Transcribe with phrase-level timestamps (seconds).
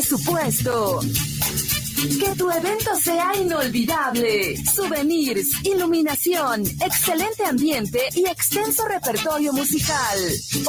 [0.00, 1.00] presupuesto.
[2.18, 4.56] Que tu evento sea inolvidable.
[4.64, 10.18] Souvenirs, iluminación, excelente ambiente y extenso repertorio musical.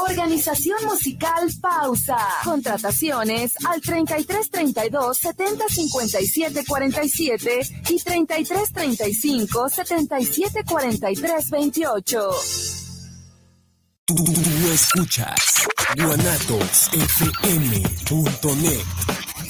[0.09, 2.17] Organización musical Pausa.
[2.43, 7.59] Contrataciones al 3332 70 57 47
[7.89, 12.29] y 3335 77 43 28.
[14.05, 14.25] Tú,
[14.73, 15.61] escuchas
[15.95, 18.85] guanatosfm.net,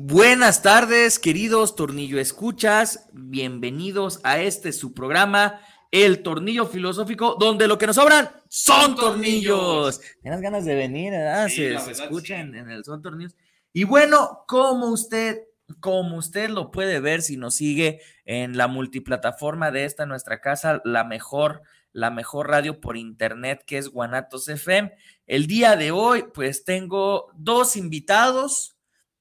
[0.00, 3.08] Buenas tardes, queridos Tornillo Escuchas.
[3.12, 5.60] Bienvenidos a este su programa,
[5.90, 10.00] El Tornillo Filosófico, donde lo que nos sobran son tornillos.
[10.22, 11.48] Tienes ganas de venir, ¿verdad?
[11.48, 13.34] se, escuchan en el Son Tornillos.
[13.72, 15.40] Y bueno, como usted,
[15.80, 20.80] como usted lo puede ver si nos sigue en la multiplataforma de esta nuestra casa,
[20.84, 24.92] la mejor, la mejor radio por internet que es Guanatos FM.
[25.26, 28.77] El día de hoy, pues tengo dos invitados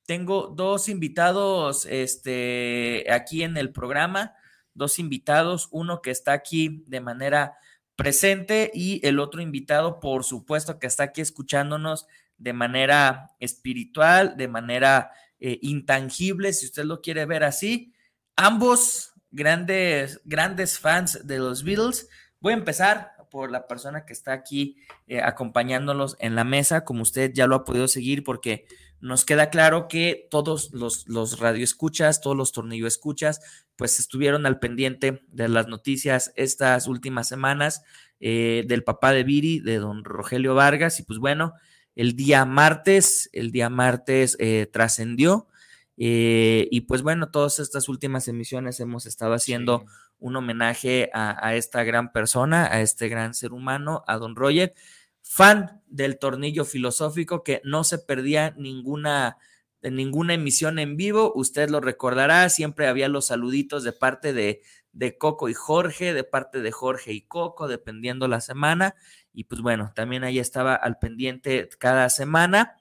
[0.08, 4.34] tengo dos invitados este, aquí en el programa,
[4.74, 7.58] dos invitados, uno que está aquí de manera
[7.98, 14.48] presente y el otro invitado, por supuesto, que está aquí escuchándonos de manera espiritual, de
[14.48, 17.94] manera eh, intangible, si usted lo quiere ver así.
[18.38, 22.08] Ambos grandes, grandes fans de los Beatles.
[22.40, 24.78] Voy a empezar por la persona que está aquí
[25.08, 28.68] eh, acompañándolos en la mesa, como usted ya lo ha podido seguir, porque
[29.00, 33.42] nos queda claro que todos los, los radioescuchas, todos los tornillo escuchas,
[33.76, 37.84] pues estuvieron al pendiente de las noticias estas últimas semanas
[38.20, 41.54] eh, del papá de Viri, de don Rogelio Vargas, y pues bueno,
[41.96, 45.48] el día martes, el día martes eh, trascendió.
[46.00, 49.86] Eh, y pues bueno, todas estas últimas emisiones hemos estado haciendo
[50.20, 54.76] un homenaje a, a, esta gran persona, a este gran ser humano, a don Roger
[55.30, 59.38] fan del tornillo filosófico que no se perdía ninguna
[59.84, 64.62] ninguna emisión en vivo, usted lo recordará, siempre había los saluditos de parte de,
[64.92, 68.96] de Coco y Jorge, de parte de Jorge y Coco, dependiendo la semana,
[69.34, 72.76] y pues bueno, también ahí estaba al pendiente cada semana,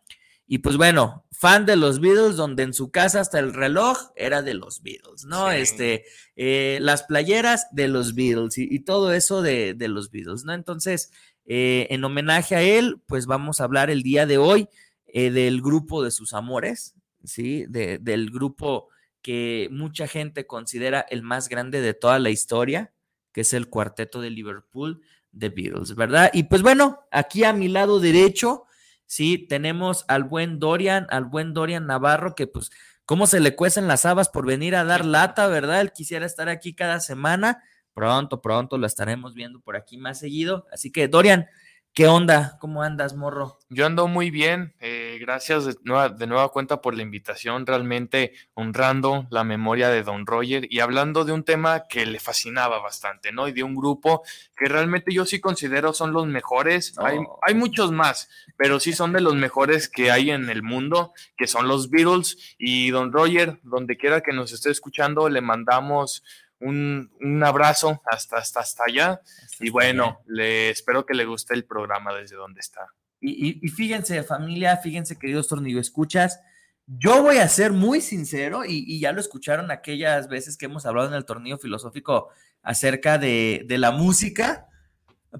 [0.49, 4.43] y pues bueno, fan de los Beatles, donde en su casa hasta el reloj era
[4.43, 5.51] de los Beatles, ¿no?
[5.51, 6.05] Este,
[6.37, 10.55] eh, las playeras de los Beatles y, y todo eso de, de, los Beatles, ¿no?
[10.55, 11.11] Entonces,
[11.47, 14.69] eh, en homenaje a él, pues vamos a hablar el día de hoy
[15.07, 17.65] eh, del grupo de sus amores, ¿sí?
[17.69, 18.89] De, del grupo
[19.23, 22.93] que mucha gente considera el más grande de toda la historia,
[23.33, 25.03] que es el cuarteto de Liverpool,
[25.39, 26.31] The Beatles, ¿verdad?
[26.33, 28.65] Y pues bueno, aquí a mi lado derecho,
[29.06, 32.71] sí, tenemos al buen Dorian, al buen Dorian Navarro, que pues,
[33.05, 35.81] ¿cómo se le cuecen las habas por venir a dar lata, ¿verdad?
[35.81, 37.62] Él quisiera estar aquí cada semana
[37.97, 40.67] Pronto, pronto lo estaremos viendo por aquí más seguido.
[40.71, 41.47] Así que, Dorian,
[41.95, 42.59] ¿qué onda?
[42.61, 43.59] ¿Cómo andas, morro?
[43.71, 44.75] Yo ando muy bien.
[44.81, 47.65] Eh, gracias de nueva, de nueva cuenta por la invitación.
[47.65, 52.81] Realmente honrando la memoria de Don Roger y hablando de un tema que le fascinaba
[52.81, 53.49] bastante, ¿no?
[53.49, 54.25] Y de un grupo
[54.59, 56.99] que realmente yo sí considero son los mejores.
[56.99, 61.15] Hay, hay muchos más, pero sí son de los mejores que hay en el mundo,
[61.35, 62.56] que son los Beatles.
[62.59, 66.23] Y Don Roger, donde quiera que nos esté escuchando, le mandamos
[66.61, 69.21] un, un abrazo hasta, hasta, hasta allá.
[69.61, 72.93] y bueno, le espero que le guste el programa desde donde está.
[73.20, 76.41] Y, y, fíjense, familia, fíjense, queridos tornillo escuchas,
[76.87, 80.87] yo voy a ser muy sincero, y, y, ya lo escucharon aquellas veces que hemos
[80.87, 82.29] hablado en el tornillo filosófico
[82.62, 84.69] acerca de, de la música.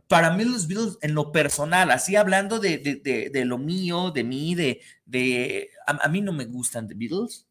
[0.09, 4.11] Para mí los Beatles, en lo personal, así hablando de, de, de, de lo mío,
[4.11, 7.47] de mí, de, de a, a, mí no me gustan The Beatles.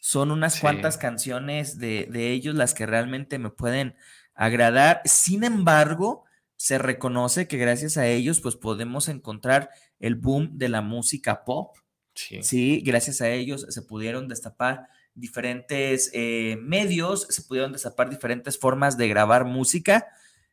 [0.00, 0.60] Son unas sí.
[0.60, 3.94] cuantas canciones de, de, ellos las que realmente me pueden
[4.34, 5.02] agradar.
[5.04, 6.24] Sin embargo,
[6.56, 11.76] se reconoce que gracias a ellos, pues podemos encontrar el boom de la música pop.
[12.14, 12.80] Sí, ¿sí?
[12.84, 19.08] gracias a ellos se pudieron destapar diferentes eh, medios, se pudieron destapar diferentes formas de
[19.08, 20.08] grabar música.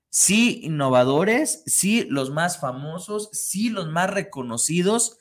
[0.10, 5.18] sí innovadores, sí los más famosos, sí los más reconocidos.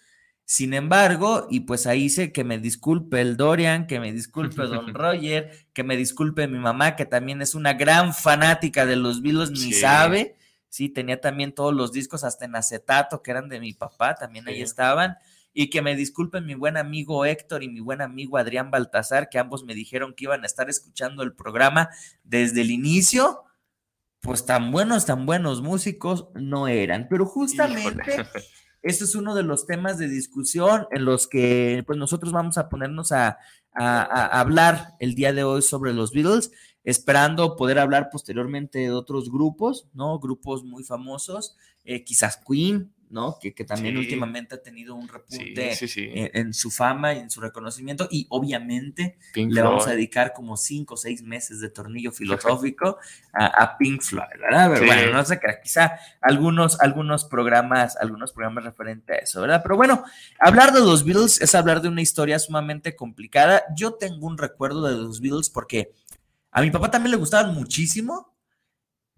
[0.48, 4.94] Sin embargo, y pues ahí sé que me disculpe el Dorian, que me disculpe Don
[4.94, 9.50] Roger, que me disculpe mi mamá, que también es una gran fanática de los Beatles,
[9.50, 10.36] ni sabe.
[10.68, 14.46] Sí, tenía también todos los discos hasta en acetato que eran de mi papá, también
[14.46, 15.16] ahí estaban.
[15.52, 19.40] Y que me disculpen mi buen amigo Héctor y mi buen amigo Adrián Baltasar, que
[19.40, 21.88] ambos me dijeron que iban a estar escuchando el programa
[22.22, 23.42] desde el inicio
[24.20, 27.06] pues tan buenos, tan buenos músicos no eran.
[27.08, 28.02] Pero justamente
[28.86, 32.68] este es uno de los temas de discusión en los que pues nosotros vamos a
[32.68, 33.38] ponernos a,
[33.78, 36.50] hablar el día de hoy sobre los Beatles,
[36.82, 40.18] esperando poder hablar posteriormente de otros grupos, ¿no?
[40.18, 43.38] Grupos muy famosos, eh, quizás Queen, ¿no?
[43.40, 45.72] Que, también últimamente ha tenido un repunte
[46.38, 48.08] en, su fama y en su reconocimiento.
[48.10, 52.98] Y obviamente le vamos a dedicar como cinco o seis meses de tornillo filosófico
[53.32, 54.70] a, Pink Floyd, ¿verdad?
[54.72, 59.60] Pero bueno, no sé, quizá algunos, algunos programas, algunos programas referentes a eso, ¿verdad?
[59.62, 60.04] Pero bueno,
[60.40, 63.64] hablar de los Beatles es hablar de una historia sumamente complicada.
[63.76, 65.92] Yo tengo un recuerdo de los Beatles porque
[66.50, 68.35] a mi papá también le gustaban muchísimo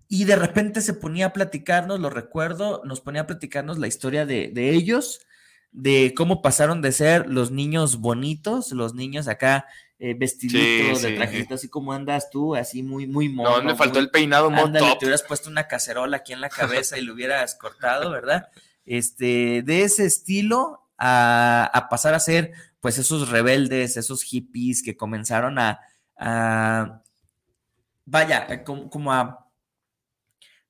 [0.08, 4.25] y de repente se ponía a platicarnos, lo recuerdo, nos ponía a platicarnos la historia
[4.25, 5.20] de, ellos,
[5.70, 9.66] de cómo pasaron de ser los niños bonitos, los niños acá
[9.99, 13.58] eh, vestiditos, de trajito, así como andas tú, así muy, muy mono.
[13.58, 16.96] No, me faltó el peinado muy Te hubieras puesto una cacerola aquí en la cabeza
[16.96, 18.49] y lo hubieras cortado, ¿verdad?
[18.87, 25.58] Este, de ese estilo a, pasar a ser, pues, esos rebeldes, esos hippies que comenzaron
[25.58, 25.82] a,
[28.06, 29.47] vaya, como a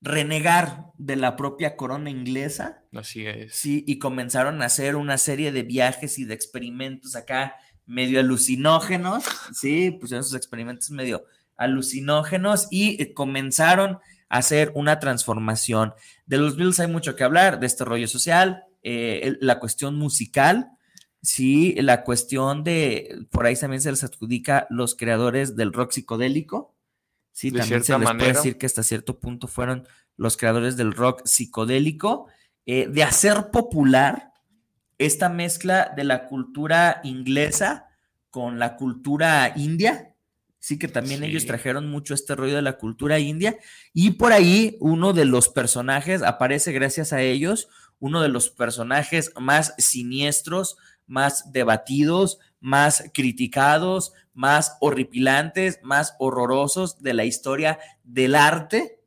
[0.00, 2.82] renegar de la propia corona inglesa.
[2.92, 3.54] Así es.
[3.54, 7.56] Sí, y comenzaron a hacer una serie de viajes y de experimentos acá
[7.86, 11.24] medio alucinógenos, sí, pues esos experimentos medio
[11.56, 13.98] alucinógenos y eh, comenzaron
[14.28, 15.94] a hacer una transformación.
[16.26, 20.68] De los Beatles hay mucho que hablar, de este rollo social, eh, la cuestión musical,
[21.22, 26.74] sí, la cuestión de, por ahí también se les adjudica los creadores del rock psicodélico,
[27.38, 29.86] Sí, también se les puede decir que hasta cierto punto fueron
[30.16, 32.26] los creadores del rock psicodélico,
[32.66, 34.32] eh, de hacer popular
[34.98, 37.86] esta mezcla de la cultura inglesa
[38.30, 40.16] con la cultura india.
[40.58, 43.56] Sí, que también ellos trajeron mucho este rollo de la cultura india.
[43.92, 47.68] Y por ahí uno de los personajes, aparece gracias a ellos,
[48.00, 50.76] uno de los personajes más siniestros,
[51.08, 59.00] más debatidos, más criticados, más horripilantes, más horrorosos de la historia del arte,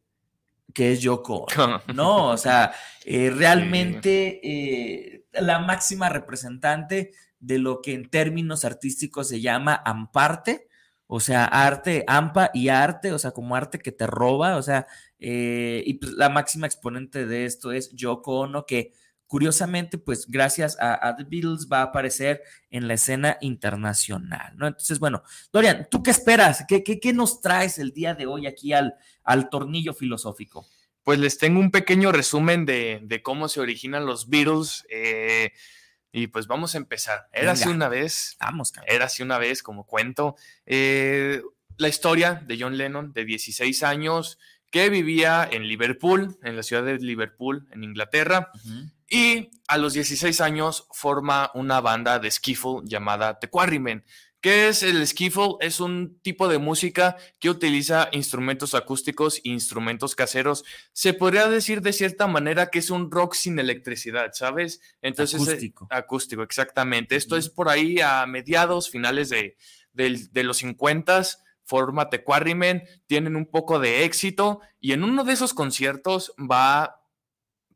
[0.74, 1.48] que es Yoko.
[1.94, 2.74] No, o sea,
[3.06, 10.68] eh, realmente eh, la máxima representante de lo que en términos artísticos se llama amparte,
[11.08, 14.88] o sea, arte, ampa y arte, o sea, como arte que te roba, o sea,
[15.20, 18.94] eh, y pues la máxima exponente de esto es Yoko Ono, que
[19.32, 24.68] curiosamente, pues gracias a, The Beatles va a aparecer en la escena internacional, ¿no?
[24.68, 25.24] Entonces, bueno,
[25.54, 26.66] Dorian, ¿tú qué esperas?
[26.68, 30.68] ¿Qué, qué, nos traes el día de hoy aquí al, al tornillo filosófico?
[31.04, 34.86] Pues les tengo un pequeño resumen de, cómo se originan los Beatles.
[34.90, 35.54] Eh,
[36.12, 37.30] y pues vamos a empezar.
[37.32, 38.36] Era así una vez.
[38.42, 40.36] Vamos, Era así una vez, como cuento.
[40.66, 41.42] Eh,
[41.78, 44.40] la historia de John Lennon, de 16 años,
[44.72, 48.52] que vivía en Liverpool, en la ciudad de Liverpool, en Inglaterra.
[49.12, 54.06] Y a los 16 años forma una banda de skiffle llamada The Quarrymen.
[54.40, 55.58] ¿Qué es el skiffle?
[55.60, 60.64] Es un tipo de música que utiliza instrumentos acústicos e instrumentos caseros.
[60.94, 64.80] Se podría decir de cierta manera que es un rock sin electricidad, ¿sabes?
[65.02, 65.88] Entonces, eh, acústico.
[65.92, 67.18] acústico, exactamente.
[67.18, 69.58] Esto es por ahí a mediados, finales de,
[69.94, 71.22] de los 50
[71.64, 77.01] forma The Quarrymen, tienen un poco de éxito y en uno de esos conciertos va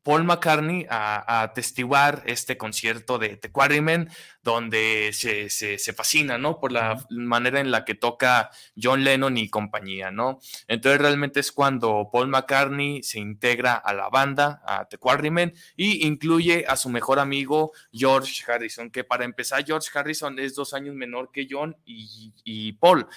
[0.05, 4.07] Paul McCartney a, atestiguar este concierto de The Quarrymen,
[4.43, 6.59] donde se, se, fascina, ¿no?
[6.59, 10.39] Por la manera en la que toca John Lennon y compañía, ¿no?
[10.67, 16.05] Entonces realmente es cuando Paul McCartney se integra a la banda, a The Quarrymen, y
[16.05, 20.93] incluye a su mejor amigo George Harrison, que para empezar George Harrison es dos años
[20.93, 23.07] menor que John y, y Paul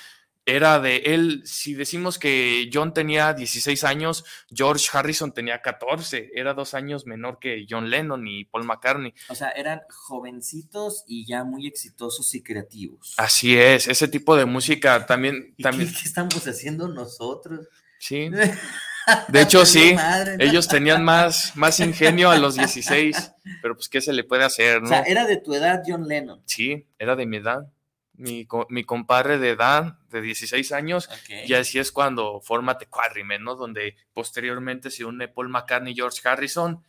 [0.48, 6.54] era de él, si decimos que John tenía 16 años, George Harrison tenía 14, era
[6.54, 9.12] dos años menor que John Lennon y Paul McCartney.
[9.28, 13.14] O sea, eran jovencitos y ya muy exitosos y creativos.
[13.18, 15.54] Así es, ese tipo de música también...
[15.62, 15.92] también...
[15.92, 17.68] ¿Qué, estamos haciendo nosotros?
[17.98, 18.30] Sí.
[19.28, 19.96] De hecho, sí,
[20.38, 24.82] ellos tenían más, más ingenio a los 16, pero pues, ¿qué se le puede hacer,
[24.82, 24.86] no?
[24.86, 26.42] O sea, era de tu edad John Lennon.
[26.44, 27.72] Sí, era de mi edad.
[28.18, 31.08] Mi, mi compadre de edad, de 16 años,
[31.46, 33.54] y así es cuando forma The Quarrymen, ¿no?
[33.54, 36.84] Donde posteriormente se une Paul McCartney y George Harrison.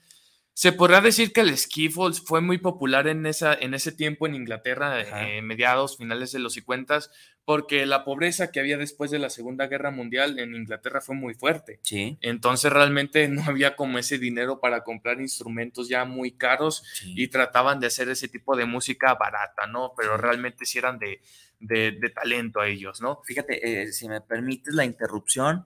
[0.54, 4.36] Se podrá decir que el skiffle fue muy popular en, esa, en ese tiempo en
[4.36, 7.00] Inglaterra, eh, mediados, finales de los 50,
[7.50, 11.34] porque la pobreza que había después de la Segunda Guerra Mundial en Inglaterra fue muy
[11.34, 11.80] fuerte.
[11.82, 12.16] Sí.
[12.22, 17.80] Entonces realmente no había como ese dinero para comprar instrumentos ya muy caros y trataban
[17.80, 19.94] de hacer ese tipo de música barata, ¿no?
[19.98, 21.22] Pero realmente sí eran de,
[21.60, 23.20] de, talento a ellos, ¿no?
[23.24, 25.66] Fíjate, eh, si me permites la interrupción,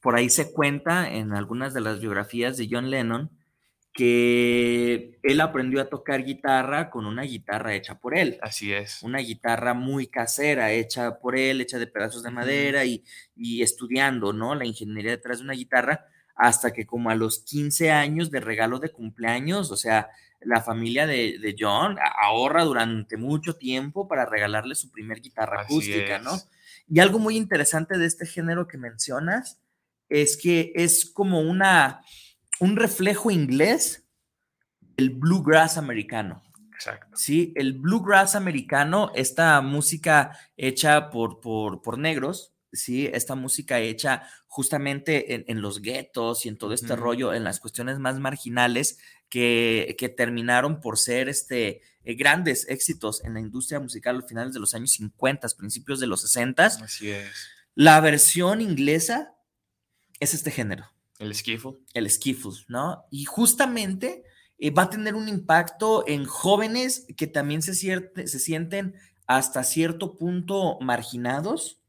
[0.00, 3.36] por ahí se cuenta en algunas de las biografías de John Lennon,
[3.94, 8.38] que él aprendió a tocar guitarra con una guitarra hecha por él.
[8.42, 9.00] Así es.
[9.04, 13.04] Una guitarra muy casera, hecha por él, hecha de pedazos de madera y,
[13.62, 14.56] estudiando, ¿no?
[14.56, 18.80] La ingeniería detrás de una guitarra, hasta que como a los 15 años de regalo
[18.80, 20.10] de cumpleaños, o sea,
[20.40, 26.32] la familia de, John ahorra durante mucho tiempo para regalarle su primer guitarra acústica, ¿no?
[26.88, 29.60] Y algo muy interesante de este género que mencionas
[30.08, 32.02] es que es como una
[32.60, 34.04] un reflejo inglés
[34.96, 36.42] del bluegrass americano.
[36.74, 37.16] Exacto.
[37.16, 45.50] Sí, el bluegrass americano, esta música hecha por, por, negros, sí, esta música hecha justamente
[45.50, 50.80] en, los guetos y en todo este rollo, en las cuestiones más marginales que, terminaron
[50.80, 54.92] por ser este, eh, grandes éxitos en la industria musical a finales de los años
[54.92, 56.66] 50, principios de los 60.
[56.66, 57.32] Así es.
[57.74, 59.34] La versión inglesa
[60.20, 60.93] es este género.
[61.24, 61.72] El skiffle.
[61.94, 63.04] El skiffle, ¿no?
[63.10, 64.24] Y justamente
[64.58, 68.94] eh, va a tener un impacto en jóvenes que también se, se sienten
[69.26, 71.80] hasta cierto punto marginados,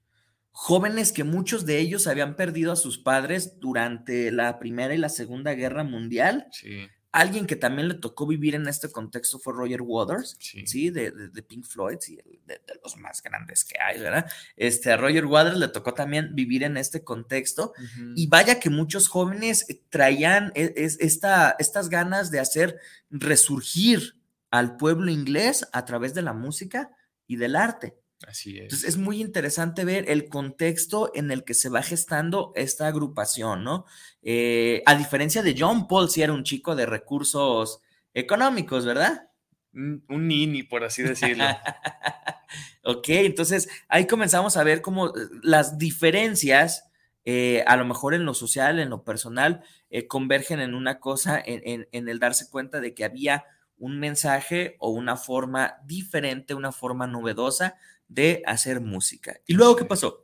[0.52, 5.10] jóvenes que muchos de ellos habían perdido a sus padres durante la Primera y la
[5.10, 6.48] Segunda Guerra Mundial.
[6.52, 6.88] Sí.
[7.16, 11.14] Alguien que también le tocó vivir en este contexto fue Roger Waters, sí, De,
[11.48, 14.30] Pink Floyd, sí, de, los más grandes que hay, ¿verdad?
[14.58, 17.72] Este, a Roger Waters le tocó también vivir en este contexto
[18.18, 24.18] y vaya que muchos jóvenes traían e, esta, estas ganas de hacer resurgir
[24.52, 26.92] al pueblo inglés a través de la música
[27.28, 27.96] y del arte.
[28.28, 28.64] Así es.
[28.64, 33.64] Entonces es muy interesante ver el contexto en el que se va gestando esta agrupación,
[33.64, 33.86] ¿no?
[34.22, 37.82] Eh, a diferencia de John Paul, si era un chico de recursos
[38.14, 39.30] económicos, ¿verdad?
[39.74, 41.44] Un, nini, por así decirlo.
[42.84, 45.12] ok, entonces ahí comenzamos a ver cómo eh,
[45.44, 46.90] las diferencias,
[47.26, 49.64] eh, a lo mejor en lo social, en lo personal,
[50.08, 53.46] convergen en una cosa, en el darse cuenta de que había
[53.78, 57.76] un mensaje o una forma diferente, una forma novedosa
[58.08, 59.40] de hacer música.
[59.48, 60.24] ¿Y luego qué pasó?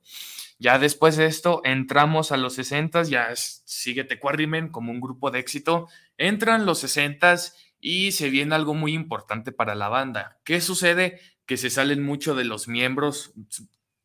[0.62, 5.32] Ya después de esto entramos a los 60, ya sigue The Quarrymen como un grupo
[5.32, 5.88] de éxito.
[6.18, 7.36] Entran los 60
[7.80, 10.40] y se viene algo muy importante para la banda.
[10.44, 11.20] ¿Qué sucede?
[11.48, 13.34] Que se salen mucho de los miembros.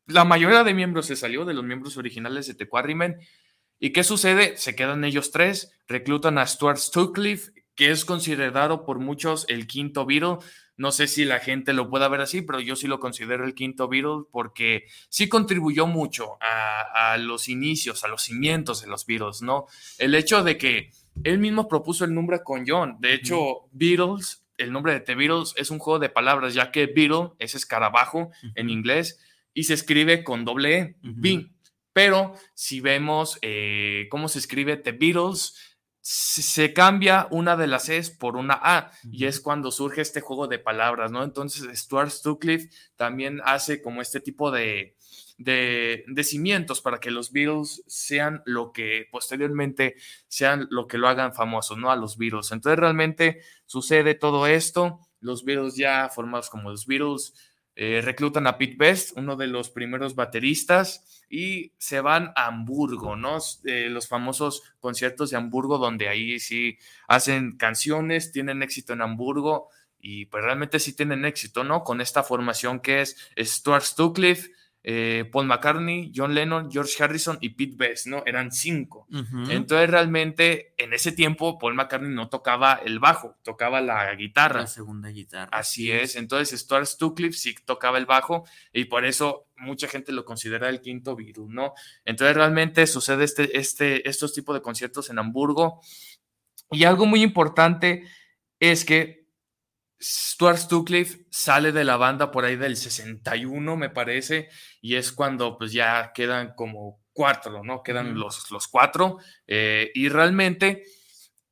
[0.07, 3.19] La mayoría de miembros se salió de los miembros originales de The Quarrymen.
[3.79, 4.57] ¿Y qué sucede?
[4.57, 10.07] Se quedan ellos tres, reclutan a Stuart Sutcliffe, que es considerado por muchos el quinto
[10.07, 10.39] Beatle.
[10.77, 13.55] No sé si la gente lo pueda ver así, pero yo sí lo considero el
[13.55, 19.41] quinto Beatle porque sí contribuyó mucho a, los inicios, a los cimientos de los Beatles,
[19.41, 19.65] ¿no?
[19.97, 20.91] El hecho de que
[21.23, 22.97] él mismo propuso el nombre con John.
[22.99, 26.85] De hecho, Beatles, el nombre de The Beatles es un juego de palabras, ya que
[26.85, 29.19] Beatle es escarabajo en inglés
[29.55, 30.95] y se escribe con doble E,
[31.91, 35.55] Pero si vemos eh, cómo se escribe The Beatles,
[36.09, 40.47] se cambia una de las E's por una A y es cuando surge este juego
[40.47, 41.21] de palabras, ¿no?
[41.21, 44.95] Entonces Stuart Stucliffe también hace como este tipo de,
[45.37, 49.97] de, cimientos para que los Beatles sean lo que posteriormente
[50.29, 51.91] sean lo que lo hagan famosos, ¿no?
[51.91, 52.53] A los Beatles.
[52.53, 57.33] Entonces realmente sucede todo esto, los Beatles ya formados como los Beatles,
[57.79, 63.15] eh, reclutan a Pete Best, uno de los primeros bateristas, y se van a Hamburgo,
[63.15, 63.37] ¿no?
[63.65, 69.69] Eh, los famosos conciertos de Hamburgo, donde ahí sí hacen canciones, tienen éxito en Hamburgo,
[69.99, 71.83] y pues realmente sí tienen éxito, ¿no?
[71.83, 74.49] Con esta formación que es Stuart Stucliffe,
[74.89, 78.23] eh, Paul McCartney, John Lennon, George Harrison y Pete Best, ¿no?
[78.25, 79.05] Eran cinco.
[79.49, 84.61] Entonces realmente en ese tiempo Paul McCartney no tocaba el bajo, tocaba la guitarra.
[84.61, 85.49] La segunda guitarra.
[85.51, 86.15] Así es.
[86.15, 90.79] Entonces Stuart Stucliffe sí tocaba el bajo y por eso mucha gente lo considera el
[90.79, 91.73] quinto virus, ¿no?
[92.05, 95.81] Entonces realmente sucede este, este, estos tipos de conciertos en Hamburgo.
[96.71, 98.05] Y algo muy importante
[98.61, 99.26] es que
[99.99, 104.49] Stuart Stucliffe sale de la banda por ahí del 61, me parece,
[104.81, 107.81] y es cuando pues ya quedan como cuatro, ¿no?
[107.81, 110.83] Quedan los, los cuatro, eh, y realmente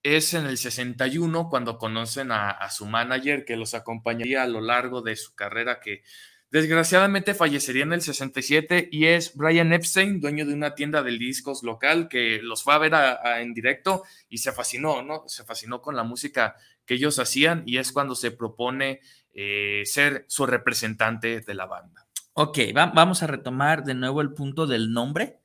[0.04, 5.02] es en el 61 cuando conocen a, su manager que los acompañaría a lo largo
[5.02, 6.04] de su carrera, que
[6.52, 11.64] Desgraciadamente fallecería en el 67 y es Brian Epstein, dueño de una tienda de discos
[11.64, 12.94] local que los fue a ver
[13.42, 15.28] en directo y se fascinó, ¿no?
[15.28, 19.02] Se fascinó con la música que ellos hacían y es cuando se propone
[19.34, 22.08] eh, ser su representante de la banda.
[22.34, 25.40] Ok, vamos a retomar de nuevo el punto del nombre.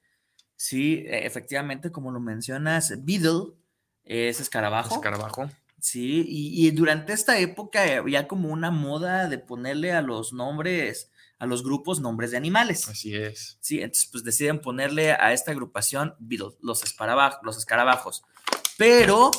[0.57, 3.55] Sí, e, efectivamente, como lo mencionas, Beatle
[4.05, 4.97] es escarabajo.
[4.97, 5.49] Escarabajo.
[5.81, 11.47] Sí, y, durante esta época había como una moda de ponerle a los nombres, a
[11.47, 12.89] los grupos, nombres de animales.
[12.89, 13.57] Así es.
[13.61, 16.15] Sí, entonces pues deciden ponerle a esta agrupación
[16.61, 18.23] los, escarabajos, los escarabajos.
[18.77, 19.31] Pero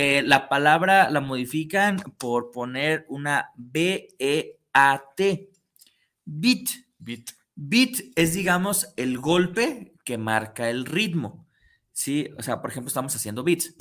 [0.00, 5.50] eh, la palabra la modifican por poner una B-E-A-T.
[6.24, 6.68] Beat.
[6.98, 7.30] Beat.
[7.56, 11.48] Beat es, digamos, el golpe que marca el ritmo.
[11.90, 13.74] Sí, o sea, por ejemplo, estamos haciendo beats.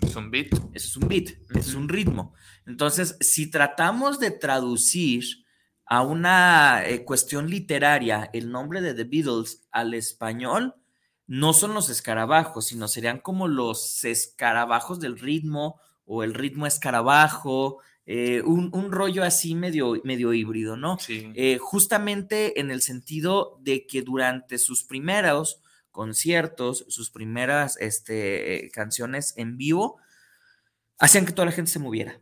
[0.00, 0.48] Es un beat.
[0.72, 2.34] Eso es un beat, es un ritmo.
[2.66, 5.22] Entonces, si tratamos de traducir
[5.86, 10.74] a una eh, cuestión literaria el nombre de The Beatles al español,
[11.26, 17.78] no son los escarabajos, sino serían como los escarabajos del ritmo o el ritmo escarabajo,
[18.04, 20.98] eh, un, rollo así medio, medio híbrido, ¿no?
[20.98, 21.32] Sí.
[21.34, 25.60] Eh, justamente en el sentido de que durante sus primeros
[25.92, 29.98] conciertos, sus primeras este, canciones en vivo,
[30.98, 32.20] hacían que toda la gente se moviera.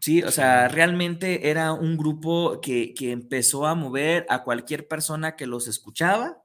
[0.00, 5.36] Sí, o sea, realmente era un grupo que, que, empezó a mover a cualquier persona
[5.36, 6.43] que los escuchaba,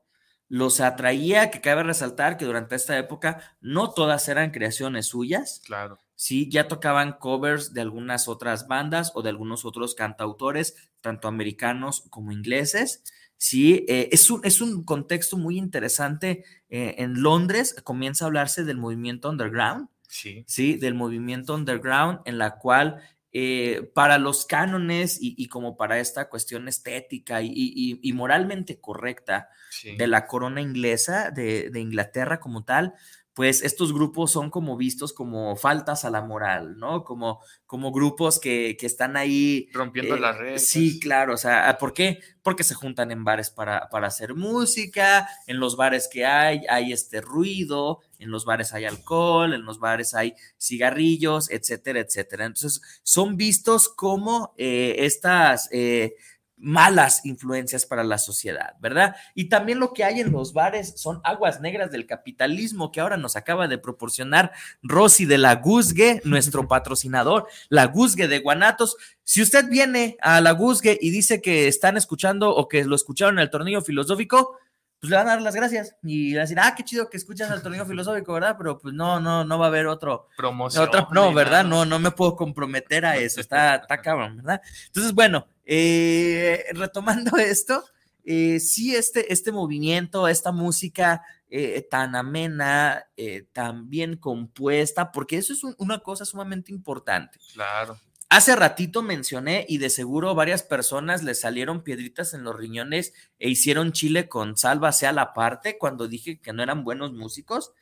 [0.49, 5.61] los atraía, que cabe resaltar que durante esta época no todas eran creaciones suyas.
[5.65, 5.99] Claro.
[6.15, 12.03] Sí, ya tocaban covers de algunas otras bandas o de algunos otros cantautores, tanto americanos
[12.09, 13.03] como ingleses.
[13.37, 16.43] Sí, eh, es, un, es un contexto muy interesante.
[16.69, 19.87] Eh, en Londres comienza a hablarse del movimiento underground.
[20.09, 20.43] Sí.
[20.47, 26.29] Sí, del movimiento underground, en la cual eh, para los cánones y, como para esta
[26.29, 29.49] cuestión estética y, moralmente correcta
[29.97, 32.95] de la corona inglesa, de, de, Inglaterra como tal,
[33.39, 37.05] pues estos grupos son como vistos como faltas a la moral, ¿no?
[37.05, 39.69] Como, como grupos que, están ahí.
[39.71, 40.67] Rompiendo las eh, redes.
[40.67, 42.19] Sí, claro, o sea, ¿por qué?
[42.43, 46.91] Porque se juntan en bares para, para hacer música, en los bares que hay, hay
[46.91, 52.43] este ruido, en los bares hay alcohol, en los bares hay cigarrillos, etcétera, etcétera.
[52.43, 56.15] Entonces, son vistos como eh, estas eh,
[56.59, 59.15] malas influencias para la sociedad, ¿verdad?
[59.33, 63.17] Y también lo que hay en los bares son aguas negras del capitalismo que ahora
[63.17, 64.51] nos acaba de proporcionar
[64.83, 68.97] Rosy de la Guzgue, nuestro patrocinador, la Guzgue de Guanatos.
[69.23, 73.35] Si usted viene a la Guzgue y dice que están escuchando o que lo escucharon
[73.35, 74.57] en el tornillo filosófico,
[74.99, 77.15] pues le van a dar las gracias y van a decir, ah, qué chido que
[77.15, 78.55] escuchas el tornillo filosófico, ¿verdad?
[78.57, 80.27] Pero pues no, no, no va a haber otro.
[80.35, 80.89] Promoción.
[81.11, 81.63] no, ¿verdad?
[81.63, 84.61] No, no me puedo comprometer a eso, está, está cabrón, ¿verdad?
[84.87, 87.85] Entonces, bueno, eh, retomando esto,
[88.25, 93.05] eh, sí, este, este movimiento, esta música eh, tan amena,
[93.53, 97.39] tan bien compuesta, porque eso es una cosa sumamente importante.
[97.53, 97.97] Claro.
[98.31, 103.49] Hace ratito mencioné y de seguro varias personas le salieron piedritas en los riñones e
[103.49, 107.73] hicieron chile con salva sea la parte cuando dije que no eran buenos músicos.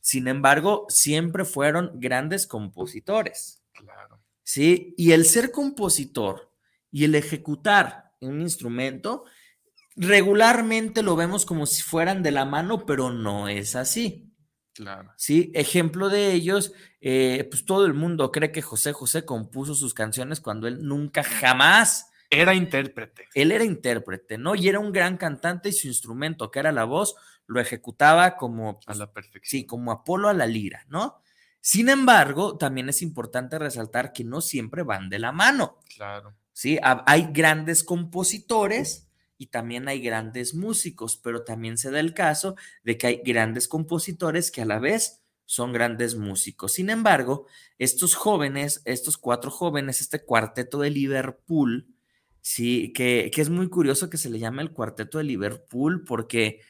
[0.00, 3.62] Sin embargo, siempre fueron grandes compositores.
[3.74, 4.22] Claro.
[4.42, 6.50] Sí, y el ser compositor
[6.90, 9.24] y el ejecutar un instrumento,
[9.96, 14.29] regularmente lo vemos como si fueran de la mano, pero no es así.
[14.80, 15.12] Claro.
[15.16, 19.92] Sí, ejemplo de ellos, eh, pues todo el mundo cree que José José compuso sus
[19.92, 23.28] canciones cuando él nunca jamás era intérprete.
[23.34, 24.54] Él era intérprete, ¿no?
[24.54, 27.14] Y era un gran cantante y su instrumento, que era la voz,
[27.46, 29.42] lo ejecutaba como a la perfección.
[29.60, 31.20] Sí, como Apolo a la lira, ¿no?
[31.60, 35.76] Sin embargo, también es importante resaltar que no siempre van de la mano.
[35.94, 36.34] Claro.
[36.54, 39.09] Sí, hay grandes compositores
[39.40, 43.68] y también hay grandes músicos, pero también se da el caso de que hay grandes
[43.68, 46.74] compositores que a la vez son grandes músicos.
[46.74, 47.46] Sin embargo,
[47.78, 51.86] estos jóvenes, estos cuatro jóvenes, este cuarteto de Liverpool,
[52.42, 56.60] sí, que, que es muy curioso que se le llame el cuarteto de Liverpool porque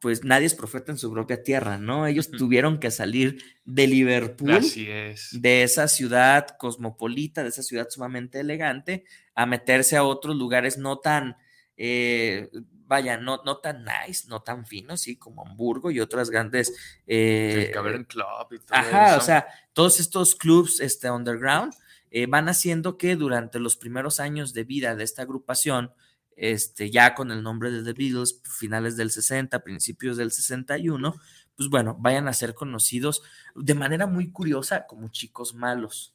[0.00, 2.06] pues nadie es profeta en su propia tierra, ¿no?
[2.06, 5.38] Ellos tuvieron que salir de Liverpool, Así es.
[5.38, 10.98] de esa ciudad cosmopolita, de esa ciudad sumamente elegante, a meterse a otros lugares no
[10.98, 11.36] tan
[11.76, 12.50] eh,
[12.86, 16.74] vaya, no, no tan nice, no tan finos, sí, como Hamburgo y otras grandes.
[17.06, 17.72] Eh,
[18.06, 21.74] Club y todo Ajá, o sea, todos estos clubs este, underground
[22.10, 25.92] eh, van haciendo que durante los primeros años de vida de esta agrupación,
[26.36, 31.14] este, ya con el nombre de The Beatles, finales del 60, principios del 61,
[31.56, 33.22] pues bueno, vayan a ser conocidos
[33.54, 36.14] de manera muy curiosa como chicos malos.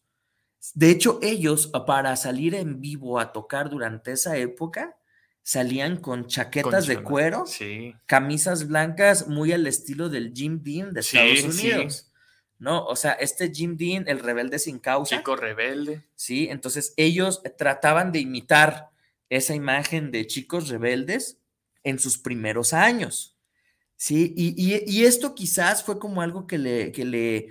[0.76, 4.96] De hecho, ellos, para salir en vivo a tocar durante esa época,
[5.44, 7.96] salían con chaquetas de cuero, Sí.
[8.06, 11.46] camisas blancas, muy al estilo del Jim Dean de Estados sí.
[11.72, 12.08] Unidos.
[12.60, 12.86] ¿No?
[12.86, 15.18] O sea, este Jim Dean, el rebelde sin causa.
[15.18, 16.04] Chico rebelde.
[16.16, 16.48] ¿sí?
[16.50, 18.90] Entonces ellos trataban de imitar
[19.30, 21.38] esa imagen de chicos rebeldes
[21.84, 23.36] en sus primeros años,
[23.98, 24.34] ¿sí?
[24.38, 27.48] Y, y- y esto quizás fue como algo que le, que le,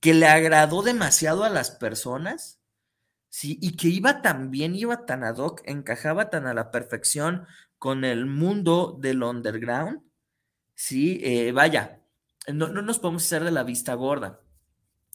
[0.00, 2.57] que le agradó demasiado a las personas,
[3.28, 3.58] ¿sí?
[3.60, 7.46] Y que iba tan bien, iba tan ad hoc, encajaba tan a la perfección
[7.78, 10.00] con el mundo del underground,
[10.74, 11.20] ¿sí?
[11.22, 12.00] Eh, vaya,
[12.52, 14.40] no, no nos podemos hacer de la vista gorda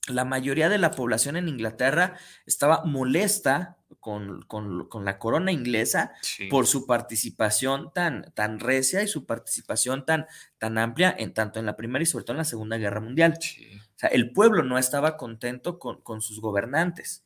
[0.10, 6.12] la mayoría de la población en Inglaterra estaba molesta con, con- con la corona inglesa
[6.22, 6.48] Sí.
[6.50, 10.26] por su participación tan, tan recia y su participación tan,
[10.58, 13.38] tan amplia en tanto en la Primera y sobre todo en la Segunda Guerra Mundial.
[13.40, 13.66] Sí.
[13.78, 17.24] O sea, el pueblo no estaba contento con, con sus gobernantes,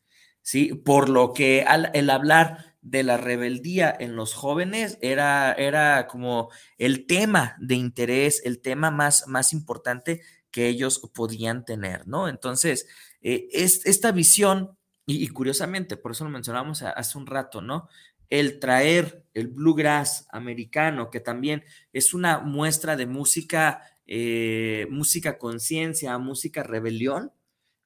[0.48, 0.74] ¿sí?
[0.74, 6.50] Por lo que al- el hablar de la rebeldía en los jóvenes era, era como
[6.78, 12.30] el tema de interés, el tema más, más importante que ellos podían tener, ¿no?
[12.30, 12.88] Entonces,
[13.22, 17.88] eh, es, esta visión, y, curiosamente, por eso lo mencionamos hace un rato, ¿no?
[18.30, 26.18] El traer el bluegrass americano, que también es una muestra de música, eh, música conciencia,
[26.18, 27.32] música rebelión,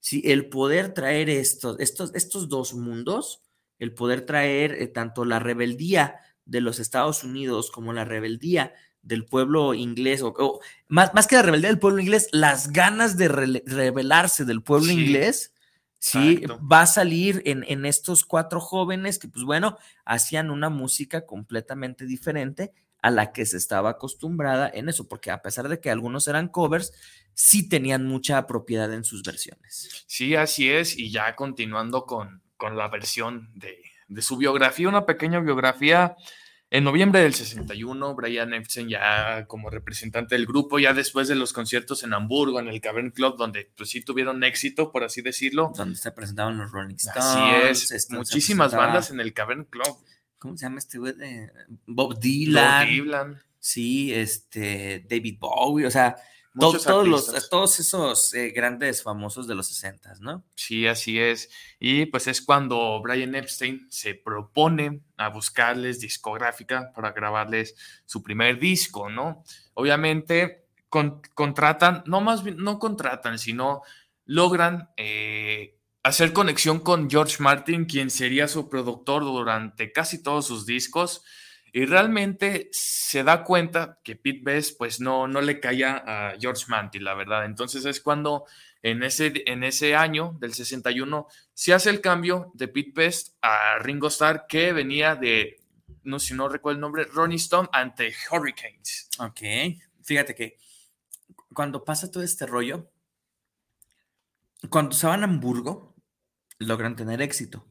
[0.01, 0.21] ¿sí?
[0.25, 3.41] El poder traer estos, estos, estos dos mundos,
[3.79, 9.25] el poder traer eh, tanto la rebeldía de los Estados Unidos como la rebeldía del
[9.25, 10.59] pueblo inglés, o, o
[10.89, 14.99] más, más que la rebeldía del pueblo inglés, las ganas de rebelarse del pueblo Sí,
[15.01, 15.53] inglés,
[15.97, 16.67] sí, exacto.
[16.67, 22.05] va a salir en, en estos cuatro jóvenes que, pues bueno, hacían una música completamente
[22.05, 26.27] diferente a la que se estaba acostumbrada en eso, porque a pesar de que algunos
[26.27, 26.93] eran covers,
[27.33, 30.05] sí tenían mucha propiedad en sus versiones.
[30.07, 30.97] Sí, así es.
[30.97, 36.15] Y ya continuando con, con la versión de, de su biografía, una pequeña biografía.
[36.73, 41.51] En noviembre del 61, Brian Epstein ya como representante del grupo, ya después de los
[41.51, 45.73] conciertos en Hamburgo, en el Cavern Club, donde pues sí tuvieron éxito, por así decirlo.
[45.75, 47.25] Donde se presentaban los Rolling Stones.
[47.25, 49.97] Así es, este, muchísimas bandas en el Cavern Club.
[50.41, 51.13] ¿Cómo se llama este güey?
[51.85, 52.87] Bob Bob Dylan.
[52.89, 56.15] Dylan, Sí, este, David Bowie, o sea,
[56.59, 60.43] to- todos, los, todos esos eh, grandes famosos de los 60, ¿no?
[60.55, 61.47] Sí, así es.
[61.79, 67.75] Y pues es cuando Brian Epstein se propone a buscarles discográfica para grabarles
[68.05, 69.43] su primer disco, ¿no?
[69.75, 73.83] Obviamente con- contratan, no más bien, no contratan, sino
[74.25, 80.65] logran eh, hacer conexión con George Martin, quien sería su productor durante casi todos sus
[80.65, 81.23] discos.
[81.73, 86.65] Y realmente se da cuenta que Pete Best pues no, no le caía a George
[86.67, 87.45] Martin, la verdad.
[87.45, 88.45] Entonces es cuando
[88.83, 93.77] en ese, en ese año del 61 se hace el cambio de Pete Best a
[93.79, 95.61] Ringo Starr que venía de,
[96.03, 99.09] no si no recuerdo el nombre, Ronnie Stone ante Hurricanes.
[99.19, 99.39] Ok,
[100.03, 100.57] fíjate que
[101.53, 102.91] cuando pasa todo este rollo,
[104.69, 105.90] cuando se van a Hamburgo,
[106.65, 107.67] logran tener éxito.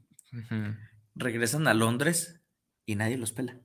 [1.15, 2.41] Regresan a Londres
[2.87, 3.61] y nadie los pela.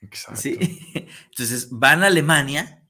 [0.00, 0.40] Exacto.
[0.40, 0.58] Sí.
[1.30, 2.84] Entonces van a Alemania,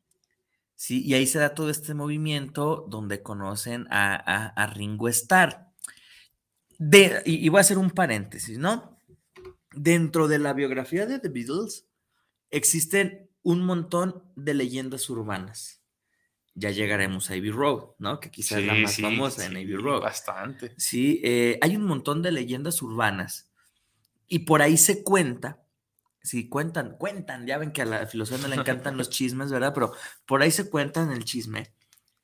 [0.74, 5.68] sí, y ahí se da todo este movimiento donde conocen a, a- a Ringo Starr.
[6.78, 8.98] De, y, y voy a hacer un paréntesis, ¿no?
[9.72, 11.86] Dentro de la biografía de The Beatles
[12.50, 15.81] existen un montón de leyendas urbanas.
[16.54, 18.20] Ya llegaremos a Abbey Road, ¿no?
[18.20, 20.02] Que quizás es la más sí, famosa en Abbey Road.
[20.02, 20.74] Bastante.
[20.76, 23.50] Sí, eh, hay un montón de leyendas urbanas
[24.28, 25.62] y por ahí se cuenta,
[26.22, 29.72] sí, cuentan, cuentan, ya ven que a la filosofía no le encantan los chismes, ¿verdad?
[29.74, 29.92] Pero
[30.26, 31.72] por ahí se cuentan el chisme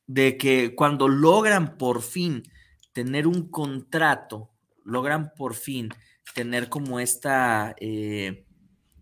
[0.07, 2.43] de que cuando logran por fin
[2.93, 4.51] tener un contrato,
[4.85, 5.91] logran por fin
[6.35, 8.47] tener como esta, eh,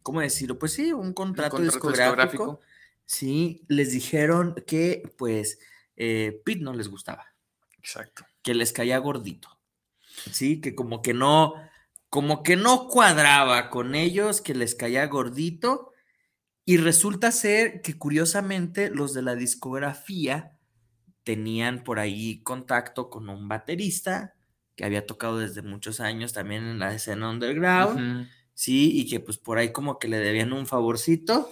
[0.02, 0.58] ¿cómo decirlo?
[0.58, 2.60] Pues sí, un contrato, contrato discográfico, discográfico.
[3.06, 5.58] Sí, les dijeron que pues
[5.96, 7.24] eh, Pete no les gustaba
[7.78, 8.26] Exacto.
[8.42, 9.48] que les caía gordito.
[10.32, 11.54] Sí, que como que no,
[12.10, 15.92] como que no cuadraba con ellos, que les caía gordito.
[16.64, 20.58] Y resulta ser que curiosamente los de la discografía
[21.22, 24.34] tenían por ahí contacto con un baterista
[24.74, 29.38] que había tocado desde muchos años también en la escena underground, sí, y que pues
[29.38, 31.50] por ahí como que le debían un favorcito.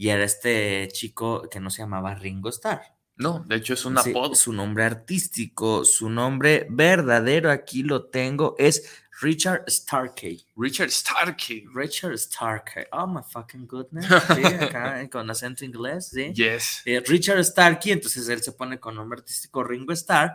[0.00, 2.80] Y era este chico que no se llamaba Ringo Starr.
[3.16, 4.34] No, de hecho es un Sí, apodo.
[4.34, 10.42] Su nombre artístico, su nombre verdadero, aquí lo tengo, es Richard Starkey.
[10.56, 11.66] Richard Starkey.
[11.74, 12.84] Richard Starkey.
[12.92, 14.06] Oh my fucking goodness.
[14.34, 16.32] Sí, acá, con acento inglés, sí.
[16.32, 16.80] Yes.
[16.86, 20.32] Eh, Richard Starkey, entonces él se pone con nombre artístico Ringo Starr.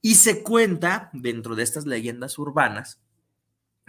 [0.00, 2.98] Y se cuenta dentro de estas leyendas urbanas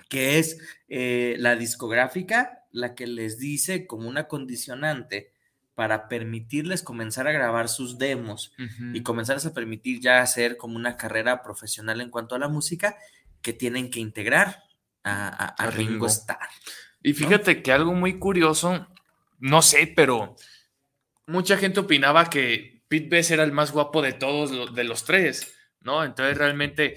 [0.10, 5.32] que es eh, la discográfica la que les dice como una condicionante
[5.74, 8.54] para permitirles comenzar a grabar sus demos
[8.94, 12.98] y comenzarles a permitir ya hacer como una carrera profesional en cuanto a la música
[13.42, 14.64] que tienen que integrar
[15.04, 16.08] a, Ringo.
[16.08, 16.50] Starr.
[17.04, 18.88] Y fíjate que algo muy curioso,
[19.40, 20.36] no sé, pero
[21.28, 25.56] mucha gente opinaba que Pete Best era el más guapo de todos, de los tres,
[25.82, 26.04] ¿no?
[26.04, 26.96] Entonces realmente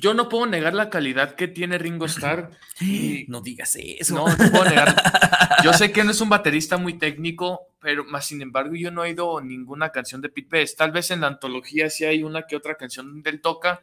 [0.00, 2.50] yo no puedo negar la calidad que tiene Ringo Starr.
[3.28, 4.14] no digas eso.
[4.14, 4.96] No, no puedo negar.
[5.62, 9.04] Yo sé que no es un baterista muy técnico, pero más sin embargo yo no
[9.04, 10.78] he oído ninguna canción de Pete Best.
[10.78, 13.82] Tal vez en la antología sí hay una que otra canción del toca.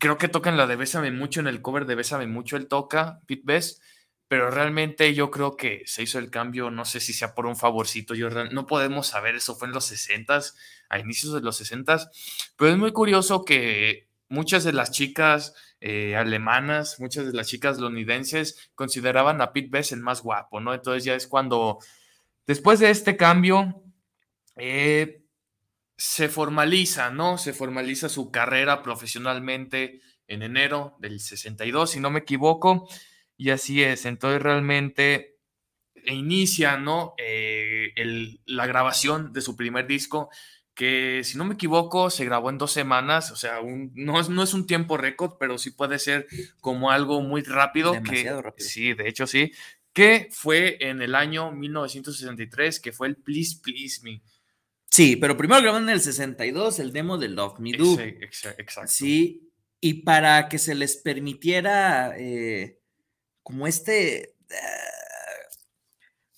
[0.00, 2.66] Creo que toca en la de Bésame Mucho, en el cover de Bésame Mucho él
[2.66, 3.82] toca, Pete Best,
[4.26, 7.54] pero realmente yo creo que se hizo el cambio, no sé si sea por un
[7.54, 10.40] favorcito, yo no podemos saber, eso fue en los 60
[10.88, 12.10] a inicios de los 60
[12.56, 17.78] pero es muy curioso que muchas de las chicas eh, alemanas, muchas de las chicas
[17.78, 20.72] londinenses consideraban a Pete Best el más guapo, ¿no?
[20.72, 21.78] Entonces ya es cuando,
[22.46, 23.82] después de este cambio,
[24.56, 25.22] eh,
[25.98, 27.36] se formaliza, ¿no?
[27.36, 32.88] Se formaliza su carrera profesionalmente en enero del 62, si no me equivoco,
[33.36, 34.06] y así es.
[34.06, 35.36] Entonces realmente
[36.06, 37.14] inicia, ¿no?
[37.18, 37.92] Eh,
[38.46, 40.30] la grabación de su primer disco
[40.74, 43.60] que si no me equivoco se grabó en dos semanas, o sea,
[43.94, 46.26] no, es, no es un tiempo récord, pero sí puede ser
[46.60, 47.92] como algo muy rápido.
[47.92, 48.68] Demasiado rápido.
[48.68, 49.52] Sí, de hecho sí,
[49.92, 54.22] que fue en el año 1963, que fue el Please Please Me.
[54.88, 57.98] Sí, pero primero grabaron en el 62 el demo de Love Me Do.
[58.00, 58.90] Exacto.
[58.90, 62.78] Sí, y para que se les permitiera eh,
[63.42, 64.34] como este...
[64.50, 64.56] Eh,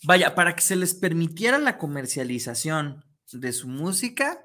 [0.04, 3.04] vaya, para que se les permitiera la comercialización
[3.40, 4.44] de su música,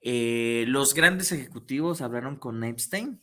[0.00, 3.20] eh, los grandes ejecutivos hablaron con Epstein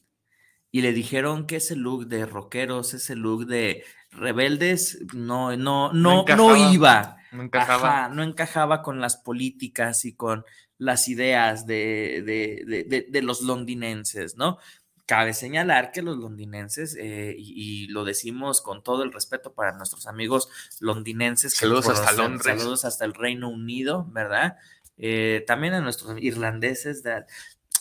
[0.72, 6.26] y le dijeron que ese look de rockeros, ese look de rebeldes, no, no, no,
[6.26, 7.18] no, iba.
[7.32, 8.10] No encajaba.
[8.10, 10.46] no encajaba con las políticas y con
[10.78, 14.58] las ideas de, de los londinenses, ¿no?
[15.06, 20.08] Cabe señalar que los londinenses, eh, y, lo decimos con todo el respeto para nuestros
[20.08, 20.48] amigos
[20.80, 22.62] londinenses, saludos, hasta, Londres.
[22.62, 24.56] saludos hasta el Reino Unido, ¿verdad?
[24.98, 27.04] Eh, también a nuestros irlandeses.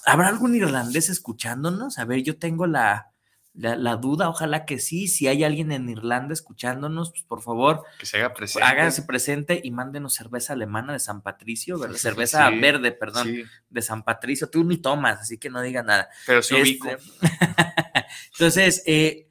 [0.05, 1.99] ¿Habrá algún irlandés escuchándonos?
[1.99, 3.13] A ver, yo tengo la,
[3.55, 5.09] la, duda, ojalá que sí.
[5.09, 8.67] Si hay alguien en Irlanda escuchándonos, pues por favor, que se haga presente.
[8.67, 13.29] Háganse presente y mándenos cerveza alemana de San Patricio, cerveza verde, perdón,
[13.69, 14.49] de San Patricio.
[14.49, 16.09] Tú ni tomas, así que no diga nada.
[16.27, 16.57] Pero sí.
[16.57, 16.97] Este,
[18.33, 19.29] entonces, eh,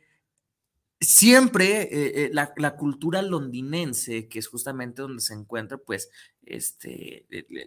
[1.01, 6.09] siempre eh, eh, la, cultura londinense, que es justamente donde se encuentra, pues,
[6.45, 7.25] este,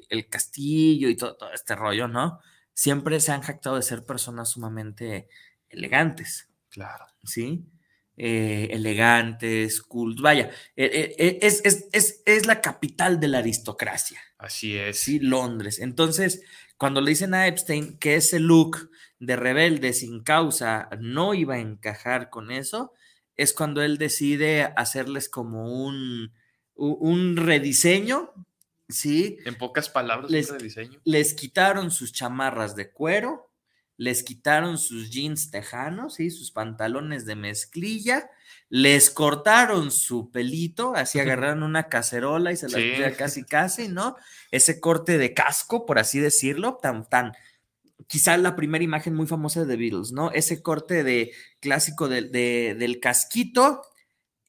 [0.09, 2.41] el, castillo y todo, todo, este rollo, ¿no?
[2.73, 5.29] Siempre se han jactado de ser personas sumamente
[5.69, 6.49] elegantes.
[6.71, 7.05] Claro.
[7.25, 7.67] ¿Sí?
[8.17, 10.15] Eh, elegantes, cool.
[10.21, 14.21] Vaya, eh, eh, es, es, la capital de la aristocracia.
[14.39, 15.01] Así es.
[15.01, 15.81] Sí, Londres.
[15.81, 16.43] Entonces,
[16.77, 21.61] cuando le dicen a Epstein que ese look de rebelde sin causa no iba a
[21.61, 22.93] encajar con eso,
[23.37, 26.33] es cuando él decide hacerles como un,
[26.75, 28.33] un rediseño.
[28.89, 29.39] Sí.
[29.45, 31.01] En pocas palabras, les, un rediseño.
[31.05, 33.51] Les quitaron sus chamarras de cuero,
[33.97, 38.31] les quitaron sus jeans tejanos, y sus pantalones de mezclilla,
[38.69, 44.17] les cortaron su pelito, así agarraron una cacerola y se la casi casi, ¿no?
[44.51, 47.33] Ese corte de casco, por así decirlo, tan, tan,
[48.07, 50.31] quizá la primera imagen muy famosa de The Beatles, ¿no?
[50.33, 53.83] Ese corte de clásico del casquito,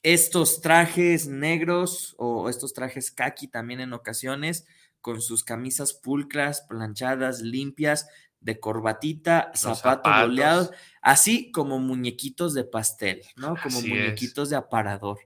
[0.04, 4.66] estos trajes negros o estos trajes kaki también en ocasiones,
[5.02, 8.08] con sus camisas pulcras, planchadas, limpias,
[8.40, 13.56] de corbatita, zapatos, boleados, así como muñequitos de pastel, ¿no?
[13.62, 15.18] Como muñequitos de aparador.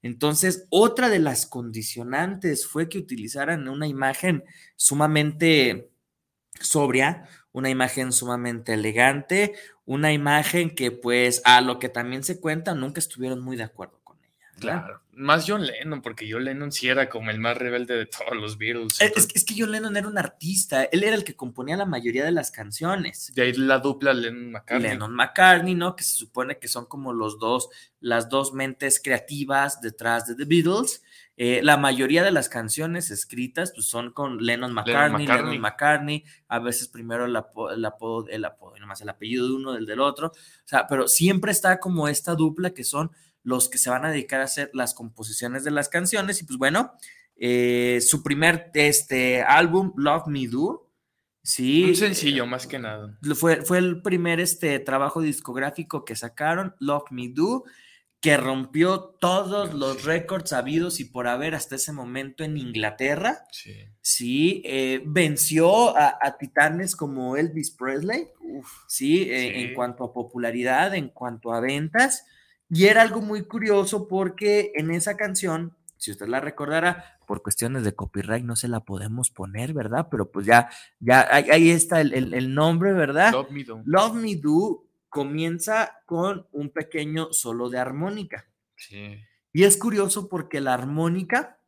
[0.00, 4.44] Entonces, otra de las condicionantes fue que utilizaran una imagen
[4.76, 5.90] sumamente
[6.60, 12.74] sobria, una imagen sumamente elegante, una imagen que pues a lo que también se cuenta
[12.74, 14.50] nunca estuvieron muy de acuerdo con ella.
[14.58, 18.36] Claro más John Lennon, porque John Lennon sí era como el más rebelde de todos
[18.36, 19.00] los Beatles.
[19.00, 22.24] Es, es, que John Lennon era un artista, él era el que componía la mayoría
[22.24, 23.32] de las canciones.
[23.34, 24.90] De ahí la dupla Lennon McCartney.
[24.90, 25.96] Lennon McCartney, ¿no?
[25.96, 27.68] Que se supone que son como los dos,
[28.00, 31.02] las dos mentes creativas detrás de The Beatles.
[31.40, 36.58] Eh, la mayoría de las canciones escritas pues, son con Lennon McCartney, Lennon McCartney, a
[36.58, 40.00] veces primero el, apodo, el apodo, el apodo, nomás el apellido de uno, del del
[40.00, 40.32] otro, o
[40.64, 43.12] sea, pero siempre está como esta dupla que son
[43.44, 46.42] los que se van a dedicar a hacer las composiciones de las canciones.
[46.42, 46.94] Y pues bueno,
[47.36, 50.88] eh, su primer este, álbum, Love Me Do,
[51.40, 51.84] Sí.
[51.84, 53.16] Un sencillo, más que nada.
[53.34, 57.64] Fue, fue el primer este, trabajo discográfico que sacaron, Love Me Do,
[58.20, 63.44] que rompió todos los récords habidos y por haber hasta ese momento en Inglaterra.
[63.52, 63.74] Sí.
[64.00, 68.26] Sí, eh, venció a, a titanes como Elvis Presley,
[68.88, 69.74] sí, eh, en Sí.
[69.74, 72.24] cuanto a popularidad, en cuanto a ventas.
[72.68, 77.84] Y era algo muy curioso porque en esa canción, si usted la recordará, por cuestiones
[77.84, 80.08] de copyright no se la podemos poner, ¿verdad?
[80.10, 83.32] Pero pues ya, ya ahí, ahí está el, el- el nombre, ¿verdad?
[83.32, 83.82] Love Me Do.
[83.84, 84.87] Love Me Do
[85.18, 88.48] comienza con un pequeño solo de armónica.
[88.76, 89.16] Sí.
[89.52, 91.58] Y es curioso porque la armónica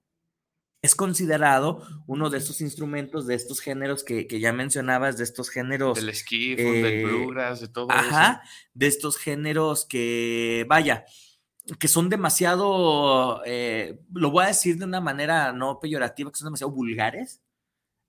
[0.83, 5.51] es considerado uno de estos instrumentos, de estos géneros que, que ya mencionabas, de estos
[5.51, 11.05] géneros, Del skiff, eh, del bluegrass, de todo ajá, de estos géneros que, vaya,
[11.81, 16.47] que son demasiado, eh, lo voy a decir de una manera no peyorativa, que son
[16.47, 17.43] demasiado vulgares,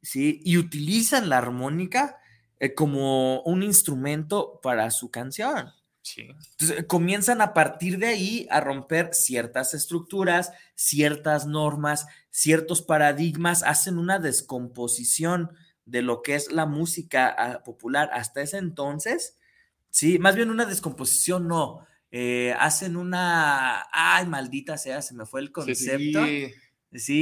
[0.03, 0.39] ¿sí?
[0.45, 2.20] Y utilizan la armónica
[2.61, 5.71] eh, como un instrumento para su canción.
[6.03, 6.27] Sí.
[6.59, 13.97] Entonces, comienzan a partir de ahí a romper ciertas estructuras, ciertas normas, ciertos paradigmas, hacen
[13.97, 15.49] una descomposición
[15.85, 19.39] de lo que es la música ah, popular hasta ese entonces,
[19.89, 25.41] sí, más bien una descomposición, no, eh, hacen una, ay, maldita sea, se me fue
[25.41, 26.23] el concepto.
[26.27, 26.51] sí.
[26.51, 26.53] Sí,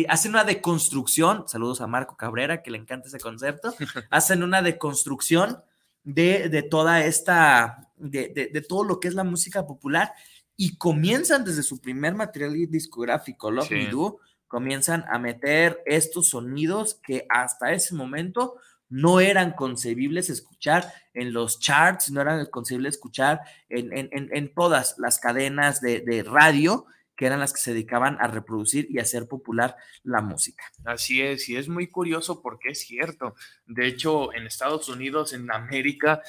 [0.08, 3.74] hacen una deconstrucción, saludos a Marco Cabrera, que le encanta ese concepto,
[4.10, 5.62] hacen una deconstrucción
[6.04, 10.12] de, de toda esta, de, de- de todo lo que es la música popular
[10.56, 13.92] y comienzan desde su primer material discográfico, Love Me Sí.
[13.92, 18.56] Do, comienzan a meter estos sonidos que hasta ese momento
[18.90, 24.52] no eran concebibles escuchar en los charts, no eran concebibles escuchar en, en- en- en
[24.54, 26.88] todas las cadenas de, de radio
[27.20, 30.64] que eran las que se dedicaban a reproducir y hacer popular la música.
[30.86, 33.36] Así es, y es muy curioso porque es cierto.
[33.66, 36.22] De hecho, en Estados Unidos, en América,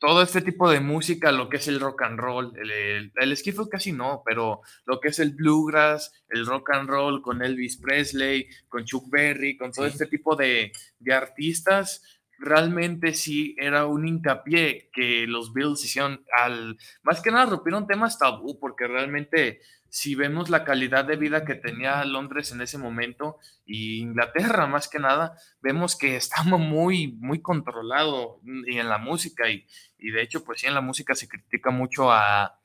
[0.00, 3.68] todo este tipo de música, lo que es el rock and roll, el, el, el
[3.70, 8.48] casi no, pero lo que es el bluegrass, el rock and roll con Elvis Presley,
[8.68, 9.92] con Chuck Berry, con todo Sí.
[9.92, 12.02] este tipo de, de artistas,
[12.38, 18.18] realmente sí era un hincapié que los Beatles hicieron al, más que nada rompieron temas
[18.18, 19.60] tabú, porque realmente
[19.94, 24.88] si vemos la calidad de vida que tenía Londres en ese momento y Inglaterra más
[24.88, 29.64] que nada, vemos que estamos muy, muy controlado y en la música y,
[29.96, 32.58] y de hecho pues sí en la música se critica mucho a,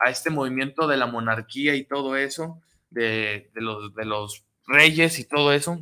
[0.00, 5.20] a este movimiento de la monarquía y todo eso, de, de los, de los reyes
[5.20, 5.80] y todo eso,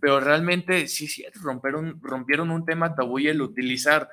[0.00, 4.08] pero realmente sí, sí, rompieron, rompieron un tema tabú y el utilizar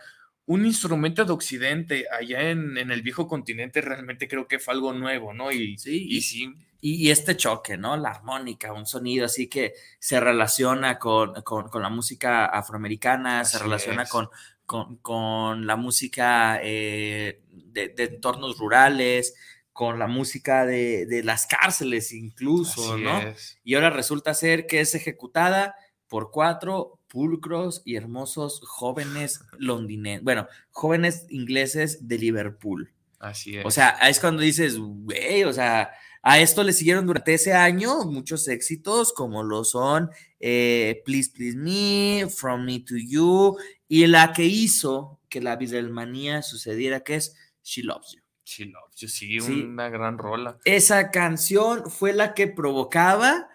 [0.47, 4.93] un instrumento de Occidente allá en, en el viejo continente realmente creo que fue algo
[4.93, 5.51] nuevo, ¿no?
[5.51, 7.97] Y Sí, y sí, Y, y este choque, ¿no?
[7.97, 13.57] La armónica, un sonido así que se relaciona con, con- con la música afroamericana, se
[13.59, 14.09] relaciona es.
[14.09, 14.29] con,
[14.65, 19.35] con, con la música eh, de, de entornos rurales,
[19.73, 23.19] con la música de, de las cárceles incluso, así ¿no?
[23.19, 23.59] es.
[23.63, 25.75] Y ahora resulta ser que es ejecutada
[26.07, 32.91] por cuatro pulcros y hermosos jóvenes londinenses, bueno, jóvenes ingleses de Liverpool.
[33.19, 33.65] Así es.
[33.65, 38.03] O sea, es cuando dices, güey, o sea, a esto le siguieron durante ese año
[38.03, 40.09] muchos éxitos, como lo son
[40.41, 46.41] eh, Please Please Me, From Me to You, y la que hizo que la Beatlemanía
[46.41, 48.21] sucediera, que es She Loves You.
[48.43, 49.61] She Loves You, sí, Sí.
[49.61, 50.57] una gran rola.
[50.65, 53.47] Esa canción fue la que provocaba,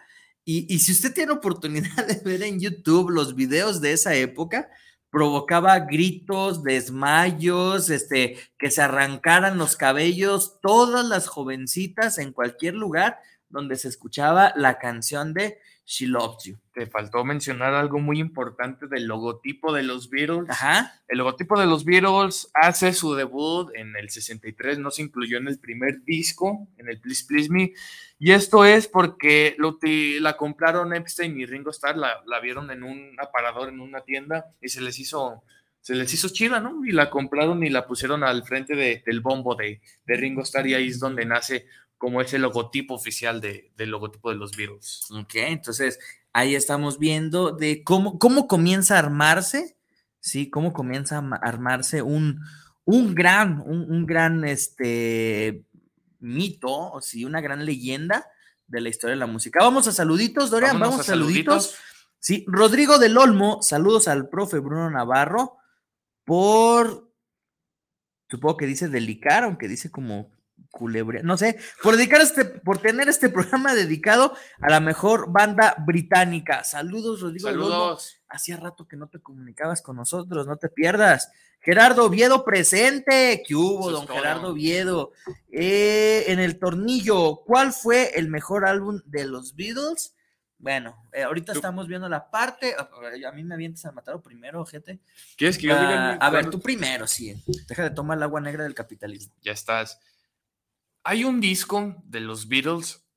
[0.69, 4.69] y, si usted tiene oportunidad de ver en YouTube los videos de esa época,
[5.09, 13.19] provocaba gritos, desmayos, este, que se arrancaran los cabellos, todas las jovencitas en cualquier lugar
[13.49, 16.57] donde se escuchaba la canción de She Loves You.
[16.73, 20.49] Te faltó mencionar algo muy importante del logotipo de los Beatles.
[20.49, 21.01] Ajá.
[21.07, 25.47] El logotipo de los Beatles hace su debut en el 63, no se incluyó en
[25.47, 27.73] el primer disco, en el Please Please Me,
[28.19, 32.83] y esto es porque lo la compraron Epstein y Ringo Starr, la, la vieron en
[32.83, 35.43] un aparador en una tienda y se les hizo,
[35.81, 36.85] se les hizo chida, ¿no?
[36.85, 40.67] Y la compraron y la pusieron al frente de- del bombo de, de Ringo Starr
[40.67, 41.65] y ahí es donde nace
[42.01, 45.05] como ese logotipo oficial de- del logotipo de los Beatles.
[45.11, 45.99] Ok, entonces
[46.33, 49.77] ahí estamos viendo de cómo, cómo comienza a armarse,
[50.19, 50.49] ¿sí?
[50.49, 52.39] Cómo comienza a ma- armarse un,
[52.85, 55.63] un gran, un, un gran este,
[56.19, 58.25] mito, o sí, una gran leyenda
[58.65, 59.63] de la historia de la música.
[59.63, 61.75] Vamos a saluditos, Dorian, Vámonos vamos a a saluditos.
[62.17, 65.57] Sí, Rodrigo del Olmo, saludos al profe Bruno Navarro
[66.25, 67.11] por,
[68.27, 70.31] supongo que dice delicar, aunque dice como
[70.69, 75.75] culebre, no sé, por dedicar este, por tener este programa dedicado a la mejor banda
[75.85, 76.63] británica.
[76.63, 77.47] Saludos, Rodrigo.
[77.49, 78.17] Saludos.
[78.29, 81.29] Hacía rato que no te comunicabas con nosotros, no te pierdas.
[81.59, 83.43] Gerardo Oviedo presente.
[83.45, 84.07] ¿Qué hubo, Eso don.
[84.07, 85.11] Gerardo Oviedo?
[85.51, 90.15] Eh, en el tornillo, ¿cuál fue el mejor álbum de los Beatles?
[90.57, 92.75] Bueno, eh, ahorita Tú- estamos viendo la parte.
[92.77, 94.99] A, mí me avientas al matado primero, gente.
[95.35, 96.13] ¿Quieres que yo diga?
[96.13, 97.35] Ah, a ver, tú primero, sí.
[97.67, 99.33] Deja de tomar el agua negra del capitalismo.
[99.41, 99.99] Ya estás.
[101.03, 103.07] Hay un disco de los Beatles,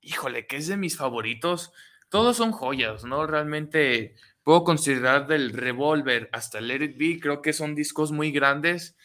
[0.00, 1.72] híjole, que es de mis favoritos.
[2.08, 3.26] Todos son joyas, ¿no?
[3.26, 8.96] Realmente puedo considerar del Revolver hasta Let It Be, creo que son discos muy grandes,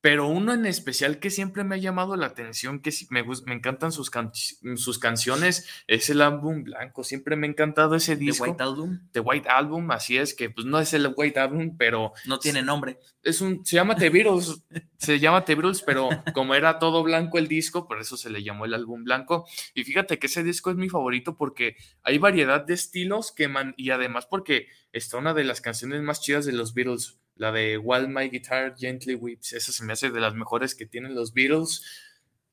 [0.00, 3.90] pero uno en especial que siempre me ha llamado la atención, que me, me encantan
[3.90, 4.30] sus, can-
[4.76, 7.02] sus canciones, es el álbum blanco.
[7.02, 8.44] Siempre me ha encantado ese The disco.
[8.44, 12.12] White Album The White Album, así es, que pues no es el White Album, pero
[12.26, 12.98] no tiene nombre.
[13.22, 14.62] es un, se llama The Beatles,
[14.98, 18.64] se llama The pero como era todo blanco el disco, por eso se le llamó
[18.64, 19.46] el álbum blanco.
[19.74, 23.74] Y fíjate que ese disco es mi favorito porque hay variedad de estilos que man,
[23.76, 27.78] y además porque está una de las canciones más chidas de los Beatles, la de
[27.78, 29.52] While My Guitar Gently Weeps.
[29.52, 31.82] Esa se me hace de las mejores que tienen los Beatles.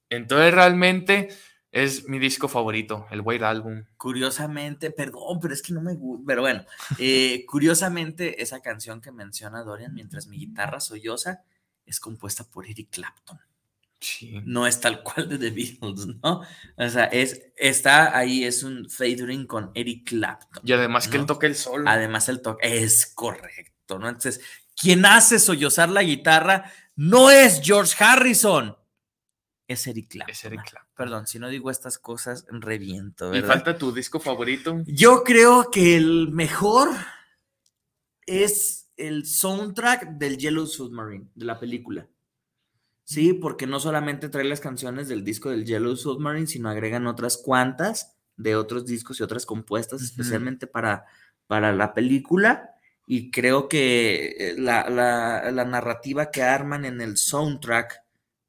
[0.10, 1.30] Entonces realmente
[1.72, 3.84] es mi disco favorito, el White Album.
[3.98, 6.24] Curiosamente, perdón, pero es que no me gusta.
[6.28, 6.64] Pero bueno,
[7.00, 11.44] eh, curiosamente, esa canción que menciona Dorian, mientras mi guitarra solloza,
[11.86, 13.40] es compuesta por Eric Clapton.
[14.00, 14.40] Sí.
[14.46, 16.42] No es tal cual de The Beatles, ¿no?
[16.78, 20.62] O sea, es, está ahí, es un featuring con Eric Clapton.
[20.66, 21.22] Y además que ¿no?
[21.22, 21.86] él toca el sol.
[21.88, 24.10] Además, el toque es correcto, ¿no?
[24.10, 24.42] Entonces,
[24.84, 28.76] quien hace sollozar la guitarra no es George Harrison,
[29.68, 30.32] es Eric Clapton.
[30.32, 30.94] Es Eric Clapton.
[30.96, 33.48] Perdón, si no digo estas cosas, reviento, Y ¿verdad?
[33.48, 34.84] falta tu disco favorito.
[34.86, 36.90] Yo creo que el mejor
[38.26, 42.08] es el soundtrack del Yellow Submarine, de la película.
[43.06, 47.38] Sí, porque no solamente trae las canciones del disco del Yellow Submarine, sino agregan otras
[47.38, 51.06] cuantas de otros discos y otras compuestas especialmente para,
[51.48, 52.73] para la película.
[53.06, 58.02] Y creo que eh, la, la- la narrativa que arman en el soundtrack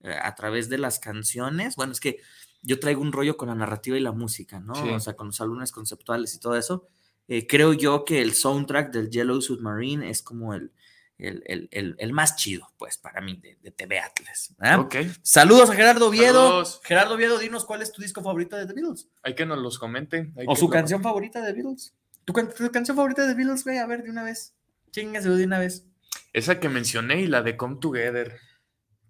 [0.05, 2.19] eh, a través de las canciones, bueno, es que
[2.63, 4.75] yo traigo un rollo con la narrativa y la música, ¿no?
[4.75, 4.89] Sí.
[4.91, 6.87] O sea, con los álbumes conceptuales y todo eso.
[7.27, 10.71] Eh, creo yo que el soundtrack del Yellow Submarine es como el,
[11.19, 14.55] el, el- el- el más chido, pues, para mí, de, de TV Atlas.
[14.79, 14.97] Ok.
[15.23, 16.45] Saludos a Gerardo Oviedo.
[16.45, 16.81] Saludos.
[16.85, 19.09] Gerardo Oviedo, dinos cuál es tu disco favorito de The Beatles.
[19.23, 20.33] Hay que nos los comenten.
[20.37, 21.95] hay O que su lo- canción favorita de The Beatles.
[22.25, 23.79] ¿Tu, can- tu canción favorita de The Beatles, güey?
[23.79, 24.55] A ver, de una vez.
[24.93, 25.87] Chingaselo de una vez.
[26.33, 28.39] Esa que mencioné y la de Come Together.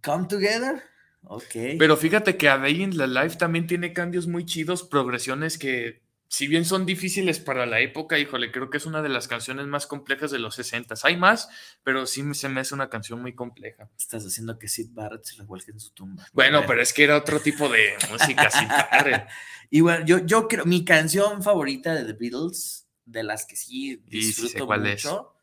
[0.03, 0.83] Come Together.
[1.23, 1.55] Ok.
[1.79, 6.03] Pero fíjate que A Day in the Life también tiene cambios muy chidos, progresiones que,
[6.29, 9.67] si bien son difíciles para la época, híjole, creo que es una de las canciones
[9.67, 10.95] más complejas de los 60.
[11.03, 11.49] Hay más,
[11.83, 13.89] pero sí se me hace una canción muy compleja.
[13.99, 16.27] Estás haciendo que Sid Barrett se revuelque en su tumba.
[16.33, 19.27] Bueno, pero es que era otro tipo de música, sin padre.
[19.71, 24.03] Y bueno, yo, yo creo, mi canción favorita de The Beatles, de las que sí
[24.07, 25.35] disfruto cuál mucho,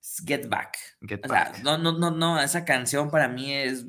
[0.00, 0.78] es Get Back.
[1.02, 3.84] Get O sea, no, no, no, no, esa canción para mí es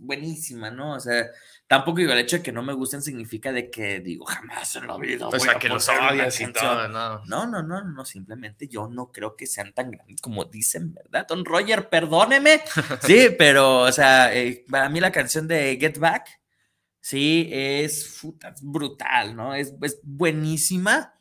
[0.00, 0.94] buenísima, ¿no?
[0.94, 1.26] O sea,
[1.66, 4.86] tampoco digo el hecho de que no me gusten significa de que digo jamás en
[4.86, 5.28] la vida.
[5.28, 6.52] O sea, que los odias y canción".
[6.52, 7.24] todo, no.
[7.26, 11.26] No, no, no, no, simplemente yo no creo que sean tan grandes como dicen, ¿verdad?
[11.28, 12.62] Don Roger, perdóneme.
[13.02, 16.40] Sí, pero, o sea, eh, para mí la canción de Get Back,
[17.00, 19.54] sí, es, puta, es brutal, ¿no?
[19.54, 21.19] Es, es buenísima,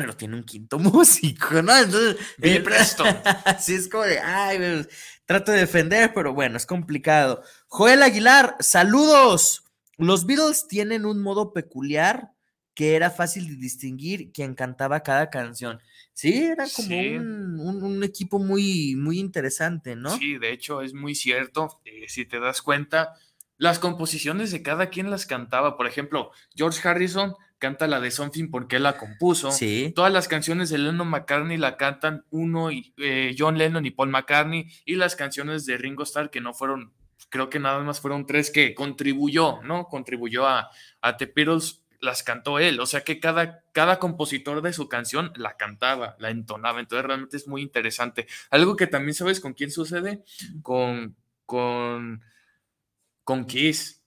[0.00, 1.76] pero tiene un quinto músico, ¿no?
[1.76, 3.14] Entonces, Billy eh, Preston.
[3.44, 4.86] Así es como de, ay,
[5.26, 7.42] trato de defender, pero bueno, es complicado.
[7.68, 9.64] Joel Aguilar, saludos.
[9.98, 12.30] Los Beatles tienen un modo peculiar
[12.74, 15.80] que era fácil de distinguir quien cantaba cada canción.
[16.14, 17.16] Sí, era como Sí.
[17.16, 20.16] Un, un- un equipo muy, muy interesante, ¿no?
[20.16, 21.80] Sí, de hecho es muy cierto.
[21.84, 23.14] eh, si te das cuenta,
[23.58, 25.76] las composiciones de cada quien las cantaba.
[25.76, 29.52] Por ejemplo, George Harrison canta la de Something porque él la compuso.
[29.52, 29.92] Sí.
[29.94, 34.08] Todas las canciones de Lennon McCartney la cantan uno y eh, John Lennon y Paul
[34.08, 36.92] McCartney y las canciones de Ringo Starr que no fueron,
[37.28, 39.86] creo que nada más fueron tres que contribuyó, ¿no?
[39.86, 40.70] Contribuyó a,
[41.02, 45.32] a The Beatles, las cantó él, o sea que cada, cada compositor de su canción
[45.36, 48.26] la cantaba, la entonaba, entonces realmente es muy interesante.
[48.50, 50.24] Algo que también sabes con quién sucede,
[50.62, 52.22] con, con,
[53.22, 53.99] con Kiss.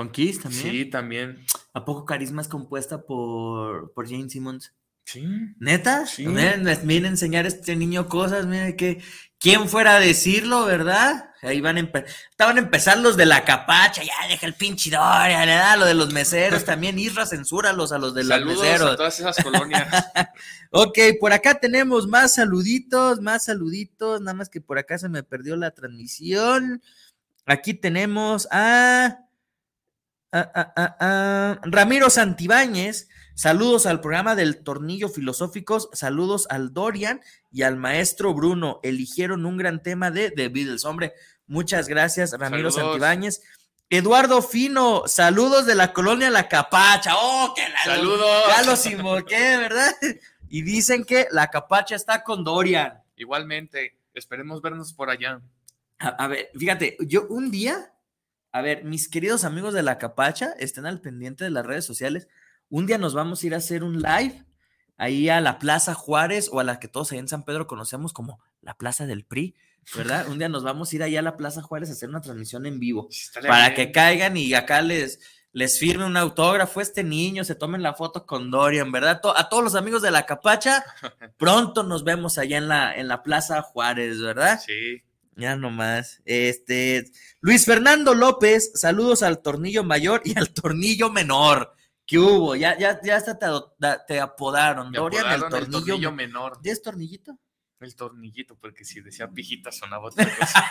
[0.00, 0.62] Con Kiss también.
[0.70, 1.44] Sí, también.
[1.74, 4.72] ¿A poco Carisma es compuesta por, por Jane Simmons?
[5.04, 5.24] Sí.
[5.58, 6.06] ¿Neta?
[6.06, 6.26] Sí.
[6.26, 9.02] Miren, me viene a enseñar este niño cosas, mire que
[9.38, 11.30] quién fuera a decirlo, ¿verdad?
[11.42, 14.90] Ahí van a empe- estaban a empezar los de la capacha, ya deja el pinche
[14.90, 18.58] Doria, le da lo de los meseros también, Isra, censúralos a los de los Saludos
[18.62, 18.90] meseros.
[18.92, 19.88] a todas esas colonias.
[20.72, 25.24] Ok, por acá tenemos más saluditos, más saluditos, nada más que por acá se me
[25.24, 26.80] perdió la transmisión.
[27.44, 29.18] Aquí tenemos a,
[30.32, 33.08] a- a- a- a Ramiro Santibáñez.
[33.34, 37.20] Saludos al programa del Tornillo Filosóficos, saludos al Dorian
[37.50, 38.80] y al maestro Bruno.
[38.82, 40.84] Eligieron un gran tema de The Beatles.
[40.84, 41.14] Hombre,
[41.46, 42.92] muchas gracias, Ramiro Saludos.
[42.92, 43.40] Santibáñez.
[43.88, 47.12] Eduardo Fino, saludos de la colonia La Capacha.
[47.16, 48.42] ¡Oh, que la Saludos.
[48.56, 49.90] Ya los invoqué, ¿verdad?
[50.48, 53.02] Y dicen que La Capacha está con Dorian.
[53.16, 55.40] Igualmente, esperemos vernos por allá.
[55.98, 57.92] A, a ver, fíjate, yo un día,
[58.52, 62.28] a ver, mis queridos amigos de La Capacha, estén al pendiente de las redes sociales.
[62.68, 64.44] Un día nos vamos a ir a hacer un live
[64.96, 68.12] ahí a la Plaza Juárez o a la que todos ahí en San Pedro conocemos
[68.12, 69.54] como la Plaza del PRI,
[69.96, 70.28] ¿verdad?
[70.28, 72.66] Un día nos vamos a ir ahí a la Plaza Juárez a hacer una transmisión
[72.66, 73.08] en vivo
[73.48, 75.18] para que caigan y acá les,
[75.52, 79.20] les firme un autógrafo este niño, se tomen la foto con Dorian, ¿verdad?
[79.22, 80.84] To- a todos los amigos de la Capacha,
[81.38, 84.60] pronto nos vemos allá en la, en la Plaza Juárez, ¿verdad?
[84.64, 85.02] Sí.
[85.40, 86.20] Ya nomás.
[86.24, 87.10] Este,
[87.40, 91.74] Luis Fernando López, saludos al tornillo mayor y al tornillo menor.
[92.06, 92.56] ¿Qué hubo?
[92.56, 93.46] Ya, ya, ya hasta te,
[94.06, 94.90] te apodaron.
[94.90, 96.58] Me Dorian, apodaron el tornillo, me- menor.
[96.62, 97.38] ¿Es tornillito?
[97.80, 100.68] El tornillito, porque si decía pijita sonaba otra cosa.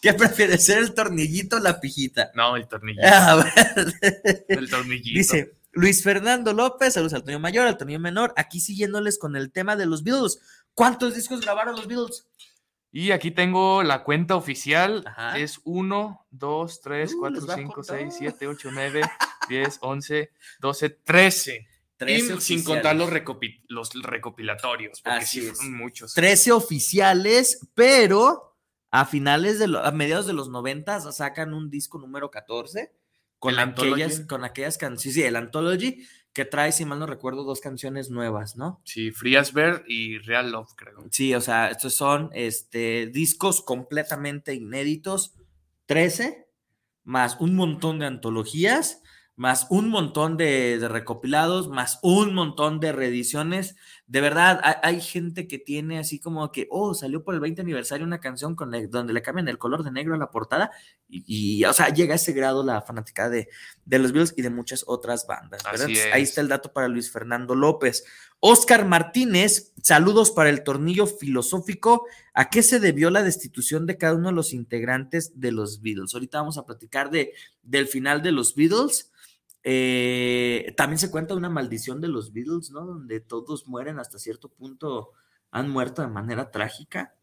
[0.00, 2.30] ¿Qué prefieres ser el tornillito o la pijita?
[2.34, 3.06] No, el tornillito.
[3.12, 4.44] A ver.
[4.48, 5.18] El tornillito.
[5.18, 9.50] Dice Luis Fernando López, saludos al tornillo mayor, al tornillo menor, aquí siguiéndoles con el
[9.52, 10.38] tema de los Beatles.
[10.76, 12.28] ¿Cuántos discos grabaron los Beatles?
[12.92, 15.02] Y aquí tengo la cuenta oficial.
[15.06, 15.38] Ajá.
[15.38, 17.98] Es 1, 2, 3, Uh, 4, les va a 5, contar.
[17.98, 19.00] 6, 7, 8, 9,
[19.48, 21.66] 10, 11, 12, 13.
[21.96, 26.12] Trece Y sin contar los, recopi- los recopilatorios, porque Así sí fueron muchos.
[26.12, 28.54] 13 oficiales, pero
[28.90, 32.92] a finales de lo- a mediados de los 90 sacan un disco número 14
[33.38, 36.06] con ¿El aquellas con aquellas canciones, sí, sí, el Anthology
[36.36, 38.82] que trae si mal no recuerdo dos canciones nuevas, ¿no?
[38.84, 41.02] Sí, Free as Bird y Real Love, creo.
[41.10, 45.32] Sí, o sea, estos son este discos completamente inéditos,
[45.86, 46.46] 13
[47.04, 49.02] más un montón de antologías,
[49.36, 53.76] más un montón de, de recopilados, más un montón de reediciones.
[54.06, 57.60] De verdad, hay, hay gente que tiene así como que, oh, salió por el 20
[57.60, 60.70] aniversario una canción con la- donde le cambian el color de negro a la portada
[61.08, 61.24] y,
[61.60, 63.48] y, o sea, llega a ese grado la fanática de,
[63.84, 65.60] de los Beatles y de muchas otras bandas.
[66.14, 66.28] Ahí es.
[66.30, 68.04] está el dato para Luis Fernando López.
[68.40, 72.06] Oscar Martínez, saludos para el tornillo filosófico.
[72.32, 76.14] ¿A qué se debió la destitución de cada uno de los integrantes de los Beatles?
[76.14, 77.32] Ahorita vamos a platicar de,
[77.62, 79.10] del final de los Beatles.
[79.68, 82.86] Eh, también se cuenta una maldición de los Beatles, ¿no?
[82.86, 85.10] Donde todos mueren hasta cierto punto,
[85.50, 87.16] han muerto de manera trágica.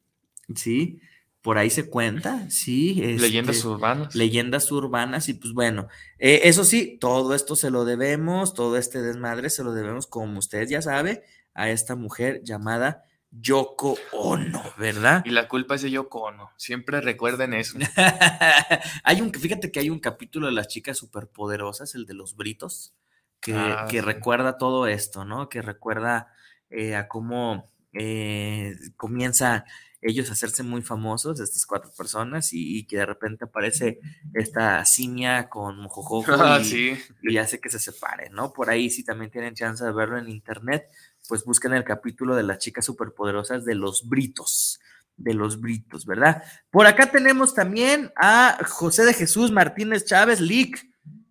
[0.54, 1.00] Sí,
[1.42, 2.96] por ahí se cuenta, sí.
[2.96, 4.14] Leyendas este, urbanas.
[4.14, 5.88] leyendas urbanas y pues bueno,
[6.20, 10.38] eh, eso sí, todo esto se lo debemos, todo este desmadre se lo debemos, como
[10.38, 11.24] usted ya sabe,
[11.54, 13.06] a esta mujer llamada
[13.36, 15.24] Yoko Ono, ¿verdad?
[15.26, 16.52] Y la culpa es de Yoko Ono.
[16.58, 17.78] Siempre recuerden eso.
[19.04, 22.94] hay un, fíjate que hay un capítulo de las chicas superpoderosas, el de los britos,
[23.40, 24.06] que, Ah, que sí.
[24.06, 25.50] recuerda todo esto, ¿no?
[25.50, 26.32] Que recuerda
[26.70, 29.66] eh, a cómo eh, comienza
[30.06, 34.00] ellos a hacerse muy famosos, estas cuatro personas, y, y que de repente aparece
[34.34, 36.98] esta simia con mojojojo Ah, y, sí.
[37.22, 38.52] y hace que se separen, ¿no?
[38.52, 40.90] Por ahí, si también tienen chance de verlo en internet,
[41.28, 44.80] pues busquen el capítulo de las chicas superpoderosas de los Britos,
[45.16, 46.44] de los Britos, ¿verdad?
[46.70, 50.86] Por acá tenemos también a José de Jesús Martínez Chávez, Lick.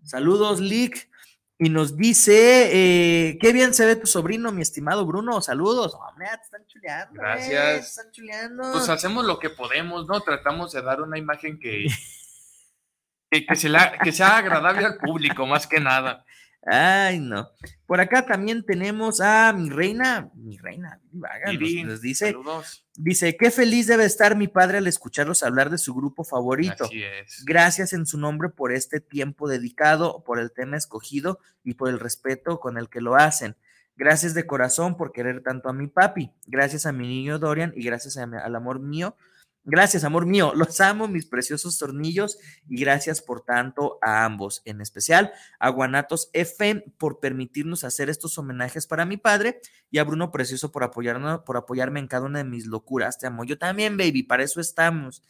[0.05, 1.11] Saludos, Lick.
[1.59, 5.41] Y nos dice, eh, qué bien se ve tu sobrino, mi estimado Bruno.
[5.41, 5.95] Saludos.
[5.95, 7.13] Hombre, te están chuleando.
[7.15, 7.75] eh, Gracias.
[7.75, 8.73] te están chuleando.
[8.73, 10.21] Pues hacemos lo que podemos, ¿no?
[10.23, 11.87] Tratamos de dar una imagen que,
[13.31, 16.25] que, que se la- que sea agradable al público, más que nada.
[16.65, 17.49] Ay, no.
[17.87, 21.53] Por acá también tenemos a mi reina, mi reina, Vaga,
[21.85, 22.87] nos- dice, saludos.
[22.97, 26.85] dice, qué feliz debe estar mi padre al escucharlos hablar de su grupo favorito.
[26.85, 27.45] Así es.
[27.45, 31.99] Gracias en su nombre por este tiempo dedicado, por el tema escogido y por el
[31.99, 33.57] respeto con el que lo hacen.
[33.97, 36.31] Gracias de corazón por querer tanto a mi papi.
[36.47, 39.17] Gracias a mi niño Dorian y gracias a mi- al amor mío.
[39.65, 40.53] Gracias, amor mío.
[40.57, 42.39] Los amo, mis preciosos tornillos,
[42.69, 48.37] y gracias por tanto a ambos, en especial a Guanatos FM por permitirnos hacer estos
[48.39, 49.61] homenajes para mi padre
[49.91, 53.19] y a Bruno Precioso por apoyarnos, por apoyarme en cada una de mis locuras.
[53.19, 53.45] Te amo.
[53.45, 55.23] Yo también, baby, para eso estamos.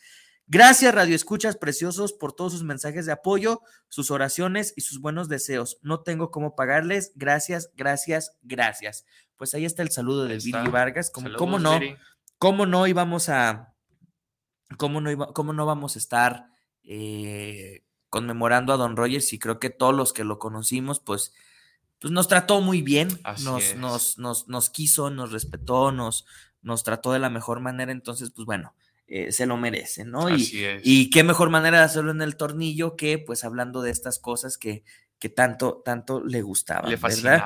[0.46, 5.28] Gracias, Radio Escuchas Preciosos, por todos sus mensajes de apoyo, sus oraciones y sus buenos
[5.28, 5.78] deseos.
[5.82, 7.12] No tengo cómo pagarles.
[7.14, 9.06] Gracias, gracias, gracias.
[9.36, 10.68] Pues ahí está el saludo de Billy.
[10.68, 11.10] Vargas.
[11.10, 11.80] ¿Cómo, Saludos, cómo no?
[12.38, 13.71] ¿Cómo no íbamos a.
[14.76, 16.46] ¿Cómo no, iba- cómo no vamos a estar
[16.84, 19.32] eh, conmemorando a Don Rogers?
[19.32, 21.32] Y creo que todos los que lo conocimos, pues,
[21.98, 23.08] pues nos trató muy bien.
[23.44, 26.26] Nos, nos, nos, nos quiso, nos respetó, nos,
[26.62, 27.92] nos trató de la mejor manera.
[27.92, 28.74] Entonces, pues bueno,
[29.06, 30.28] eh, se lo merece, ¿no?
[30.30, 30.82] Y, es.
[30.84, 34.58] y qué mejor manera de hacerlo en el tornillo que pues hablando de estas cosas
[34.58, 34.84] que,
[35.22, 36.88] que tanto, tanto le gustaba.
[37.22, 37.38] Le.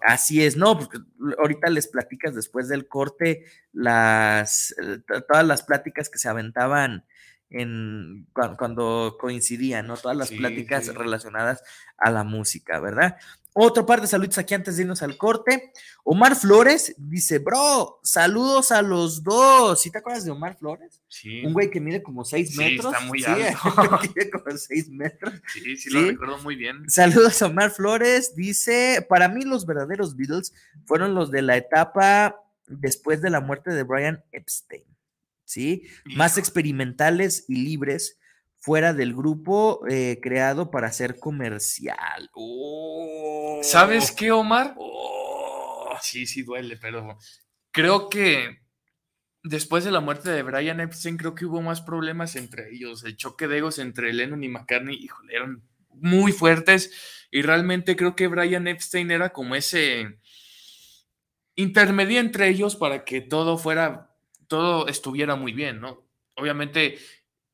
[0.00, 0.96] Así es, no, porque
[1.38, 3.44] ahorita les platicas después del corte
[3.74, 7.04] las eh, to- todas las pláticas que se aventaban
[7.50, 9.98] en cuan- cuando, coincidían, ¿no?
[9.98, 10.92] Todas las Sí, pláticas sí.
[10.92, 11.62] relacionadas
[11.98, 13.18] a la música, ¿verdad?
[13.52, 15.72] Otro par de saludos aquí antes de irnos al corte.
[16.04, 19.82] Omar Flores dice, bro, saludos a los dos.
[19.82, 21.00] ¿Sí te acuerdas de Omar Flores?
[21.08, 22.92] Sí, Un güey que mide como seis Sí, metros.
[22.94, 23.98] está muy Sí, alto.
[24.14, 25.34] mide como seis metros.
[25.52, 25.90] sí, sí, ¿Sí?
[25.90, 26.88] lo recuerdo muy bien.
[26.88, 28.34] Saludos a Omar Flores.
[28.36, 30.52] Dice, para mí los verdaderos Beatles
[30.86, 32.36] fueron los de la etapa
[32.68, 34.84] después de la muerte de Brian Epstein.
[35.44, 35.88] ¿Sí?
[36.04, 38.16] Más experimentales y libres
[38.60, 42.30] fuera del grupo eh, creado para ser comercial.
[42.34, 43.60] Oh.
[43.62, 44.74] ¿Sabes qué, Omar?
[44.78, 45.96] Oh.
[46.02, 47.18] Sí, sí duele, pero
[47.72, 48.60] creo que
[49.42, 53.04] después de la muerte de Brian Epstein, creo que hubo más problemas entre ellos.
[53.04, 56.92] El choque de egos entre Lennon y McCartney, híjole, eran muy fuertes.
[57.30, 60.18] Y realmente creo que Brian Epstein era como ese
[61.54, 64.14] intermedio entre ellos para que todo fuera,
[64.48, 66.06] todo estuviera muy bien, ¿no?
[66.36, 66.98] Obviamente,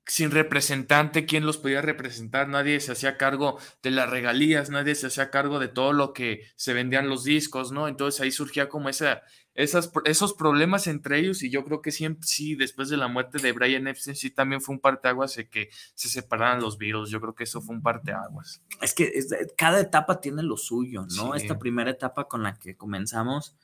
[0.06, 2.48] sin representante, ¿quién los podía representar?
[2.48, 6.42] Nadie se hacía cargo de las regalías, nadie se hacía cargo de todo lo que
[6.54, 7.88] se vendían los discos, ¿no?
[7.88, 9.22] Entonces ahí surgía como esa,
[9.54, 13.38] esas, esos problemas entre ellos y yo creo que siempre, sí, después de la muerte
[13.38, 17.20] de Brian Epstein, sí también fue un parteaguas de que se separaran los Beatles, yo
[17.20, 18.62] creo que eso fue un parteaguas.
[18.82, 21.32] Es que es- cada etapa tiene lo suyo, ¿no?
[21.32, 21.38] Sí.
[21.42, 23.56] Esta primera etapa con la que comenzamos,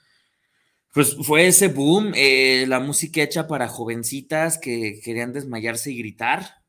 [0.93, 6.62] pues fue ese boom, eh, la música hecha para jovencitas que querían desmayarse y gritar.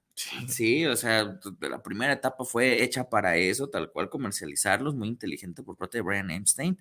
[0.48, 5.64] Sí, o sea, la primera etapa fue hecha para eso, tal cual comercializarlos, muy inteligente
[5.64, 6.78] por parte de Brian Epstein.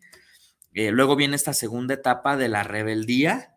[0.75, 3.57] Eh, luego viene esta segunda etapa de la rebeldía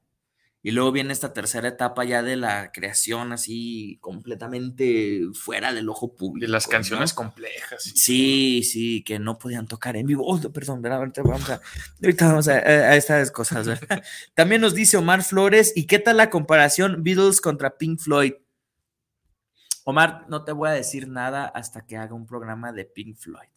[0.67, 6.15] y luego viene esta tercera etapa ya de la creación así completamente fuera del ojo
[6.15, 6.43] público.
[6.47, 6.71] De las ¿no?
[6.71, 7.83] canciones complejas.
[7.83, 10.23] Sí, sí, que no podían tocar en vivo.
[10.25, 10.97] Oh, perdón, ¿verdad?
[10.97, 11.61] ahorita vamos a,
[12.01, 13.67] ahorita vamos a, a- a estas cosas.
[13.67, 14.03] ¿verdad?
[14.33, 18.33] También nos dice Omar Flores, ¿y qué tal la comparación Beatles contra Pink Floyd?
[19.83, 23.49] Omar, no te voy a decir nada hasta que haga un programa de Pink Floyd.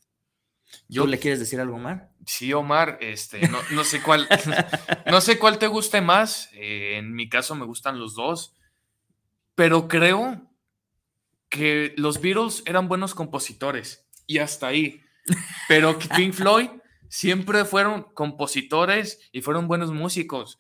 [0.89, 2.11] Yo ¿Tú le quieres decir algo, Omar?
[2.27, 4.29] Sí, Omar, este, no, no sé cuál,
[5.11, 6.51] no sé cuál te guste más.
[6.55, 8.55] eh, en mi caso me gustan los dos,
[9.55, 10.49] pero creo
[11.49, 15.03] que los Beatles eran buenos compositores y hasta ahí.
[15.69, 16.69] Pero Pink Floyd
[17.09, 20.59] siempre fueron compositores y fueron buenos músicos.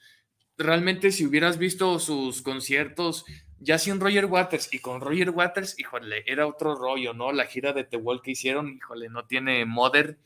[0.56, 3.24] Realmente, si hubieras visto sus conciertos,
[3.60, 7.32] ya sin Roger Waters y con Roger Waters, híjole, era otro rollo, ¿no?
[7.32, 10.18] La gira de The Wall que hicieron, híjole, no tiene Mother.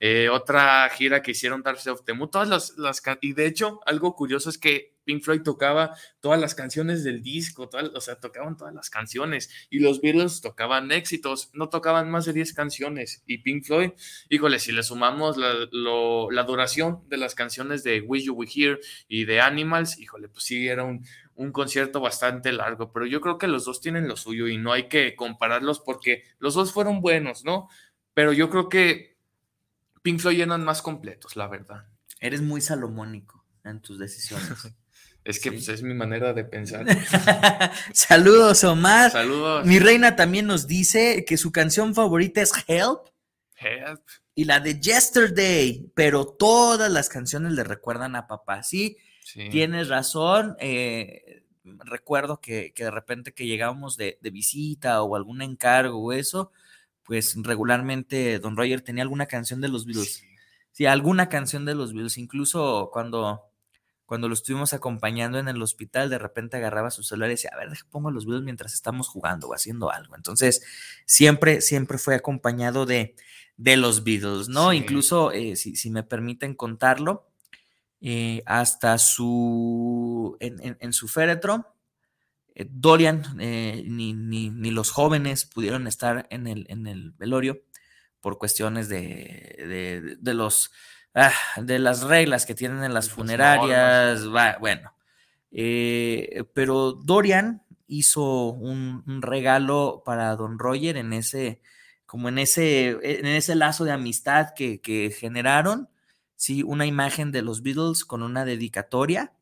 [0.00, 4.50] Eh, otra gira que hicieron Dark of todas las, las y de hecho algo curioso
[4.50, 8.74] es que Pink Floyd tocaba todas las canciones del disco, todas- o sea, tocaban todas
[8.74, 13.64] las canciones y los Beatles tocaban éxitos, no tocaban más de 10 canciones y Pink
[13.64, 13.90] Floyd,
[14.28, 18.50] híjole, si le sumamos la, lo- la duración de las canciones de Wish You Were
[18.54, 18.78] Here
[19.08, 23.38] y de Animals, híjole, pues sí, era un, un concierto bastante largo, pero yo creo
[23.38, 27.00] que los dos tienen lo suyo y no hay que compararlos porque los dos fueron
[27.00, 27.68] buenos, ¿no?
[28.14, 29.16] Pero yo creo que
[30.02, 31.88] Pink Floyd eran más completos, la verdad.
[32.20, 34.48] Eres muy salomónico en tus decisiones.
[35.24, 35.56] Es que Sí.
[35.56, 36.84] pues, es mi manera de pensar.
[37.92, 39.10] Saludos, Omar.
[39.10, 39.64] Saludos.
[39.66, 43.00] Mi reina también nos dice que su canción favorita es Help
[43.56, 44.00] Help.
[44.34, 48.62] y la de Yesterday, pero todas las canciones le recuerdan a papá.
[48.62, 49.48] Sí, Sí.
[49.50, 50.56] tienes razón.
[50.60, 51.40] eh,
[51.86, 56.52] recuerdo que, que de repente que llegábamos de, de visita o algún encargo o eso,
[57.04, 60.16] pues regularmente Don Roger tenía alguna canción de los Beatles.
[60.16, 60.26] Sí.
[60.72, 62.18] Sí, alguna canción de los Beatles.
[62.18, 63.44] Incluso cuando,
[64.06, 67.58] cuando lo estuvimos acompañando en el hospital, de repente agarraba su celular y decía, a
[67.58, 70.14] ver, deja pongo los Beatles mientras estamos jugando o haciendo algo.
[70.16, 70.62] Entonces,
[71.06, 73.14] siempre, siempre fue acompañado de,
[73.56, 74.70] de los Beatles, ¿no?
[74.72, 74.76] Sí.
[74.78, 77.30] Incluso, eh, si, si me permiten contarlo,
[78.00, 81.74] eh, hasta su, en, en- en su féretro,
[82.54, 87.62] eh, Dorian eh, ni, ni- ni los jóvenes pudieron estar en el, en el velorio
[88.20, 88.96] por cuestiones de,
[89.58, 90.70] de, de los
[91.14, 94.28] ah, de las reglas que tienen en las funerarias.
[94.34, 94.92] va- bueno,
[95.52, 101.60] eh, pero Dorian hizo un, un regalo para Don Roger en ese,
[102.06, 105.88] como en ese, en ese lazo de amistad que, que generaron.
[106.36, 109.32] Sí, una imagen de los Beatles con una dedicatoria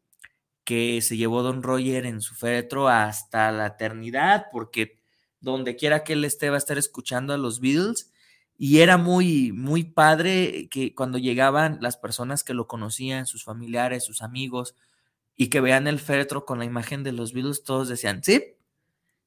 [0.64, 5.00] que se llevó Don Roger en su féretro hasta la eternidad, porque
[5.40, 8.11] donde quiera que él esté va a estar escuchando a los Beatles.
[8.64, 14.04] Y era muy, muy padre que cuando llegaban las personas que lo conocían, sus familiares,
[14.04, 14.76] sus amigos,
[15.34, 18.54] y que vean el féretro con la imagen de los Beatles, todos decían, sí,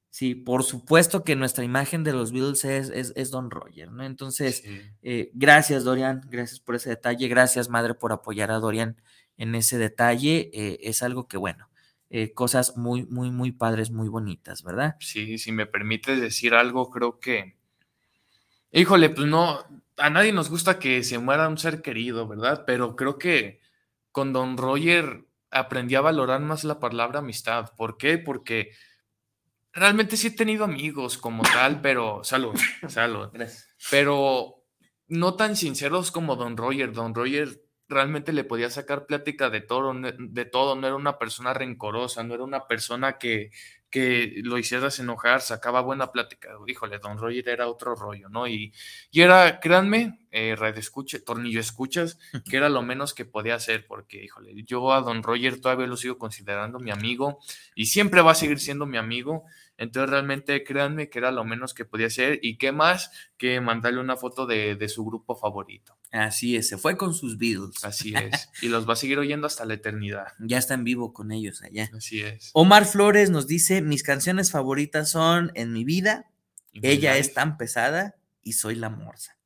[0.09, 4.05] Sí, por supuesto que nuestra imagen de los Beatles es, es, Don Roger, ¿no?
[4.05, 4.63] Entonces,
[5.01, 8.95] eh, gracias Dorian, gracias por ese detalle, gracias madre por apoyar a Dorian
[9.35, 11.69] en ese detalle, eh, es algo que bueno,
[12.09, 14.95] eh, cosas muy, muy, muy padres, muy bonitas, ¿verdad?
[15.01, 17.57] Sí, si me permites decir algo, creo que,
[18.75, 19.63] híjole, pues no,
[19.97, 22.63] a nadie nos gusta que se muera un ser querido, ¿verdad?
[22.67, 23.61] Pero creo que
[24.11, 27.71] con Don Roger aprendí a valorar más la palabra amistad.
[27.77, 28.17] ¿Por qué?
[28.17, 28.71] Porque
[29.71, 32.55] realmente sí he tenido amigos como tal, pero salud,
[32.87, 33.29] salud.
[33.91, 34.63] Pero
[35.07, 36.91] no tan sinceros como Don Roger.
[36.91, 41.53] Don Roger realmente le podía sacar plática de todo, de todo, no era una persona
[41.53, 43.51] rencorosa, no era una persona que,
[43.89, 46.49] que lo hicieras enojar, sacaba buena plática.
[46.67, 48.47] Híjole, Don Roger era otro rollo, ¿no?
[48.47, 48.73] Y,
[49.11, 52.19] y era, créanme, eh, radio escucha, tornillo escuchas,
[52.49, 55.95] que era lo menos que podía hacer, porque, híjole, yo a Don Roger todavía lo
[55.95, 57.39] sigo considerando mi amigo
[57.73, 59.45] y siempre va a seguir siendo mi amigo.
[59.77, 62.39] Entonces, realmente, créanme que era lo menos que podía hacer.
[62.41, 65.97] Y qué más que mandarle una foto de, de su grupo favorito.
[66.11, 67.83] Así es, se fue con sus Beatles.
[67.83, 68.49] Así es.
[68.61, 70.27] y los va a seguir oyendo hasta la eternidad.
[70.39, 71.89] Ya está en vivo con ellos allá.
[71.95, 72.51] Así es.
[72.53, 76.31] Omar Flores nos dice: Mis canciones favoritas son En mi vida,
[76.73, 79.37] Ella es tan pesada y Soy la morsa.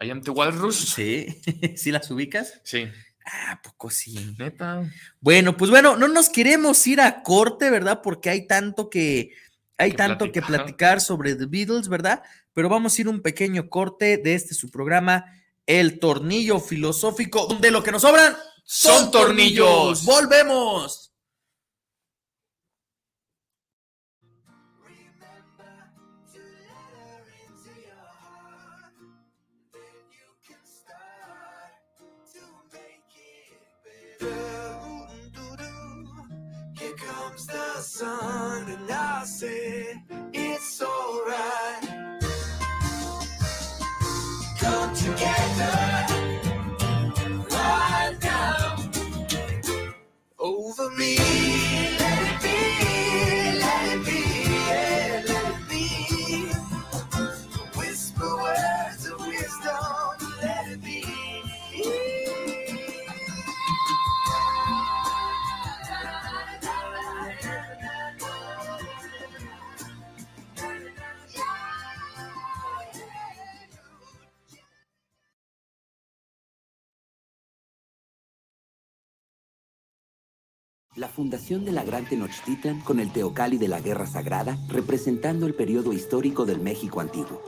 [0.00, 0.76] ¿I am the Walrus?
[0.76, 1.40] Sí.
[1.76, 2.60] ¿Sí las ubicas?
[2.64, 2.88] Sí.
[3.24, 4.34] Ah, poco sí.
[4.38, 4.88] Neta.
[5.20, 8.00] Bueno, pues bueno, no nos queremos ir a corte, ¿verdad?
[8.02, 9.32] Porque hay tanto que
[9.78, 12.22] hay tanto que platicar sobre The Beatles, ¿verdad?
[12.52, 15.24] Pero vamos a ir un pequeño corte de este su programa,
[15.66, 20.04] El Tornillo Filosófico, donde lo que nos sobran son, tornillos.
[20.04, 21.06] Volvemos.
[37.46, 39.65] the sun, and I said,
[81.16, 85.94] fundación de la Gran Tenochtitlan con el Teocalli de la Guerra Sagrada, representando el periodo
[85.94, 87.40] histórico del México antiguo.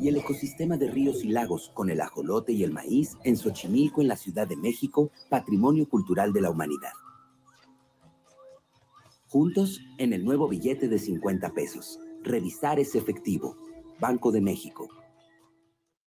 [0.00, 4.00] Y el ecosistema de ríos y lagos con el ajolote y el maíz en Xochimilco,
[4.00, 6.92] en la Ciudad de México, patrimonio cultural de la humanidad.
[9.28, 11.98] Juntos en el nuevo billete de 50 pesos.
[12.22, 13.58] Revisar ese efectivo.
[14.00, 15.03] Banco de México.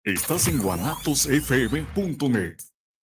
[0.08, 2.56] Estás en guanatosfm.net.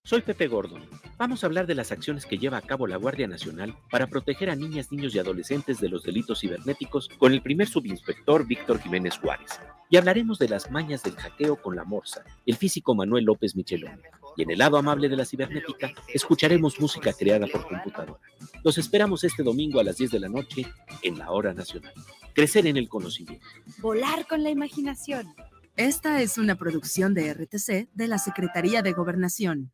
[0.03, 0.81] Soy Pepe Gordon.
[1.19, 4.49] Vamos a hablar de las acciones que lleva a cabo la Guardia Nacional para proteger
[4.49, 9.19] a niñas, niños y adolescentes de los delitos cibernéticos con el primer subinspector Víctor Jiménez
[9.19, 9.59] Juárez.
[9.91, 14.01] Y hablaremos de las mañas del hackeo con la Morsa, el físico Manuel López Michelón.
[14.35, 18.19] Y en el lado amable de la cibernética, escucharemos música creada por computadora.
[18.63, 20.65] Los esperamos este domingo a las 10 de la noche
[21.03, 21.93] en la Hora Nacional.
[22.33, 23.45] Crecer en el conocimiento.
[23.77, 25.35] Volar con la imaginación.
[25.77, 29.73] Esta es una producción de RTC de la Secretaría de Gobernación.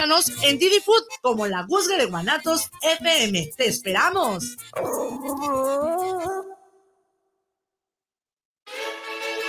[0.41, 3.51] En Didi Food como la Guzga de Guanatos FM.
[3.55, 4.57] ¡Te esperamos!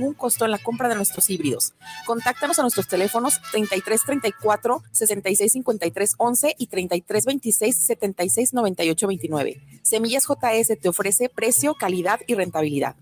[0.00, 1.74] ningún costo en la compra de nuestros híbridos.
[2.06, 9.60] Contáctanos a nuestros teléfonos 3334 6653 11 y 3326 76 98 29.
[9.82, 12.96] Semillas JS te ofrece precio, calidad y rentabilidad.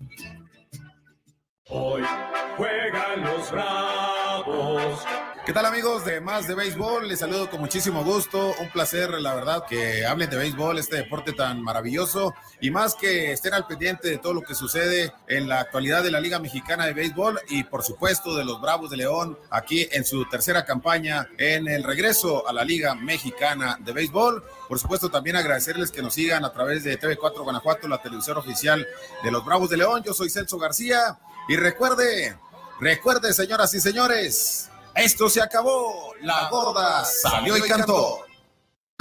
[1.71, 2.01] Hoy
[2.57, 5.05] juegan los Bravos.
[5.45, 7.07] ¿Qué tal amigos de Más de Béisbol?
[7.07, 8.55] Les saludo con muchísimo gusto.
[8.59, 12.33] Un placer, la verdad, que hablen de béisbol, este deporte tan maravilloso.
[12.59, 16.09] Y más que estén al pendiente de todo lo que sucede en la actualidad de
[16.09, 20.05] la Liga Mexicana de Béisbol y por supuesto de los Bravos de León aquí en
[20.05, 24.43] su tercera campaña en el regreso a la Liga Mexicana de Béisbol.
[24.67, 28.87] Por supuesto también agradecerles que nos sigan a través de TV4 Guanajuato, la televisión oficial
[29.23, 30.01] de los Bravos de León.
[30.03, 32.37] Yo soy Celso García y recuerde,
[32.79, 36.13] recuerde señoras y señores, esto se acabó.
[36.21, 38.23] La gorda salió y cantó.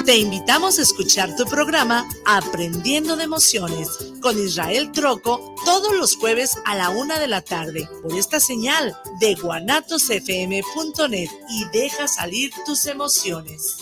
[0.05, 3.91] Te invitamos a escuchar tu programa Aprendiendo de Emociones
[4.23, 8.97] con Israel Troco todos los jueves a la una de la tarde por esta señal
[9.21, 13.77] de guanatosfm.net y deja salir tus emociones.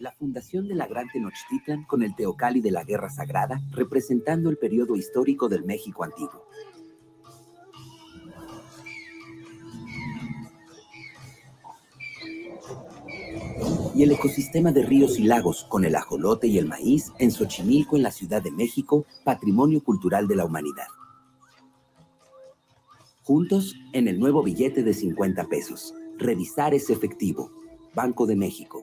[0.00, 4.56] La fundación de la Gran Tenochtitlan con el Teocalli de la Guerra Sagrada, representando el
[4.56, 6.42] periodo histórico del México antiguo.
[13.92, 17.96] y el ecosistema de ríos y lagos con el ajolote y el maíz en Xochimilco,
[17.96, 20.86] en la Ciudad de México, Patrimonio Cultural de la Humanidad.
[23.24, 25.92] Juntos en el nuevo billete de 50 pesos.
[26.16, 27.50] Revisar ese efectivo.
[27.94, 28.82] Banco de México.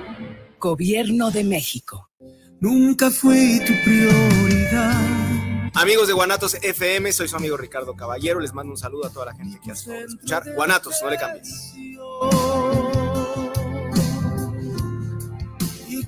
[0.61, 2.11] Gobierno de México.
[2.59, 5.71] Nunca fui tu prioridad.
[5.73, 8.39] Amigos de Guanatos FM, soy su amigo Ricardo Caballero.
[8.39, 10.43] Les mando un saludo a toda la gente que hace escuchar.
[10.53, 11.73] Guanatos, no le cambies.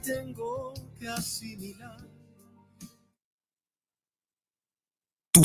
[0.04, 1.98] tengo que asimilar.
[5.32, 5.42] Tú,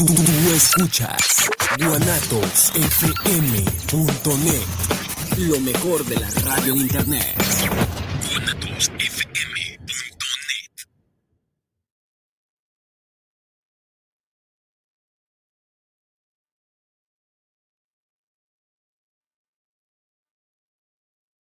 [0.54, 1.48] escuchas
[1.78, 4.66] guanatosfm.net,
[5.38, 7.34] lo mejor de la radio en internet.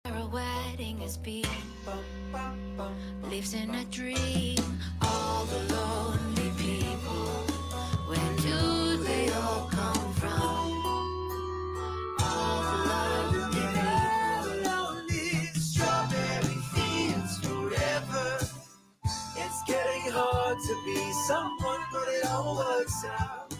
[0.06, 1.44] Our wedding is being
[3.30, 4.58] lives in a dream.
[5.02, 5.74] All the
[20.54, 23.52] to be someone, but it all works out.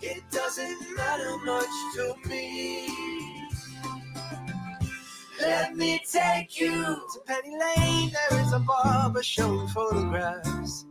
[0.00, 2.88] It doesn't matter much to me.
[5.40, 8.10] Let me take you to Penny Lane.
[8.12, 10.86] There is a barber showing photographs.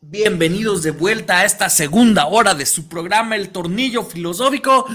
[0.00, 4.86] Bienvenidos de vuelta a esta segunda hora de su programa El Tornillo Filosófico,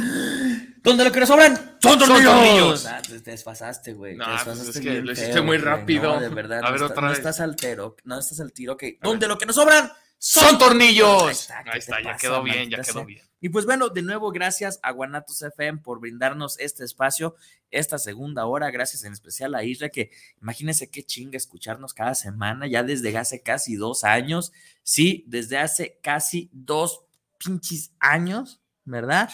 [0.84, 2.86] donde lo que nos sobran son tornillos.
[2.86, 4.16] Ah, te desfasaste, güey.
[4.16, 6.16] No, pues desfasaste es que lo feo, hiciste muy rápido.
[6.16, 6.60] No, de verdad.
[6.60, 7.96] A no ver, está- otra no estás al tiro.
[8.04, 8.78] No estás al tiro.
[8.78, 11.24] Que, donde lo que nos sobran Son tornillos.
[11.24, 13.04] Ahí está, ¿qué Ahí está, ya pasa, quedó bien, ya quedó sea?
[13.06, 13.22] bien.
[13.42, 17.36] Y pues bueno, de nuevo, gracias a Guanatos FM por brindarnos este espacio,
[17.72, 18.70] esta segunda hora.
[18.70, 20.12] Gracias en especial a Isra, que
[20.42, 24.52] imagínense qué chinga escucharnos cada semana, ya desde hace casi dos años.
[24.84, 27.04] Sí, desde hace casi dos
[27.38, 28.60] pinches años,
[28.90, 29.30] ¿verdad?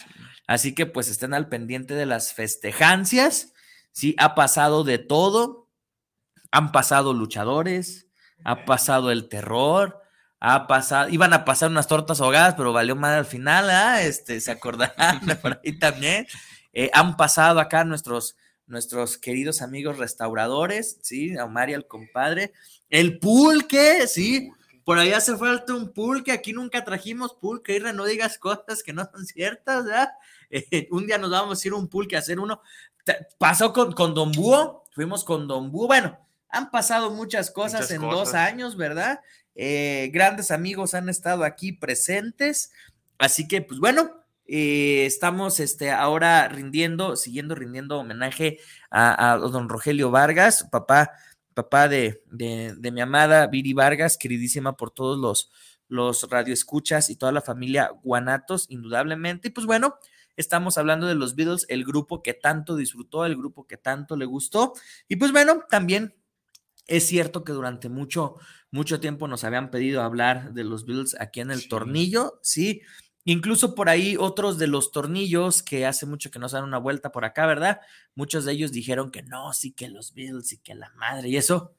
[0.48, 3.54] Así que pues estén al pendiente de las festejancias.
[3.92, 5.70] Sí, ha pasado de todo.
[6.52, 8.08] Han pasado luchadores,
[8.44, 10.02] ha pasado el terror,
[10.40, 14.02] ha pasado, iban a pasar unas tortas ahogadas, pero valió mal al final, ¿ah?
[14.02, 16.28] Este, se acordarán de por ahí también.
[16.72, 18.38] Eh, han pasado acá nuestros,
[18.68, 21.38] nuestros queridos amigos restauradores, ¿sí?
[21.38, 22.54] A Omar y al compadre.
[22.90, 24.52] El pulque, ¿sí?
[24.86, 28.94] Por ahí hace falta un pulque, aquí nunca trajimos pulque, Irra, no digas cosas que
[28.94, 30.10] no son ciertas, ¿verdad?
[30.52, 32.62] Eh, un día nos vamos a ir a un pulque a hacer uno.
[33.40, 36.20] Pasó con, con Don Búho, fuimos con Don Búho, bueno,
[36.50, 38.18] han pasado muchas cosas Muchas en cosas.
[38.20, 39.20] dos años, ¿verdad?
[39.56, 42.72] eh, grandes amigos han estado aquí presentes.
[43.18, 44.12] Así que, pues bueno,
[44.48, 48.60] eh, estamos este, ahora rindiendo, siguiendo rindiendo homenaje
[48.92, 51.12] a, a don Rogelio Vargas, papá,
[51.56, 55.52] papá de, de, de mi amada Viri Vargas, queridísima por todos los,
[55.88, 59.48] los radioescuchas y toda la familia Guanatos, indudablemente.
[59.48, 59.96] Y pues bueno,
[60.38, 64.26] estamos hablando de los Beatles, el grupo que tanto disfrutó, el grupo que tanto le
[64.26, 64.74] gustó.
[65.08, 66.16] Y pues bueno, también
[66.88, 68.36] es cierto que durante mucho,
[68.72, 72.82] mucho tiempo nos habían pedido hablar de los Beatles aquí en el tornillo, sí.
[73.28, 76.78] Incluso por ahí otros de los tornillos que hace mucho que no se dan una
[76.78, 77.82] vuelta por acá, ¿verdad?
[78.14, 81.38] Muchos de ellos dijeron que no, sí que los Beatles y que la madre y
[81.38, 81.74] eso.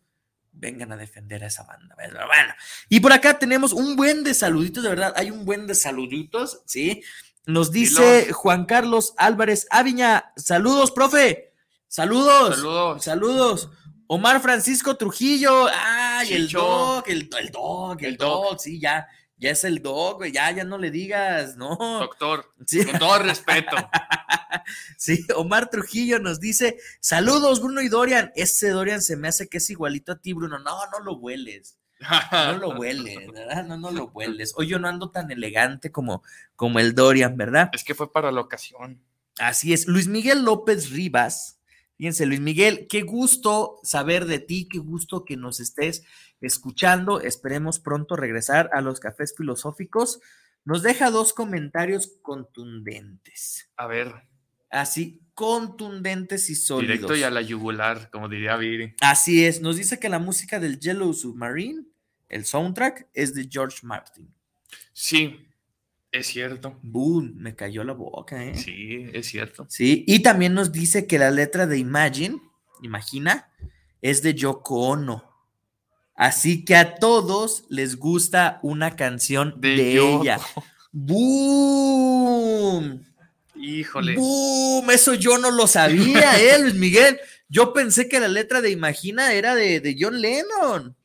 [0.59, 1.95] Vengan a defender a esa banda.
[1.97, 2.27] ¿verdad?
[2.27, 2.55] Bueno,
[2.89, 6.63] y por acá tenemos un buen de saluditos, de verdad, hay un buen de saluditos,
[6.67, 7.03] ¿sí?
[7.45, 8.37] Nos dice Dilos.
[8.37, 11.53] Juan Carlos Álvarez Aviña, saludos, profe.
[11.87, 12.57] Saludos.
[12.57, 13.05] Saludos.
[13.05, 13.71] Saludos.
[14.09, 15.69] Omar Francisco Trujillo.
[15.73, 19.07] Ay, el dog, el, el dog, el, El sí, ya,
[19.39, 21.77] ya es el dog, güey, ya, ya no le digas, no.
[21.77, 22.85] Doctor, Sí.
[22.85, 23.77] con todo respeto.
[24.97, 28.33] Sí, Omar Trujillo nos dice, saludos Bruno y Dorian.
[28.35, 30.59] Ese Dorian se me hace que es igualito a ti, Bruno.
[30.59, 31.79] No, no lo hueles.
[32.33, 33.65] No lo hueles, ¿verdad?
[33.65, 34.55] No, no lo hueles.
[34.57, 36.23] Hoy yo no ando tan elegante como,
[36.57, 37.71] como el Dorian, ¿verdad?
[37.73, 39.01] Es que fue para la ocasión.
[39.39, 39.87] Así es.
[39.87, 41.61] Luis Miguel López Rivas.
[41.97, 46.03] Fíjense, Luis Miguel, qué gusto saber de ti, qué gusto que nos estés
[46.47, 47.21] escuchando.
[47.21, 50.21] Esperemos pronto regresar a los cafés filosóficos.
[50.65, 53.71] Nos deja dos comentarios contundentes.
[53.77, 54.13] A ver,
[54.71, 56.95] Así, contundentes y sólidos.
[56.97, 58.95] directo y a la yugular, como diría Viri.
[59.01, 61.85] Así es, nos dice que la música del Yellow Submarine,
[62.29, 64.33] el soundtrack, es de George Martin.
[64.93, 65.47] Sí,
[66.11, 66.79] es cierto.
[66.83, 68.57] Boom, me cayó la boca, ¿eh?
[68.57, 69.67] Sí, es cierto.
[69.69, 72.41] Sí, y también nos dice que la letra de Imagine,
[72.83, 73.51] imagina,
[74.03, 75.36] es de Yoko Ono.
[76.17, 80.41] Así que a todos les gusta una canción de, ella.
[80.91, 82.35] ¡Boom!
[83.55, 84.17] Híjole.
[84.17, 84.91] ¡Boom!
[84.91, 87.21] Eso yo no lo sabía, ¿eh, Luis Miguel?
[87.49, 90.97] Yo pensé que la letra de Imagina era de, de John Lennon.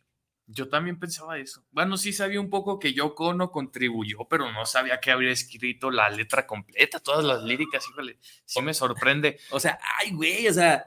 [0.47, 1.64] Yo también pensaba eso.
[1.72, 5.91] Bueno, sí sabía un poco que Yoko Ono contribuyó, pero no sabía que habría escrito
[5.91, 9.39] la letra completa, todas las líricas, híjole, sí me sorprende.
[9.51, 10.86] O sea, ay, güey, o sea,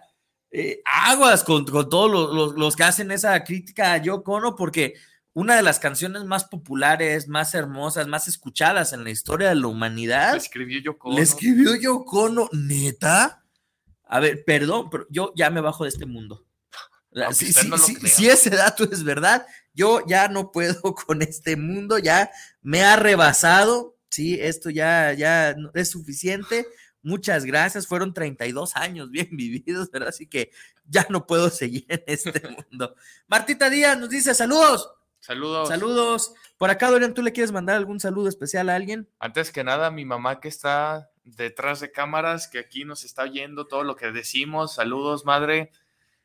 [0.56, 4.54] eh, aguas con, con todos los, los- los que hacen esa crítica a Yoko Ono,
[4.56, 4.94] porque
[5.32, 9.66] una de las canciones más populares, más hermosas, más escuchadas en la historia de la
[9.66, 11.16] humanidad, La escribió Yoko Ono.
[11.16, 13.42] le escribió Yoko Ono, ¿neta?
[14.06, 16.44] A ver, perdón, pero yo ya me bajo de este mundo.
[17.32, 21.56] Si, si- no si- si ese dato es verdad, yo ya no puedo con este
[21.56, 22.30] mundo, ya
[22.62, 26.64] me ha rebasado, sí, esto ya, ya es suficiente.
[27.04, 30.08] Muchas gracias, fueron 32 años bien vividos, ¿verdad?
[30.08, 30.50] Así que
[30.86, 32.96] ya no puedo seguir en este mundo.
[33.28, 34.90] Martita Díaz nos dice saludos,
[35.20, 35.68] Saludos.
[35.68, 36.34] saludos.
[36.58, 39.08] Por acá, Dorian, ¿tú le quieres mandar algún saludo especial a alguien?
[39.18, 43.66] Antes que nada, mi mamá que está detrás de cámaras, que aquí nos está oyendo
[43.66, 44.74] todo lo que decimos.
[44.74, 45.70] Saludos, madre.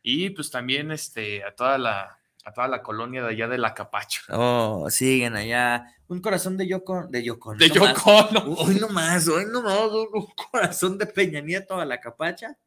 [0.01, 3.73] Y pues también este, a toda la, a toda la colonia de allá de la
[3.73, 4.21] Capacho.
[4.29, 5.85] Oh, siguen allá.
[6.07, 7.55] Un corazón de Yoko, de Yoko.
[7.55, 8.11] De no Yoko.
[8.29, 8.53] Ono.
[8.53, 9.79] Hoy no más, hoy no más.
[9.91, 12.57] Un corazón de Peña Nieto a la capacha.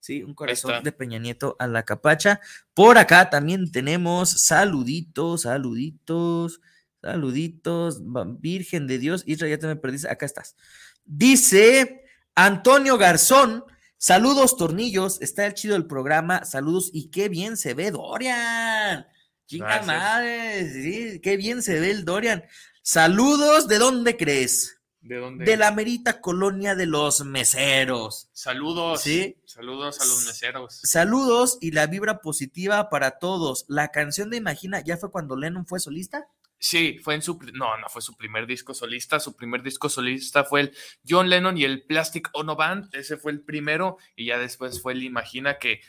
[0.00, 2.40] Sí, un corazón de Peña Nieto a la capacha.
[2.74, 6.60] Por acá también tenemos saluditos, saluditos,
[7.00, 8.00] saluditos.
[8.40, 10.08] Virgen de Dios, Israel, ya te me perdiste.
[10.08, 10.56] Acá estás.
[11.04, 12.04] Dice
[12.34, 13.64] Antonio Garzón.
[13.96, 15.20] Saludos, tornillos.
[15.20, 16.44] Está el chido el programa.
[16.46, 19.06] Saludos y qué bien se ve Dorian.
[19.50, 22.44] Chinga madre, sí, qué bien se ve el Dorian.
[22.82, 24.80] Saludos, ¿de dónde crees?
[25.00, 25.44] ¿De dónde?
[25.44, 28.30] De la merita colonia de los meseros.
[28.32, 29.02] Saludos.
[29.02, 29.38] Sí.
[29.46, 30.80] Saludos a los meseros.
[30.84, 33.64] Saludos y la vibra positiva para todos.
[33.66, 36.28] La canción de Imagina ya fue cuando Lennon fue solista.
[36.56, 37.36] Sí, fue en su.
[37.52, 39.18] No, no fue su primer disco solista.
[39.18, 40.76] Su primer disco solista fue el
[41.08, 42.94] John Lennon y el Plastic Ono Band.
[42.94, 43.96] Ese fue el primero.
[44.14, 45.80] Y ya después fue el Imagina que.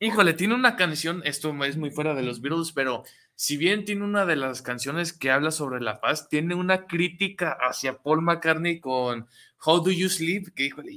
[0.00, 1.20] Híjole, tiene una canción.
[1.24, 5.12] Esto es muy fuera de los Beatles, pero si bien tiene una de las canciones
[5.12, 9.26] que habla sobre la paz, tiene una crítica hacia Paul McCartney con
[9.64, 10.92] How Do You Sleep, que híjole,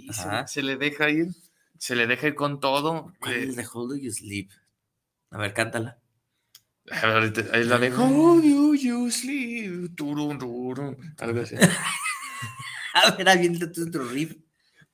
[0.48, 1.28] se, le deja ir.
[1.78, 3.14] Se le deja ir con todo.
[3.20, 4.50] ¿Cuál Eh, es de Hold Do You Sleep?
[5.32, 5.98] A ver, cántala.
[6.90, 9.96] a ver, ahorita- ahí la de How Do You Sleep.
[9.96, 11.56] Turun, turun, algo así.
[12.96, 14.36] A ver, aviéntate otro riff.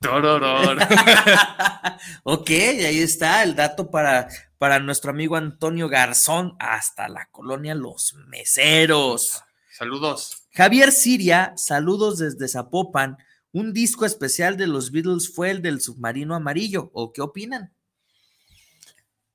[2.22, 8.14] Ok, ahí está el dato para, para nuestro amigo Antonio Garzón hasta la colonia Los
[8.28, 9.42] Meseros.
[9.70, 10.46] Saludos.
[10.52, 13.18] Javier Siria, saludos desde Zapopan.
[13.52, 16.90] Un disco especial de los Beatles fue el del submarino amarillo.
[16.94, 17.74] ¿O qué opinan?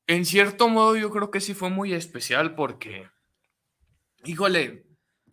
[0.07, 3.07] En cierto modo, yo creo que sí fue muy especial porque
[4.25, 4.84] Híjole,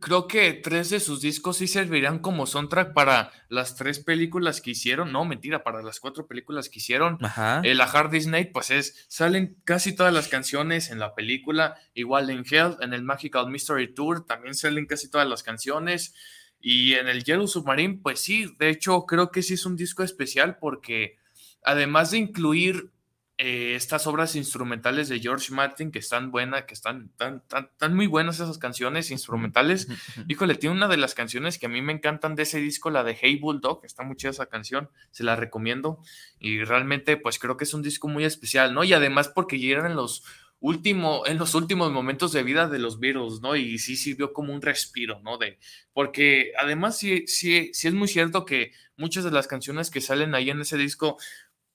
[0.03, 4.73] creo que tres de sus discos sí servirían como soundtrack para las tres películas que
[4.73, 5.13] hicieron.
[5.13, 7.17] No, mentira, para las cuatro películas que hicieron.
[7.25, 7.63] Ajá.
[7.65, 11.77] El A Hard Night, pues es, salen casi todas las canciones en la película.
[11.95, 16.15] Igual en Hell, en el Magical Mystery Tour, también salen casi todas las canciones.
[16.61, 20.03] Y en el Yellow Submarine, pues sí, de hecho creo que sí es un disco
[20.03, 21.17] especial porque
[21.65, 22.91] además de incluir
[23.39, 27.95] eh, estas obras instrumentales de George Martin que están buenas, que están tan, tan, tan
[27.95, 29.89] muy buenas esas canciones instrumentales.
[30.29, 33.05] Híjole, tiene una de las canciones que a mí me encantan de ese disco, la
[33.05, 35.99] de Hey Bulldog, está muy chida esa canción, se la recomiendo.
[36.39, 38.85] Y realmente, pues creo que es un disco muy especial, ¿no?
[38.85, 40.25] Y además porque llegan en los
[40.63, 43.57] último, en los últimos momentos de vida de los Beatles, ¿no?
[43.57, 45.37] Y sí sirvió como un respiro, ¿no?
[45.37, 45.59] De,
[45.93, 50.35] porque además sí, sí, sí es muy cierto que muchas de las canciones que salen
[50.35, 51.19] ahí en ese disco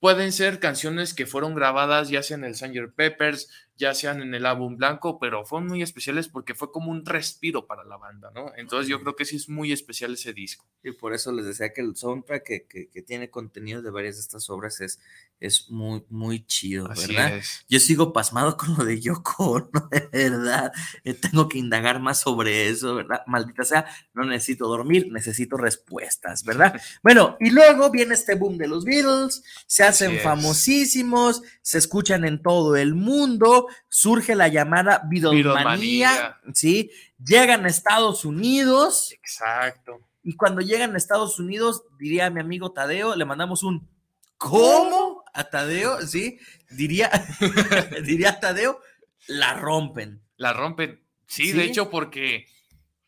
[0.00, 2.94] pueden ser canciones que fueron grabadas ya sea en el Sgt.
[2.94, 7.06] Peppers, ya sean en el álbum blanco, pero fueron muy especiales porque fue como un
[7.06, 8.52] respiro para la banda, ¿no?
[8.56, 10.66] Entonces yo creo que sí es muy especial ese disco.
[10.82, 14.16] Y por eso les decía que el soundtrack que, que, que tiene contenido de varias
[14.16, 15.00] de estas obras es,
[15.40, 17.36] es muy, muy chido, Así ¿verdad?
[17.36, 17.64] es.
[17.68, 19.88] Yo sigo pasmado con lo de Yoko, ¿no?
[19.88, 20.72] De verdad.
[21.04, 23.22] Eh, Tengo que indagar más sobre eso, ¿verdad?
[23.26, 26.80] Maldita sea, no necesito dormir, necesito respuestas, ¿verdad?
[27.02, 32.42] Bueno, y luego viene este boom de los Beatles, se hacen famosísimos, se escuchan en
[32.42, 36.38] todo el mundo, surge la llamada Beatlemanía.
[36.54, 36.90] ¿sí?
[37.24, 39.12] Llegan a Estados Unidos.
[39.12, 40.00] Exacto.
[40.22, 43.88] Y cuando llegan a Estados Unidos, diría mi amigo Tadeo, le mandamos un
[44.36, 45.24] ¿cómo?
[45.32, 46.38] A Tadeo, ¿sí?
[46.70, 47.10] Diría,
[48.04, 48.80] diría Tadeo,
[49.26, 50.22] la rompen.
[50.36, 51.02] La rompen.
[51.26, 51.52] Sí, Sí.
[51.52, 52.46] de hecho, porque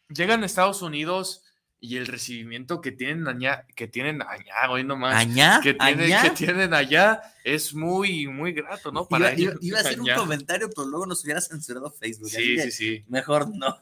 [0.09, 1.45] llegan a Estados Unidos
[1.83, 5.61] y el recibimiento que tienen allá, que tienen allá, hoy nomás, ¿Allá?
[5.63, 6.23] que tienen, ¿Allá?
[6.23, 9.07] que tienen allá es muy, muy grato, ¿no?
[9.09, 12.29] Para Iba, iba- iba a hacer un comentario, pero luego nos hubiera censurado Facebook.
[12.29, 13.05] Sí, sí, sí.
[13.09, 13.81] Mejor no.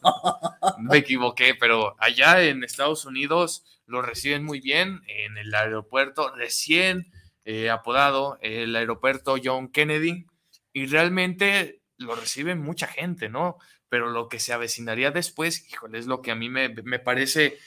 [0.78, 7.10] Me equivoqué, pero allá en Estados Unidos lo reciben muy bien en el aeropuerto recién
[7.44, 10.26] eh, apodado el aeropuerto John Kennedy
[10.72, 13.56] y realmente lo reciben mucha gente, ¿no?
[13.88, 17.58] Pero lo que se avecinaría después, híjole, es lo que a mí me, me parece,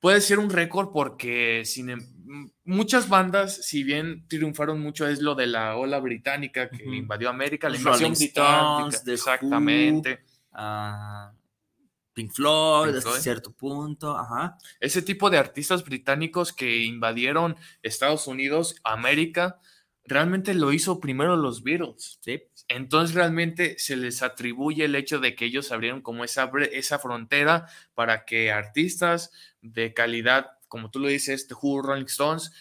[0.00, 5.34] puede ser un récord porque sin, em- muchas bandas, si bien triunfaron mucho, es lo
[5.34, 6.94] de la ola británica que Ujú.
[6.94, 10.20] invadió América, la invasión británica, The Who, exactamente.
[10.52, 11.32] ah,
[12.12, 14.58] Pink Floyd, hasta cierto punto, ajá.
[14.80, 19.60] ese tipo de artistas británicos que invadieron Estados Unidos, América,
[20.14, 22.18] realmente lo hizo primero los Beatles.
[22.20, 22.42] Sí.
[22.68, 27.66] Entonces realmente se les atribuye el hecho de que ellos abrieron como esa, esa frontera
[27.94, 32.52] para que artistas de calidad, como tú lo dices, The Who, Rolling Stones,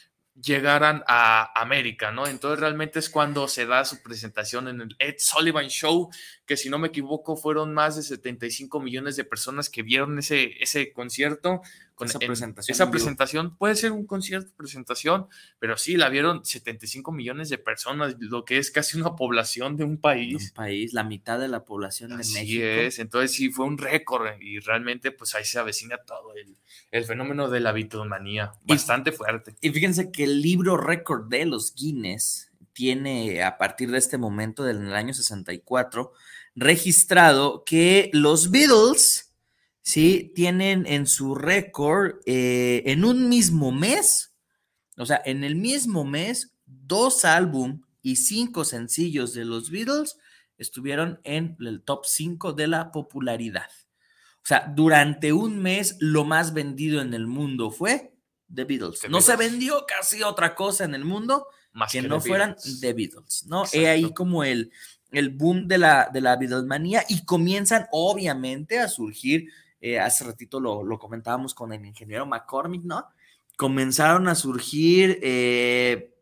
[0.41, 2.27] llegaran a América, ¿no?
[2.27, 6.09] Entonces realmente es cuando se da su presentación en el Ed Sullivan Show,
[6.45, 10.55] que si no me equivoco fueron más de 75 millones de personas que vieron ese,
[10.63, 11.61] ese concierto.
[11.99, 15.27] Con, Esa en- presentación Esa presentación puede ser un concierto, presentación,
[15.59, 19.83] pero sí, la vieron 75 millones de personas, lo que es casi una población de
[19.83, 20.49] un país.
[20.51, 22.63] Un país, la mitad de la población de Así México.
[22.63, 26.55] es, entonces sí fue un récord y realmente pues ahí se avecina todo el,
[26.91, 29.55] el fenómeno de la Beatlemanía, bastante fuerte.
[29.59, 34.63] Y fíjense que el libro récord de los Guinness tiene a partir de este momento,
[34.63, 36.13] del año 64,
[36.55, 39.28] registrado que los Beatles,
[39.81, 40.31] ¿sí?
[40.35, 44.33] Tienen en su récord, eh, en un mismo mes,
[44.97, 50.17] o sea, en el mismo mes, dos álbum y cinco sencillos de los Beatles
[50.59, 53.69] estuvieron en el top 5 de la popularidad.
[54.37, 58.13] O sea, durante un mes lo más vendido en el mundo fue
[58.53, 58.99] The Beatles.
[58.99, 62.27] The no se vendió casi otra cosa en el mundo Más que que no The
[62.27, 62.81] fueran Beatles.
[62.81, 63.61] The Beatles, ¿no?
[63.61, 63.79] Exacto.
[63.79, 64.71] He ahí como el,
[65.11, 69.49] el boom de la, de la Beatlemanía y comienzan obviamente a surgir,
[69.81, 73.05] eh, hace ratito lo, lo comentábamos con el ingeniero McCormick, ¿no?
[73.57, 76.13] Comenzaron a surgir, eh,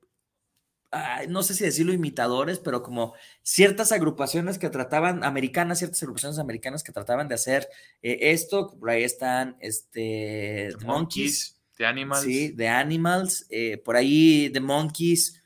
[0.92, 3.14] ay, no sé si decirlo imitadores, pero como
[3.44, 7.68] ciertas agrupaciones que trataban, americanas, ciertas agrupaciones americanas que trataban de hacer
[8.02, 12.24] eh, esto, por ahí están, este, The Monkeys, The Animals.
[12.24, 13.48] Sí, The Animals.
[13.84, 15.42] por ahí The Monkeys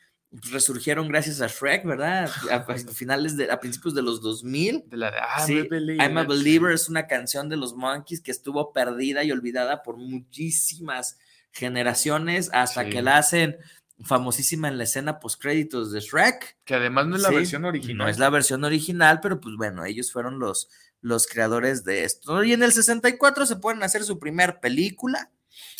[0.51, 2.29] resurgieron gracias a Shrek, ¿verdad?
[2.51, 4.85] A, a finales de, a principios de los 2000.
[4.87, 6.01] De la de I'm Sí, a Believer.
[6.09, 9.97] I'm a Believer es una canción de los Monkeys que estuvo perdida y olvidada por
[9.97, 11.17] muchísimas
[11.51, 12.89] generaciones hasta Sí.
[12.89, 13.57] que la hacen
[14.03, 16.57] famosísima en la escena post créditos de Shrek.
[16.65, 17.97] Que además no es la Sí, versión original.
[17.97, 20.69] No es la versión original, pero pues bueno, ellos fueron los,
[21.01, 22.43] los creadores de esto.
[22.43, 25.29] Y en el 64 se pueden hacer su primer película.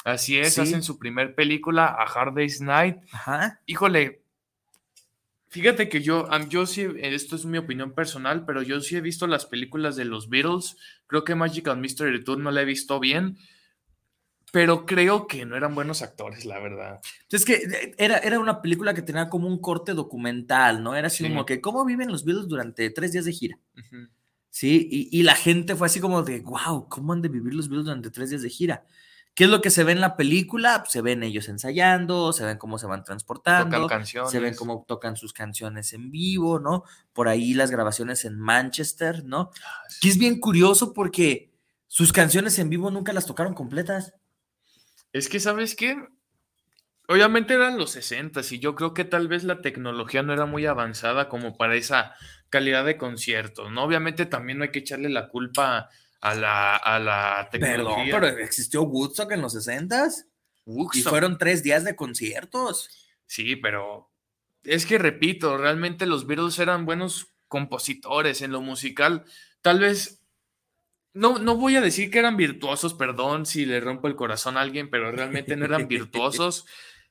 [0.03, 0.61] Así es, Sí.
[0.61, 2.97] hacen su primer película, A Hard Day's Night.
[3.11, 3.59] Ajá.
[3.65, 4.20] Híjole,
[5.51, 9.27] Fíjate que yo, yo sí, esto es mi opinión personal, pero yo sí he visto
[9.27, 10.77] las películas de los Beatles.
[11.07, 13.37] Creo que Magical Mystery Tour no la he visto bien,
[14.53, 17.01] pero creo que no eran buenos actores, la verdad.
[17.29, 20.95] Es que eh, era, era una película que tenía como un corte documental, ¿no?
[20.95, 21.29] Era así Sí.
[21.29, 23.59] como que, ¿cómo viven los Beatles durante tres días de gira?
[23.77, 24.07] Ujú.
[24.49, 27.67] Sí, y, y la gente fue así como de, wow, ¿cómo han de vivir los
[27.67, 28.85] Beatles durante tres días de gira?
[29.33, 30.79] ¿Qué es lo que se ve en la película?
[30.79, 34.31] Pues, se ven ellos ensayando, se ven cómo se van transportando, Tocan canciones.
[34.31, 36.83] se ven cómo tocan sus canciones en vivo, ¿no?
[37.13, 39.51] Por ahí las grabaciones en Manchester, ¿no?
[39.65, 41.51] Ah, Que es bien curioso porque
[41.87, 44.13] sus canciones en vivo nunca las tocaron completas.
[45.13, 45.97] Es que, ¿sabes qué?
[47.07, 50.65] Obviamente eran los 60 y yo creo que tal vez la tecnología no era muy
[50.65, 52.13] avanzada como para esa
[52.49, 53.83] calidad de conciertos, ¿no?
[53.83, 55.89] Obviamente también no hay que echarle la culpa a
[56.35, 58.19] la, a la Perdón, tecnología.
[58.19, 60.27] pero existió Woodstock en los 60s.
[60.93, 62.89] Y fueron tres días de conciertos.
[63.25, 64.11] Sí, pero
[64.63, 69.25] es que repito, realmente los Beatles eran buenos compositores en lo musical.
[69.61, 70.23] Tal vez,
[71.13, 74.61] no, no voy a decir que eran virtuosos, perdón si le rompo el corazón a
[74.61, 76.65] alguien, pero realmente no eran virtuosos.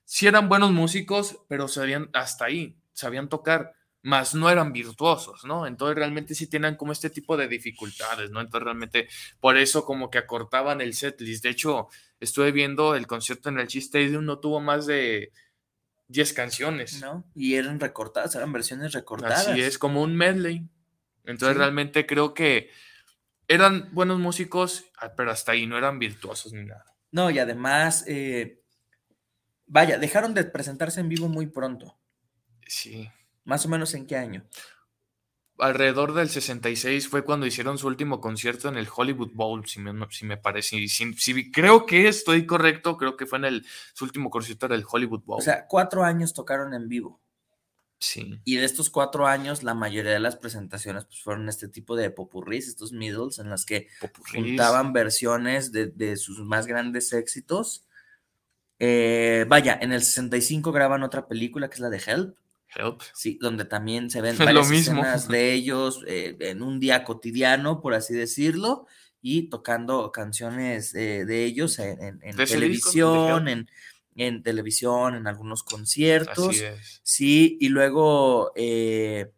[0.05, 5.67] Sí eran buenos músicos, pero sabían hasta ahí, sabían tocar, más no eran virtuosos, ¿no?
[5.67, 8.41] Entonces realmente sí tenían como este tipo de dificultades, ¿no?
[8.41, 9.09] Entonces realmente
[9.41, 11.43] por eso como que acortaban el setlist.
[11.45, 15.33] De hecho, estuve viendo el concierto en el Chi Stadium, no tuvo más de
[16.09, 17.01] 10 canciones.
[17.01, 17.25] ¿no?
[17.35, 19.49] Y eran recortadas, eran versiones recortadas.
[19.49, 20.67] Así es, como un medley.
[21.25, 21.59] Entonces Sí.
[21.59, 22.71] realmente creo que
[23.49, 26.87] eran buenos músicos, ah, pero hasta ahí no eran virtuosos ni nada.
[27.13, 28.63] No, y además, eh,
[29.67, 31.99] vaya, dejaron de presentarse en vivo muy pronto.
[32.67, 33.11] Sí.
[33.45, 34.45] Más o menos en qué año.
[35.59, 39.93] Alrededor del 66 fue cuando hicieron su último concierto en el Hollywood Bowl, si me,
[40.11, 40.89] si me parece.
[40.89, 44.85] Si, si creo que estoy correcto, creo que fue en el su último concierto del
[44.91, 45.39] Hollywood Bowl.
[45.39, 47.21] O sea, cuatro años tocaron en vivo.
[47.99, 48.41] sí.
[48.45, 52.11] Y de estos cuatro años, la mayoría de las presentaciones pues, fueron este tipo de
[52.11, 54.33] popurrís, estos middles, en las que Popurrís.
[54.33, 57.87] juntaban versiones de, de sus más grandes éxitos.
[58.79, 62.37] Eh, vaya, en el 65 graban otra película que es la de Help.
[62.75, 63.01] Help.
[63.15, 65.01] Sí, donde también se ven Lo varias mismo.
[65.03, 68.87] escenas de ellos eh, en un día cotidiano, por así decirlo,
[69.23, 72.91] y tocando canciones eh, de ellos en, en- en ¿De ese disco?
[72.91, 73.71] ¿De televisión, en,
[74.17, 76.49] en televisión, en algunos conciertos.
[76.51, 77.01] Así es.
[77.03, 79.31] Sí, y luego eh,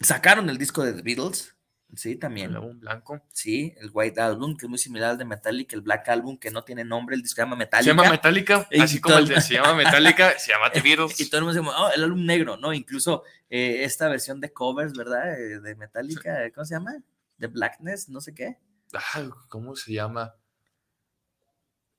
[0.00, 1.54] sacaron el disco de The Beatles,
[1.94, 2.50] sí, también.
[2.50, 3.20] El álbum blanco.
[3.32, 6.50] Sí, el White Album, que es muy similar al de Metallica, el Black Album, que
[6.50, 7.82] no tiene nombre, el disco se llama Metallica.
[7.84, 11.20] Se llama Metallica, Y así como el de se llama Metallica, se llama The Beatles.
[11.20, 12.72] Y todo el mundo dice, oh, el álbum negro, ¿no?
[12.72, 15.38] Incluso eh, esta versión de covers, ¿verdad?
[15.38, 16.96] Eh, de Metallica, ¿cómo se llama?
[17.36, 18.58] De Blackness, no sé qué.
[18.94, 20.34] Ah, ¿Cómo se llama?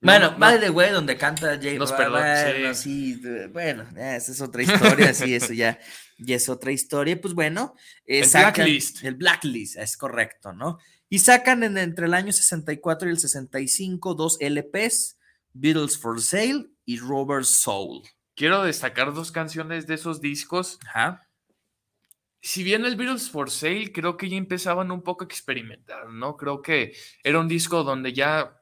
[0.01, 3.21] Bueno, no, by the way, donde canta Roberts, perdón, bueno, sí.
[3.51, 5.77] bueno, esa es otra historia, sí, eso ya,
[6.17, 7.19] ya es otra historia.
[7.19, 9.03] Pues bueno, eh, El sacan- Blacklist.
[9.03, 10.77] El Blacklist, es correcto, ¿no?
[11.09, 15.17] Y sacan en, entre el año 64 y el 65 dos LPs,
[15.53, 18.03] Beatles for Sale y Robert Soul.
[18.35, 20.79] Quiero destacar dos canciones de esos discos.
[20.87, 21.27] Ajá.
[22.41, 26.37] Si bien el Beatles for Sale, creo que ya empezaban un poco a experimentar, ¿no?
[26.37, 28.58] Creo que era un disco donde ya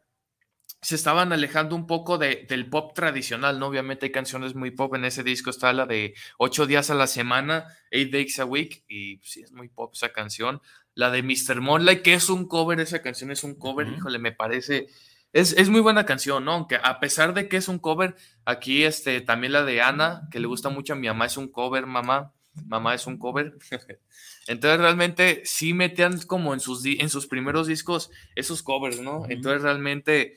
[0.81, 3.67] se estaban alejando un poco de- del pop tradicional, ¿no?
[3.67, 7.07] Obviamente hay canciones muy pop en ese disco, está la de Ocho días a la
[7.07, 10.61] semana, Eight Days a Week, y pues, sí, es muy pop esa canción.
[10.93, 11.61] La de Mr.
[11.61, 14.87] Monley, que es un cover, esa canción es un cover, híjole, me parece...
[15.33, 16.53] Es, es muy buena canción, ¿no?
[16.53, 20.39] Aunque a pesar de que es un cover, aquí este, también la de Ana, que
[20.39, 22.33] le gusta mucho a mi mamá, es un cover, mamá.
[22.65, 23.53] Mamá es un cover.
[24.47, 29.25] Entonces realmente sí metían como en sus, en sus primeros discos esos covers, ¿no?
[29.29, 30.35] Entonces realmente,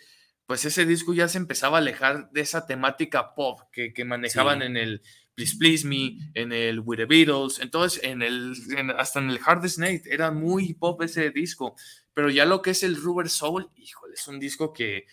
[0.51, 4.59] pues ese disco ya se empezaba a alejar de esa temática pop que, que manejaban
[4.59, 4.67] Sí.
[4.67, 5.01] en el
[5.37, 9.39] Please Please Me, en el With the Beatles, entonces en el, en- hasta en el
[9.47, 11.77] Hardest Night era muy pop ese disco,
[12.15, 15.07] pero ya lo que es el Rubber Soul, híjole, es un disco que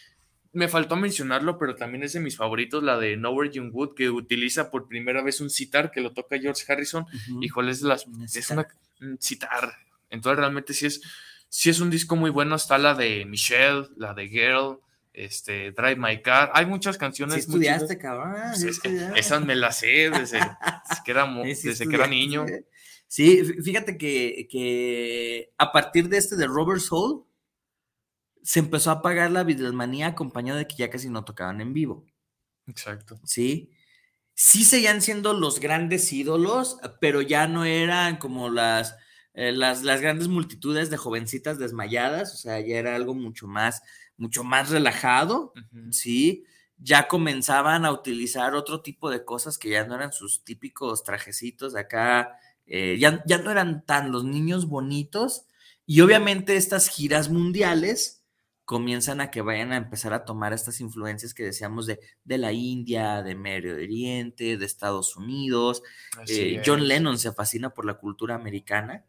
[0.54, 4.10] me faltó mencionarlo, pero también es de mis favoritos, la de Nowhere Young Wood, que
[4.10, 7.06] utiliza por primera vez un sitar que lo toca George Harrison.
[7.30, 7.44] Ujú.
[7.44, 8.68] Híjole, es, las, es una
[9.02, 9.72] un sitar.
[10.10, 11.00] Entonces realmente sí es,
[11.48, 12.56] sí es un disco muy bueno.
[12.56, 14.80] Está la de Michelle, la de Girl,
[15.18, 16.52] este, Drive My Car.
[16.54, 17.36] Hay muchas canciones.
[17.36, 18.56] Sí estudiaste, cabrón.
[18.56, 19.20] Sí, estudiaste.
[19.20, 20.40] esas me las sé desde,
[21.06, 21.26] que era,
[21.56, 22.46] Sí, desde que era niño.
[22.48, 22.54] sí.
[23.10, 27.24] Sí, fí- fíjate que, que a partir de este de Robert Soul
[28.44, 32.06] se empezó a apagar la Beatlemanía acompañado de que ya casi no tocaban en vivo.
[32.68, 33.20] Exacto.
[33.24, 33.72] ¿sí?
[34.34, 38.96] Sí seguían siendo los grandes ídolos, pero ya no eran como las,
[39.34, 43.82] eh, las, las grandes multitudes de jovencitas desmayadas, o sea, ya era algo mucho más,
[44.18, 45.54] mucho más relajado,
[45.92, 46.46] ¿sí?
[46.80, 51.76] ya comenzaban a utilizar otro tipo de cosas que ya no eran sus típicos trajecitos
[51.76, 55.46] acá, eh, ya, ya no eran tan los niños bonitos
[55.86, 58.24] y obviamente estas giras mundiales
[58.66, 62.52] comienzan a que vayan a empezar a tomar estas influencias que decíamos de, de la
[62.52, 65.82] India, de Medio Oriente, de Estados Unidos.
[66.28, 66.86] Eh, John.
[66.86, 69.06] Lennon se fascina por la cultura americana.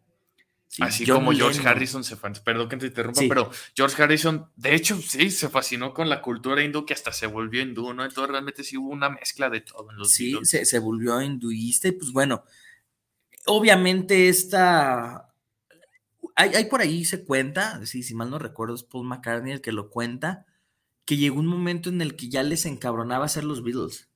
[0.71, 1.73] Sí, Así John como George Lennon.
[1.73, 3.29] Harrison se fascinó, perdón que te interrumpa, Sí.
[3.29, 7.27] pero George Harrison, de hecho, sí, se fascinó con la cultura hindú que hasta se
[7.27, 8.05] volvió hindú, ¿no?
[8.05, 11.89] Entonces realmente sí hubo una mezcla de todo en los Sí, se, se volvió hinduista
[11.89, 12.45] y pues bueno,
[13.47, 15.25] obviamente esta...
[16.37, 19.61] Hay, hay por ahí se cuenta, sí, si mal no recuerdo, es Paul McCartney el
[19.61, 20.47] que lo cuenta,
[21.05, 24.09] que llegó un momento en el que ya les encabronaba ser los Beatles.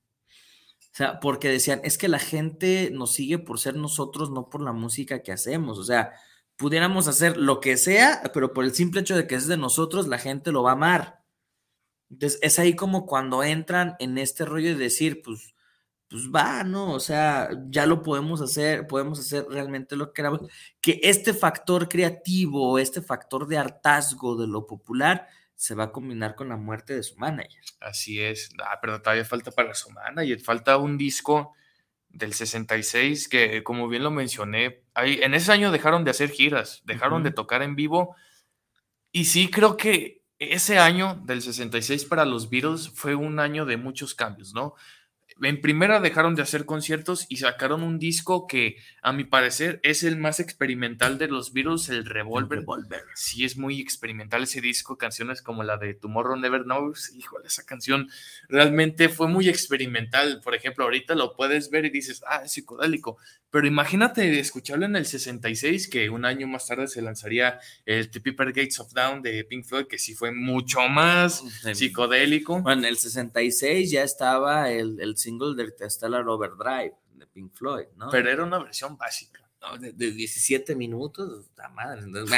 [0.93, 4.61] O sea, porque decían, es que la gente nos sigue por ser nosotros, no por
[4.63, 5.79] la música que hacemos.
[5.79, 6.13] O sea,
[6.63, 10.07] pudiéramos hacer lo que sea, pero por el simple hecho de que es de nosotros,
[10.07, 11.25] la gente lo va a amar.
[12.09, 15.57] Entonces, es ahí como cuando entran en este rollo de decir, pues,
[16.09, 16.93] pues va, ¿no?
[16.93, 20.41] O sea, ya lo podemos hacer, podemos hacer realmente lo que queramos.
[20.81, 25.27] Que este factor creativo, este factor de hartazgo de lo popular,
[25.57, 27.65] se va a combinar con la muerte de su manager.
[27.81, 28.51] Así es.
[28.65, 30.39] Ah, pero todavía falta para su manager.
[30.41, 31.55] Falta un disco
[32.13, 36.83] del 66 que, como bien lo mencioné, ahí, en ese año dejaron de hacer giras,
[36.85, 38.15] dejaron de tocar en vivo.
[39.11, 43.77] Y sí, creo que ese año del 66 para los Beatles fue un año de
[43.77, 44.75] muchos cambios, ¿no?
[45.41, 50.03] En primera dejaron de hacer conciertos y sacaron un disco que, a mi parecer, es
[50.03, 52.61] el más experimental de los Beatles, el Revolver.
[52.61, 53.03] Revolver.
[53.15, 57.15] Sí, es muy experimental ese disco, canciones como la de Tomorrow Never Knows.
[57.15, 58.09] Híjole, esa canción
[58.49, 60.41] realmente fue muy experimental.
[60.43, 63.17] Por ejemplo, ahorita lo puedes ver y dices, ah, es psicodélico.
[63.51, 68.21] Pero imagínate escucharlo en el 66, que un año más tarde se lanzaría el The
[68.21, 71.45] Paper Gates of Dawn de Pink Floyd, que sí fue mucho más
[71.75, 72.63] psicodélico.
[72.63, 77.87] Bueno, en el 66 ya estaba el, el single de Interstellar Overdrive de Pink Floyd,
[77.97, 78.11] ¿no?
[78.11, 79.41] Pero era una versión básica.
[79.61, 82.03] No, de, de 17 minutos, puta madre.
[82.03, 82.37] entonces.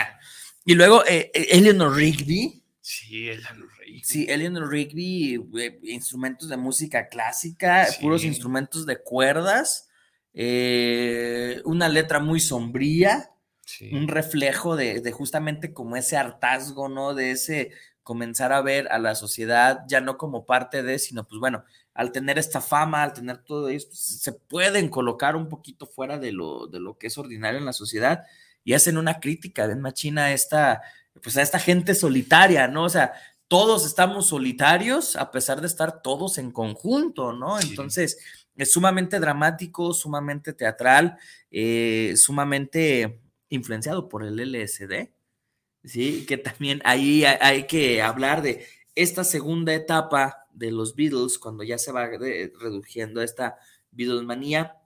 [0.66, 2.62] Y luego eh, eh, Eleanor Rigby.
[2.80, 4.04] Sí, Eleanor Rigby.
[4.04, 8.02] Sí, Eleanor Rigby, eh, instrumentos de música clásica, Sí.
[8.02, 9.88] puros instrumentos de cuerdas,
[10.34, 13.30] eh, una letra muy sombría,
[13.92, 17.14] un reflejo de, de justamente como ese hartazgo, ¿no?
[17.14, 17.70] De ese
[18.02, 22.10] comenzar a ver a la sociedad ya no como parte de, sino pues bueno, al
[22.10, 26.66] tener esta fama, al tener todo esto, se pueden colocar un poquito fuera de lo,
[26.66, 28.24] de lo que es ordinario en la sociedad
[28.64, 30.82] y hacen una crítica, ven machina a esta,
[31.22, 32.84] pues a esta gente solitaria, ¿no?
[32.84, 33.12] O sea,
[33.46, 37.60] todos estamos solitarios a pesar de estar todos en conjunto, ¿no?
[37.60, 38.18] Entonces,
[38.56, 41.16] es sumamente dramático, sumamente teatral,
[41.50, 45.10] eh, sumamente influenciado por el LSD,
[45.84, 46.24] ¿sí?
[46.26, 48.66] Que también ahí hay, hay que hablar de
[48.96, 53.56] esta segunda etapa de los Beatles, cuando ya se va de- reduciendo esta
[53.90, 54.76] Beatlemanía,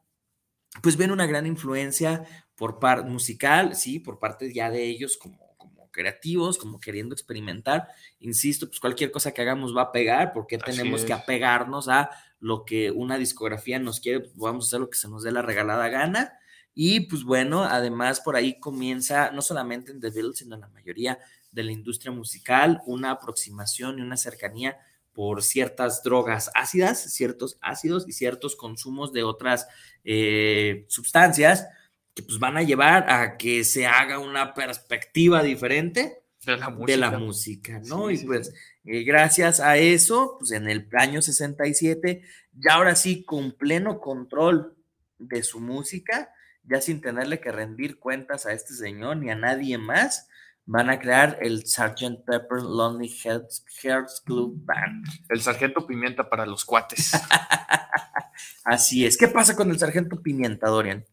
[0.83, 2.25] pues ven una gran influencia
[2.55, 7.89] por parte musical, sí, por parte ya de ellos como, como creativos, como queriendo experimentar.
[8.21, 12.11] Insisto, pues cualquier cosa que hagamos va a pegar, porque Así tenemos que apegarnos a
[12.41, 15.33] lo que una discografía nos quiere, pues, vamos a hacer lo que se nos dé
[15.33, 16.35] la regalada gana.
[16.75, 20.69] Y pues bueno, además por ahí comienza, no solamente en The Beatles, sino en la
[20.69, 21.19] mayoría
[21.51, 24.79] de la industria musical, una aproximación y una cercanía
[25.19, 29.67] por ciertas drogas ácidas, ciertos ácidos y ciertos consumos de otras
[30.05, 31.67] eh, sustancias
[32.15, 36.97] que pues van a llevar a que se haga una perspectiva diferente De la de
[36.97, 38.13] la música, ¿no?
[38.13, 38.55] y pues
[38.85, 42.23] eh, gracias a eso, pues en el año 67,
[42.53, 44.77] ya ahora sí con pleno control
[45.19, 46.33] de su música,
[46.63, 50.28] ya sin tenerle que rendir cuentas a este señor ni a nadie más,
[50.71, 52.27] van a crear el Sgt.
[52.27, 55.07] Pepper Lonely Hearts, Hearts Club Band.
[55.31, 57.13] El Sargento Pimienta para los cuates.
[58.65, 59.17] Así es.
[59.17, 61.07] ¿Qué pasa con el Sargento Pimienta, Dorian?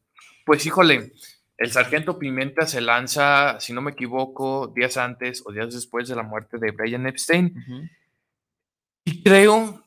[0.46, 1.14] Pues híjole,
[1.58, 6.18] el Sargento Pimienta se lanza, si no me equivoco, días antes o días después de
[6.18, 7.90] la muerte de Brian Epstein.
[9.06, 9.85] Y creo,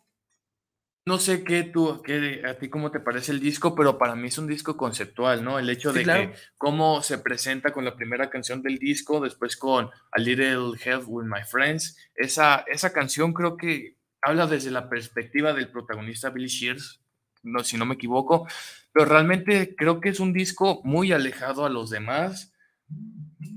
[1.09, 4.28] no sé qué tú, qué, a ti cómo te parece el disco, pero para mí
[4.28, 5.59] es un disco conceptual, ¿no?
[5.59, 6.30] El hecho Sí, de claro.
[6.32, 11.05] que cómo se presenta con la primera canción del disco, después con A Little Help
[11.06, 11.97] with My Friends.
[12.14, 17.01] Esa, esa canción creo que habla desde la perspectiva del protagonista Billy Shears,
[17.43, 18.47] no, si no me equivoco,
[18.93, 22.52] pero realmente creo que es un disco muy alejado a los demás.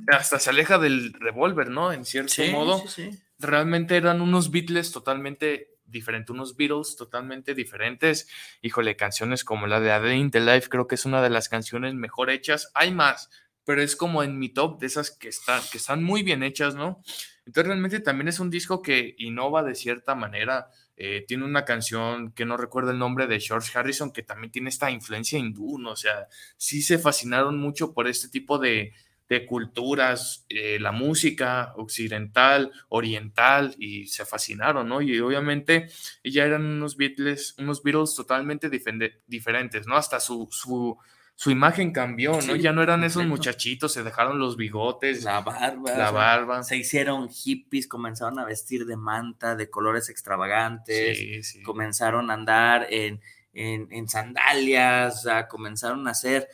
[0.07, 1.91] Hasta se aleja del revólver, ¿no?
[1.91, 3.09] En cierto Sí, modo sí,
[3.39, 8.27] realmente eran unos Beatles totalmente diferentes, unos Beatles totalmente diferentes.
[8.61, 11.29] Híjole, canciones como la de A Day in the Life creo que es una de
[11.29, 12.71] las canciones mejor hechas.
[12.73, 13.29] Hay más,
[13.63, 16.75] pero es como en mi top de esas que están, que están muy bien hechas,
[16.75, 17.01] ¿no?
[17.45, 20.69] Entonces realmente también es un disco que innova de cierta manera.
[20.95, 24.69] Eh, tiene una canción que no recuerdo el nombre de George Harrison que también tiene
[24.69, 25.91] esta influencia hindú, ¿no?
[25.91, 26.27] O sea,
[26.57, 28.93] sí se fascinaron mucho por este tipo de,
[29.31, 35.01] de culturas, eh, la música occidental, oriental, y se fascinaron, ¿no?
[35.01, 35.87] Y obviamente
[36.21, 39.95] ya eran unos Beatles, unos Beatles totalmente diferente- diferentes, ¿no?
[39.95, 40.97] Hasta su, su,
[41.33, 42.41] su imagen cambió, ¿no?
[42.41, 45.95] Sí, ya no eran esos muchachitos, se dejaron los bigotes, La barba.
[45.97, 46.63] la barba.
[46.63, 51.17] Se hicieron hippies, comenzaron a vestir de manta, de colores extravagantes.
[51.17, 51.63] Sí, sí.
[51.63, 53.21] Comenzaron a andar en,
[53.53, 56.49] en, en sandalias, comenzaron a hacer,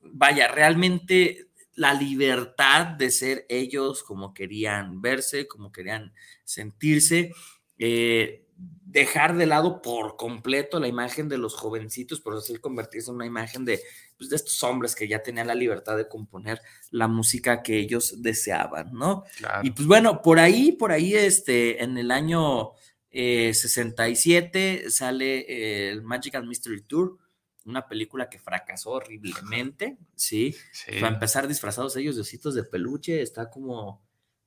[0.00, 6.12] vaya, realmente la libertad de ser ellos como querían verse, como querían
[6.44, 7.32] sentirse.
[7.78, 8.42] eh,
[8.84, 13.26] dejar de lado por completo la imagen de los jovencitos, por así convertirse en una
[13.26, 13.80] imagen de,
[14.18, 18.22] pues, de estos hombres que ya tenían la libertad de componer la música que ellos
[18.22, 19.24] deseaban, ¿no?
[19.38, 19.66] Claro.
[19.66, 22.72] Y pues bueno, por ahí, por ahí, este, en el año
[23.10, 27.18] eh, 67 sale eh, el Magical Mystery Tour,
[27.66, 30.56] una película que fracasó horriblemente, ¿sí?
[30.72, 30.92] Sí.
[31.00, 34.02] Para empezar disfrazados ellos de ositos de peluche, está como,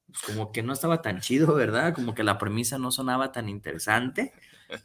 [0.07, 1.93] pues, como que no estaba tan chido, ¿verdad?
[1.93, 4.33] Como que la premisa no sonaba tan interesante.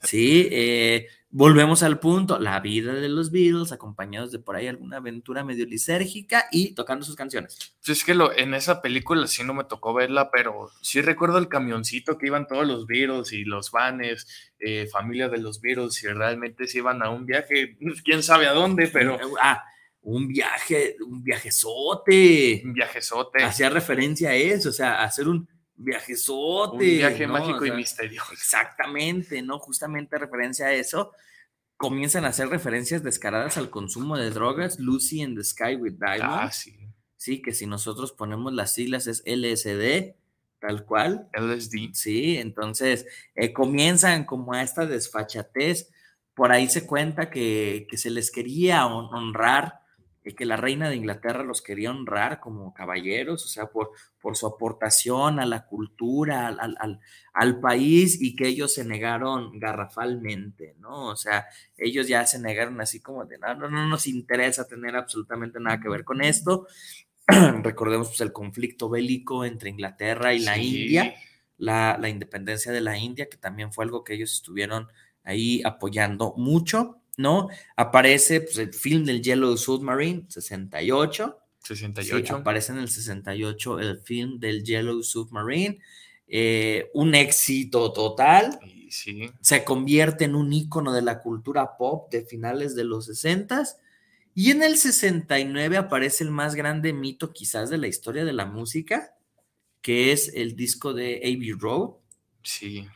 [0.03, 4.99] Sí, eh, volvemos al punto, la vida de los Beatles, acompañados de por ahí alguna
[4.99, 7.57] aventura medio lisérgica y tocando sus canciones.
[7.85, 11.39] Pues es que lo, en esa película sí no me tocó verla, pero sí recuerdo
[11.39, 14.27] el camioncito que iban todos los Beatles y los vanes,
[14.59, 18.53] eh, familia de los Beatles, y realmente se iban a un viaje, quién sabe a
[18.53, 19.65] dónde, pero Ah,
[20.03, 22.63] un viaje, un viajezote.
[22.65, 25.49] un viajezote, Hacía referencia a eso, o sea, hacer un
[25.85, 26.73] viajezote.
[26.75, 27.33] un viaje ¿no?
[27.35, 28.33] mágico O y misterioso.
[28.33, 29.59] Exactamente, ¿no?
[29.59, 31.13] Justamente referencia a eso.
[31.77, 34.79] Comienzan a hacer referencias descaradas al consumo de drogas.
[34.79, 36.23] Lucy in the Sky with Diamonds.
[36.23, 36.77] Ah, sí.
[37.17, 40.15] Sí, que si nosotros ponemos las siglas es LSD,
[40.59, 41.29] tal cual.
[41.35, 41.93] LSD.
[41.95, 45.91] Sí, entonces eh, comienzan como a esta desfachatez.
[46.35, 49.81] Por ahí se cuenta que, que se les quería hon- honrar,
[50.23, 53.91] que la reina de Inglaterra los quería honrar como caballeros, o sea, por,
[54.21, 57.01] por su aportación a la cultura, al, al-
[57.33, 61.07] al- país y que ellos se negaron garrafalmente, ¿no?
[61.09, 64.95] O sea, ellos ya se negaron así como de, no, no, no nos interesa tener
[64.97, 66.67] absolutamente nada que ver con esto.
[67.63, 70.83] Recordemos pues, el conflicto bélico entre Inglaterra y la Sí.
[70.83, 71.15] India,
[71.59, 74.89] la, la independencia de la India, que también fue algo que ellos estuvieron
[75.23, 77.49] ahí apoyando mucho, ¿no?
[77.77, 81.37] Aparece pues, el film del Yellow Submarine, 68.
[81.63, 82.37] Sí, 68.
[82.37, 85.79] aparece en el 68 el film del Yellow Submarine.
[86.33, 88.59] eh, un éxito total.
[88.89, 89.31] Sí.
[89.41, 93.65] Se convierte en un ícono de la cultura pop de finales de los 60
[94.35, 98.47] y en el 69 aparece el más grande mito quizás de la historia de la
[98.47, 99.15] música,
[99.83, 101.91] que es el disco de Abbey Road,
[102.43, 102.87] Sí.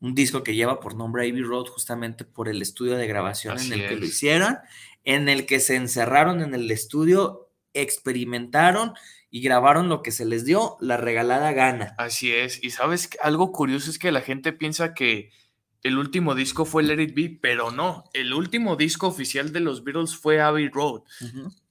[0.00, 3.72] Un disco que lleva por nombre Abbey Road justamente por el estudio de grabación Así
[3.72, 4.58] en el que lo hicieron,
[5.04, 8.94] en el que se encerraron en el estudio, experimentaron
[9.30, 11.94] y grabaron lo que se les dio la regalada gana.
[11.98, 12.62] Así es.
[12.62, 15.30] Y sabes, algo curioso es que la gente piensa que
[15.82, 18.04] el último disco fue Let It Be, pero no.
[18.12, 21.02] El último disco oficial de los Beatles fue Abbey Road.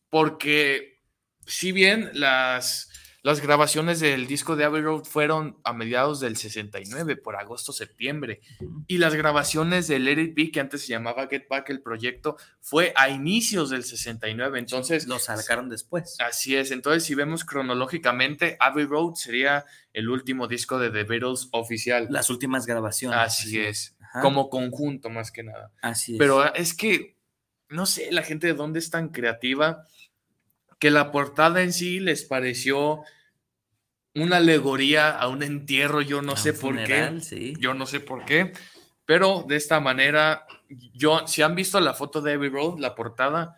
[0.09, 1.01] Porque
[1.45, 2.89] si bien las,
[3.27, 8.39] las grabaciones del disco de Abbey Road fueron a mediados del 69, por agosto-septiembre,
[8.87, 12.37] y las grabaciones de Let It Be, que antes se llamaba Get Back, el proyecto,
[12.61, 14.59] fue a inicios del 69.
[14.59, 16.15] Entonces, Lo sacaron después.
[16.21, 21.49] Así es, entonces si vemos cronológicamente, Abbey Road sería el último disco de The Beatles
[21.51, 22.07] oficial.
[22.09, 23.19] Las últimas grabaciones.
[23.19, 24.21] Así es, Ajá.
[24.21, 25.73] como conjunto más que nada.
[25.81, 26.17] Así es.
[26.17, 27.17] Pero es que,
[27.67, 29.83] no sé, la gente de dónde es tan creativa
[30.79, 33.03] que la portada en sí les pareció
[34.17, 37.21] una alegoría a un entierro, yo no A sé por funeral, qué.
[37.21, 37.53] sí.
[37.59, 38.53] Yo no sé por qué.
[39.05, 40.45] Pero de esta manera,
[40.93, 43.55] yo, si han visto la foto de Abbey Road, la portada,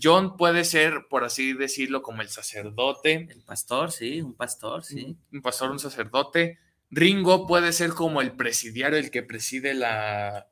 [0.00, 5.16] John puede ser, por así decirlo, como el sacerdote, El pastor, sí, un pastor, sí.
[5.32, 6.58] un pastor, un sacerdote.
[6.90, 10.46] Ringo puede ser como el presidiario, el que preside la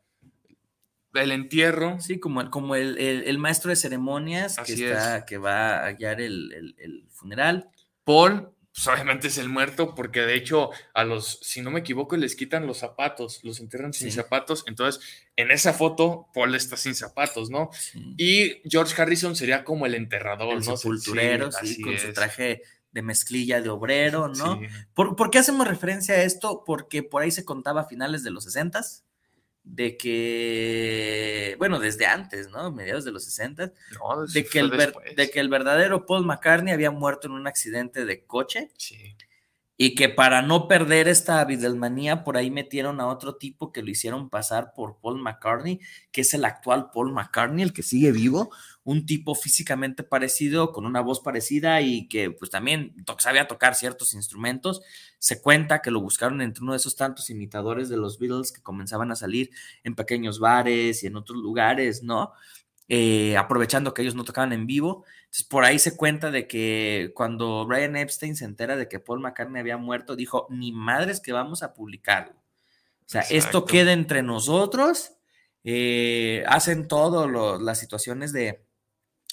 [1.14, 2.01] el entierro.
[2.01, 5.90] Sí, como el, como el, el- el maestro de ceremonias que, está, que va a
[5.90, 7.68] el- el funeral.
[8.02, 12.16] Paul, pues obviamente es el muerto, porque de hecho a los, si no me equivoco,
[12.16, 14.64] les quitan los zapatos, los enterran sin zapatos.
[14.66, 15.01] Entonces,
[15.36, 17.70] en esa foto, Paul está sin zapatos, ¿no?
[17.72, 18.14] Sí.
[18.18, 20.76] Y George Harrison sería como el enterrador, el ¿no?
[20.76, 24.59] sepulturero, sí, así con su traje de mezclilla de obrero, ¿no?
[24.59, 24.66] Sí.
[24.92, 26.64] ¿Por, por qué hacemos referencia a esto?
[26.66, 28.82] Porque por ahí se contaba a finales de los 60
[29.65, 32.70] de que, bueno, desde antes, ¿no?
[32.70, 36.73] Mediados de los 60 No, de que, el ver- de que el verdadero Paul McCartney
[36.73, 39.16] había muerto en un accidente de coche Sí.
[39.77, 43.91] Y que para no perder esta Beatlemanía, por ahí metieron a otro tipo que lo
[43.91, 45.81] hicieron pasar por Paul McCartney,
[46.12, 48.53] que es el actual Paul McCartney, el que sigue vivo,
[48.85, 53.74] un tipo físicamente parecido, con una voz parecida y que pues también to- sabía tocar
[53.74, 54.82] ciertos instrumentos.
[55.19, 58.62] Se cuenta que lo buscaron entre uno de esos tantos imitadores de los Beatles que
[58.62, 59.51] comenzaban a salir
[59.85, 62.32] en pequeños bares y en otros lugares, ¿no?
[62.89, 65.05] Eh, aprovechando que ellos no tocaban en vivo.
[65.23, 69.20] Entonces, por ahí se cuenta de que cuando Brian Epstein se entera de que Paul
[69.20, 72.35] McCartney había muerto, dijo, ni madres que vamos a publicarlo.
[72.35, 75.12] O sea, esto queda entre nosotros.
[75.66, 78.62] eh, hacen todo lo- las situaciones de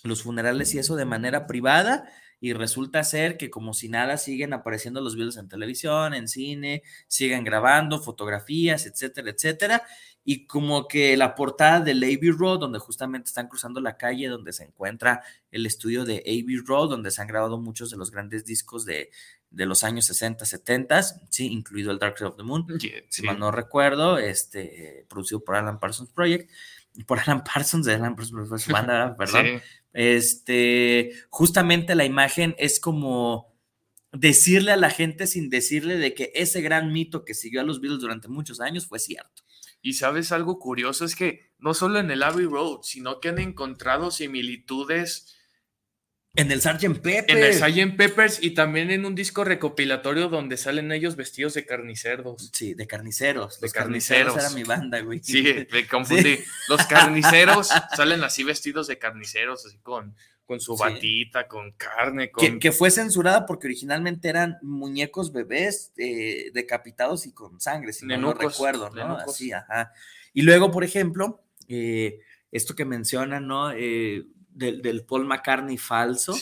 [0.03, 2.10] los funerales y eso de manera privada.
[2.44, 6.82] Y resulta ser que como si nada siguen apareciendo los videos en televisión, en cine,
[7.07, 9.84] siguen grabando fotografías, etcétera, etcétera.
[10.23, 14.53] Y como que la portada de Abbey Road, donde justamente están cruzando la calle, donde
[14.53, 15.22] se encuentra
[15.52, 19.11] el estudio de Abbey Road, donde se han grabado muchos de los grandes discos de,
[19.52, 23.23] de los años 60, 70, sí, incluido el Dark Side of the Moon, si sí.
[23.23, 26.49] mal no recuerdo, este, producido por Alan Parsons Project,
[27.06, 29.45] por Alan Parsons, de Alan Parsons, su banda, perdón.
[29.45, 29.61] Sí.
[29.93, 33.51] Este, justamente la imagen es como
[34.11, 37.81] decirle a la gente sin decirle de que ese gran mito que siguió a los
[37.81, 39.43] Beatles durante muchos años fue cierto.
[39.81, 43.39] Y sabes algo curioso es que no solo en el Abbey Road, sino que han
[43.39, 45.35] encontrado similitudes
[46.34, 47.02] En el Sgt.
[47.02, 47.38] Pepper.
[47.38, 47.98] en el Sgt.
[47.98, 52.52] Peppers y también en un disco recopilatorio donde salen ellos vestidos de carniceros.
[52.53, 53.60] Sí, de carniceros.
[53.60, 55.20] De Los carniceros era mi banda, güey.
[55.22, 56.38] Sí, me confundí.
[56.38, 56.44] Sí.
[56.70, 60.84] Los carniceros salen así vestidos de carniceros, así con, con su Sí.
[60.84, 62.45] batita, con carne, con...
[62.45, 68.06] Que, que fue censurada porque originalmente eran muñecos bebés eh, decapitados y con sangre, si
[68.06, 68.95] no lo recuerdo, ¿no?
[68.95, 69.36] nenucos.
[69.36, 69.91] Así, ajá.
[70.34, 72.20] Y luego, por ejemplo, eh,
[72.53, 73.74] esto que mencionan, ¿no?
[73.74, 76.36] Eh, del, del Paul McCartney falso,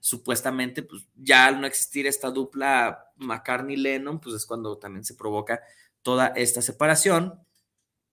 [0.00, 5.60] supuestamente, pues ya al no existir esta dupla McCartney-Lennon, pues es cuando también se provoca
[6.02, 7.38] toda esta separación.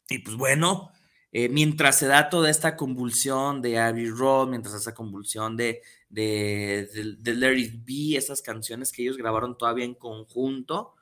[0.09, 0.91] Y pues bueno,
[1.31, 7.17] eh, mientras se da toda esta convulsión de Abbey Road, mientras esa convulsión de, de,
[7.19, 10.95] de, de It Be, esas canciones que ellos grabaron todavía en conjunto,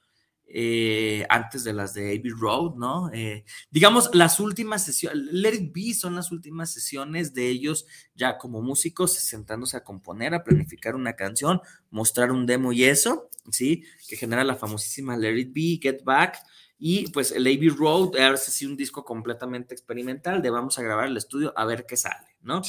[0.50, 3.12] eh, antes de las de Abbey Road, ¿no?
[3.14, 8.38] Eh, digamos, las últimas sesiones, Let It Be son las últimas sesiones de ellos ya
[8.38, 13.84] como músicos, sentándose a componer, a planificar una canción, mostrar un demo y eso, ¿sí?
[14.08, 16.38] Que genera la famosísima Let It Be, Get Back,
[16.80, 21.08] y pues el Abbey Road es así un disco completamente experimental de vamos a grabar
[21.08, 22.62] el estudio a ver qué sale, ¿no?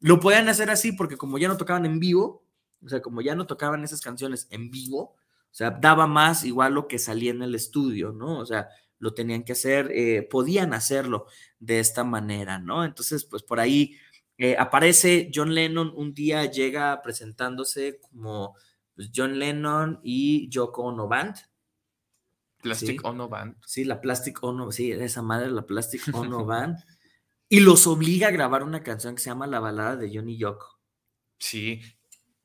[0.00, 2.44] Lo podían hacer así porque como ya no tocaban en vivo,
[2.84, 5.16] o sea, como ya no tocaban esas canciones en vivo,
[5.56, 8.38] sea, daba más igual lo que salía en el estudio, ¿no?
[8.38, 8.68] O sea,
[8.98, 11.26] lo tenían que hacer, eh, podían hacerlo
[11.58, 12.84] de esta manera, ¿no?
[12.84, 13.96] Entonces, pues por ahí
[14.36, 18.54] eh, aparece John Lennon, un día llega presentándose como
[18.94, 21.36] pues, John Lennon y Yoko Ono Band.
[22.60, 23.06] Plastic Sí.
[23.06, 23.56] Ono Band.
[23.64, 26.76] Sí, la Plastic Ono, sí, esa madre, la Plastic Ono Band.
[27.48, 30.80] Y los obliga a grabar una canción que se llama La balada de Johnny Yoko.
[31.38, 31.80] Sí,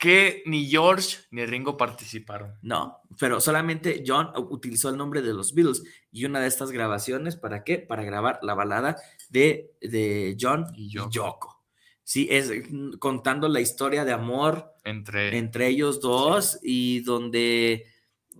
[0.02, 2.56] que ni George ni Ringo participaron.
[2.64, 7.36] No, pero solamente John utilizó el nombre de los Beatles y una de estas grabaciones,
[7.36, 7.78] ¿para qué?
[7.78, 8.98] Para grabar la balada
[9.30, 11.64] de, de John y Yoko.
[12.03, 17.86] Sí, es mm, contando la historia de amor entre, entre ellos dos y donde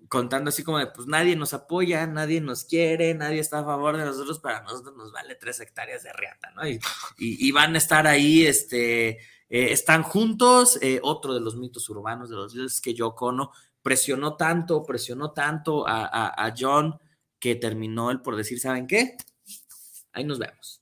[0.10, 3.98] contando así como de, pues nadie nos apoya, nadie nos quiere, nadie está a favor
[3.98, 6.68] de nosotros, para nosotros nos vale tres hectáreas de riata, ¿no?
[6.68, 6.80] Y,
[7.20, 9.20] y- y van a estar ahí, este,
[9.52, 10.80] eh, están juntos.
[10.82, 13.52] eh, otro de los mitos urbanos de los que Yoko Ono
[13.84, 16.98] presionó tanto, presionó tanto a, a- a John
[17.40, 19.18] que terminó él por decir, ¿saben qué?
[20.14, 20.82] Ahí nos vemos.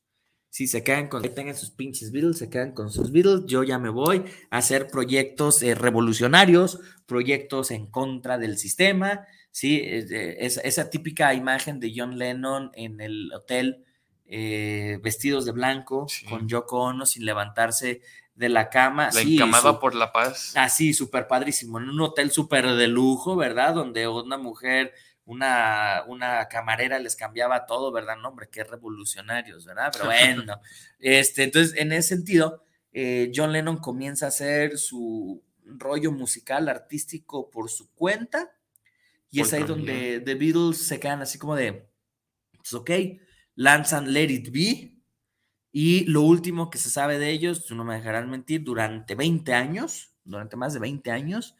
[0.49, 3.63] Si se quedan con, que tengan sus pinches Beatles, se quedan con sus Beatles, yo
[3.63, 9.79] ya me voy a hacer proyectos eh, revolucionarios, proyectos en contra del sistema, ¿sí?
[9.83, 13.85] Esa, esa típica imagen de John Lennon en el hotel,
[14.25, 18.01] eh, vestidos de blanco, con Yoko Ono sin levantarse
[18.40, 19.07] de la cama.
[19.07, 20.53] La sí, encamada su- por la paz.
[20.56, 23.74] Así, súper padrísimo, en un hotel súper de lujo, ¿verdad?
[23.74, 24.94] Donde una mujer,
[25.26, 28.16] una, una camarera les cambiaba todo, ¿verdad?
[28.16, 29.90] No, hombre, qué revolucionarios, ¿verdad?
[29.91, 30.06] Pero
[30.45, 30.61] bueno,
[30.99, 32.64] este, entonces, en ese sentido,
[32.94, 38.52] eh, John Lennon comienza a hacer su rollo musical, artístico por su cuenta,
[39.30, 41.90] y es ahí donde The Beatles se quedan así como de,
[42.57, 42.90] pues ok,
[43.56, 44.95] lanzan Let It Be,
[45.71, 49.53] y lo último que se sabe de ellos, tú no me dejarás mentir, durante 20
[49.53, 51.55] años, durante más de 20 años,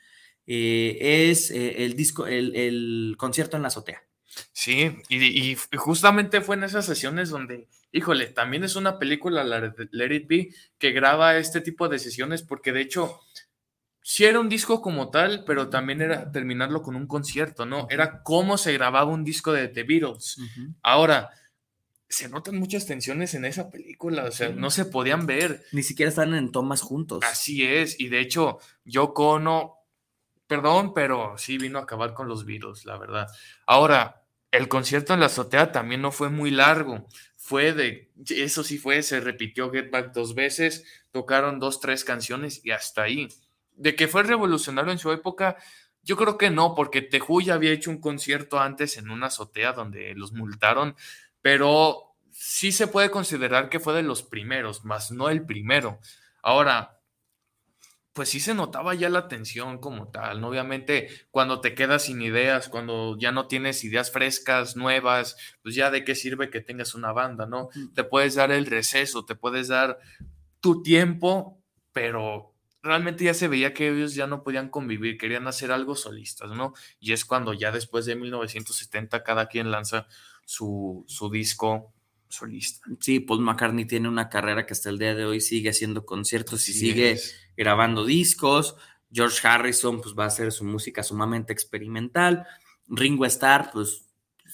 [0.48, 0.98] eh,
[1.30, 4.03] es eh, el disco, el, el concierto en la azotea.
[4.52, 9.61] Sí, y, y justamente fue en esas sesiones donde, híjole, también es una película, la
[9.61, 13.19] de Let It Be, que graba este tipo de sesiones, porque de hecho,
[14.02, 17.88] sí era un disco como tal, pero también era terminarlo con un concierto, ¿no?
[17.90, 20.38] Era cómo se grababa un disco de The Beatles.
[20.81, 21.30] Ahora,
[22.10, 25.64] se notan muchas tensiones en esa película, o sea, no se podían ver.
[25.72, 27.23] Ni siquiera están en tomas juntos.
[27.23, 29.76] Así es, y de hecho, Yoko Ono,
[30.48, 33.27] perdón, pero sí vino a acabar con los Beatles, la verdad.
[33.68, 37.06] Ahora, el concierto en la azotea también no fue muy largo,
[37.36, 42.65] fue de, eso sí fue, se repitió Get Back dos veces, tocaron dos, tres canciones
[42.65, 43.27] y hasta ahí.
[43.76, 45.57] De que fue revolucionario en su época,
[46.02, 49.73] yo creo que no, porque Teju ya había hecho un concierto antes en una azotea
[49.73, 50.95] donde los multaron,
[51.41, 55.99] pero sí se puede considerar que fue de los primeros, más no el primero.
[56.41, 56.99] Ahora,
[58.14, 60.49] pues sí se notaba ya la tensión como tal, ¿no?
[60.49, 65.91] Obviamente, cuando te quedas sin ideas, cuando ya no tienes ideas frescas, nuevas, pues ya
[65.91, 67.70] de qué sirve que tengas una banda, ¿no?
[67.94, 69.99] Te puedes dar el receso, te puedes dar
[70.60, 71.61] tu tiempo,
[71.94, 76.52] pero realmente ya se veía que ellos ya no podían convivir, querían hacer algo solistas,
[76.52, 76.74] ¿no?
[76.99, 80.07] Y es cuando ya después de 1970 cada quien lanza
[80.50, 81.94] su, su disco
[82.28, 82.88] solista.
[83.00, 86.68] Sí, Paul McCartney tiene una carrera que hasta el día de hoy sigue haciendo conciertos
[86.70, 87.36] y sigue es.
[87.56, 88.76] grabando discos.
[89.12, 92.48] George Harrison, pues va a hacer su música sumamente experimental.
[92.88, 94.08] Ringo Starr, pues,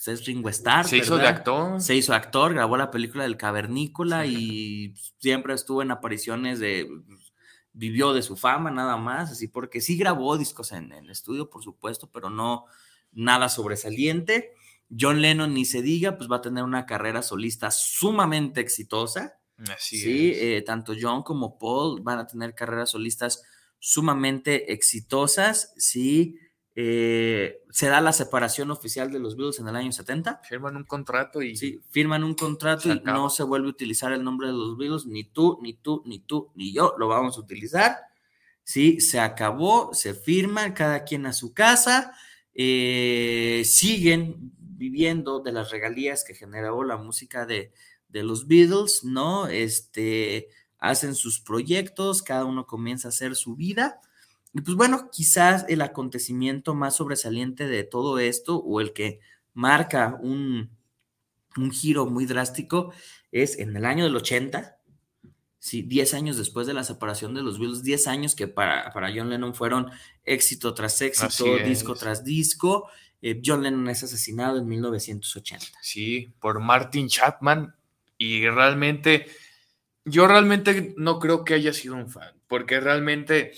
[0.06, 0.86] es Ringo Starr.
[0.86, 1.80] Se hizo de actor.
[1.80, 6.90] Se hizo actor, grabó la película del Cavernícola y siempre estuvo en apariciones de.
[7.72, 11.64] Vivió de su fama nada más, así porque sí grabó discos en el estudio, por
[11.64, 12.66] supuesto, pero no
[13.14, 14.55] nada sobresaliente.
[14.90, 19.40] John Lennon, ni se diga, pues va a tener una carrera solista sumamente exitosa.
[19.74, 20.38] Así sí, es.
[20.42, 23.42] eh, tanto John como Paul van a tener carreras solistas
[23.80, 25.74] sumamente exitosas.
[25.78, 26.38] Sí,
[26.76, 30.42] eh, se da la separación oficial de los Beatles en el año 70.
[30.44, 31.56] Firman un contrato y.
[31.56, 35.06] Sí, firman un contrato y no se vuelve a utilizar el nombre de los Beatles.
[35.06, 37.96] Ni tú, ni tú, ni tú, ni yo lo vamos a utilizar.
[38.64, 42.14] Sí, se acabó, se firma, cada quien a su casa.
[42.54, 47.72] eh, siguen viviendo de las regalías que generó la música de,
[48.10, 49.48] de los Beatles, ¿no?
[49.48, 54.00] Este, hacen sus proyectos, cada uno comienza a hacer su vida.
[54.54, 59.20] Y pues bueno, quizás el acontecimiento más sobresaliente de todo esto o el que
[59.54, 60.70] marca un,
[61.58, 62.94] un giro muy drástico
[63.32, 64.78] es en el año del 80,
[65.60, 69.12] sí, 10 años después de la separación de los Beatles, 10 años que para, para
[69.14, 69.92] John Lennon fueron
[70.24, 72.00] éxito tras éxito, Así disco es.
[72.00, 72.88] tras disco.
[73.22, 75.66] Eh, John Lennon es asesinado en 1980.
[75.82, 77.76] Sí, por Martin Chapman.
[78.18, 79.28] Y realmente,
[80.06, 83.52] yo realmente no creo que haya sido un fan, porque realmente,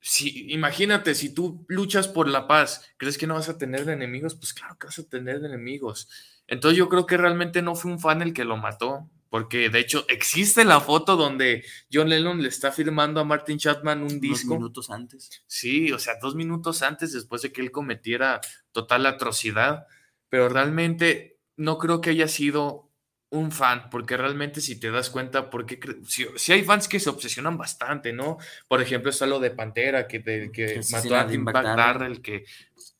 [0.00, 4.34] si, imagínate, si tú luchas por la paz, ¿crees que no vas a tener enemigos?
[4.34, 6.08] Pues claro que vas a tener enemigos.
[6.46, 9.78] Entonces yo creo que realmente no fue un fan el que lo mató, porque de
[9.80, 14.54] hecho existe la foto donde John Lennon le está firmando a Martin Chapman un disco.
[14.54, 15.42] minutos antes.
[15.46, 18.40] Sí, o sea, dos minutos antes, después de que él cometiera
[18.72, 19.86] total atrocidad,
[20.28, 22.90] pero realmente no creo que haya sido
[23.30, 27.10] un fan, porque realmente si te das cuenta, porque si, si hay fans que se
[27.10, 28.38] obsesionan bastante, ¿no?
[28.68, 31.44] Por ejemplo, está lo de Pantera, que, de- que mató a Tim.
[31.44, 32.44] Darrell, que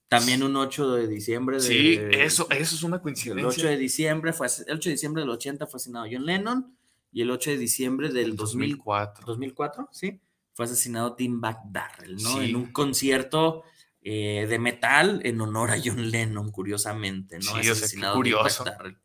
[0.09, 1.63] También un 8 de diciembre de...
[1.63, 3.47] sí, eso, eso es una El coincidencia.
[3.47, 6.77] 8 de diciembre fue, el 8 de diciembre del 80 fue asesinado John Lennon
[7.13, 9.27] y el 8 de diciembre del 2000 2004.
[9.27, 10.21] 2004, sí,
[10.55, 12.39] fue asesinado Tim Darrell, ¿no?
[12.39, 12.51] Sí.
[12.51, 13.65] En un concierto
[14.01, 17.43] eh, de metal en honor a John Lennon, curiosamente, ¿no?
[17.43, 18.65] Sí, o sea, asesinado curioso.
[18.65, 18.97] Darrell.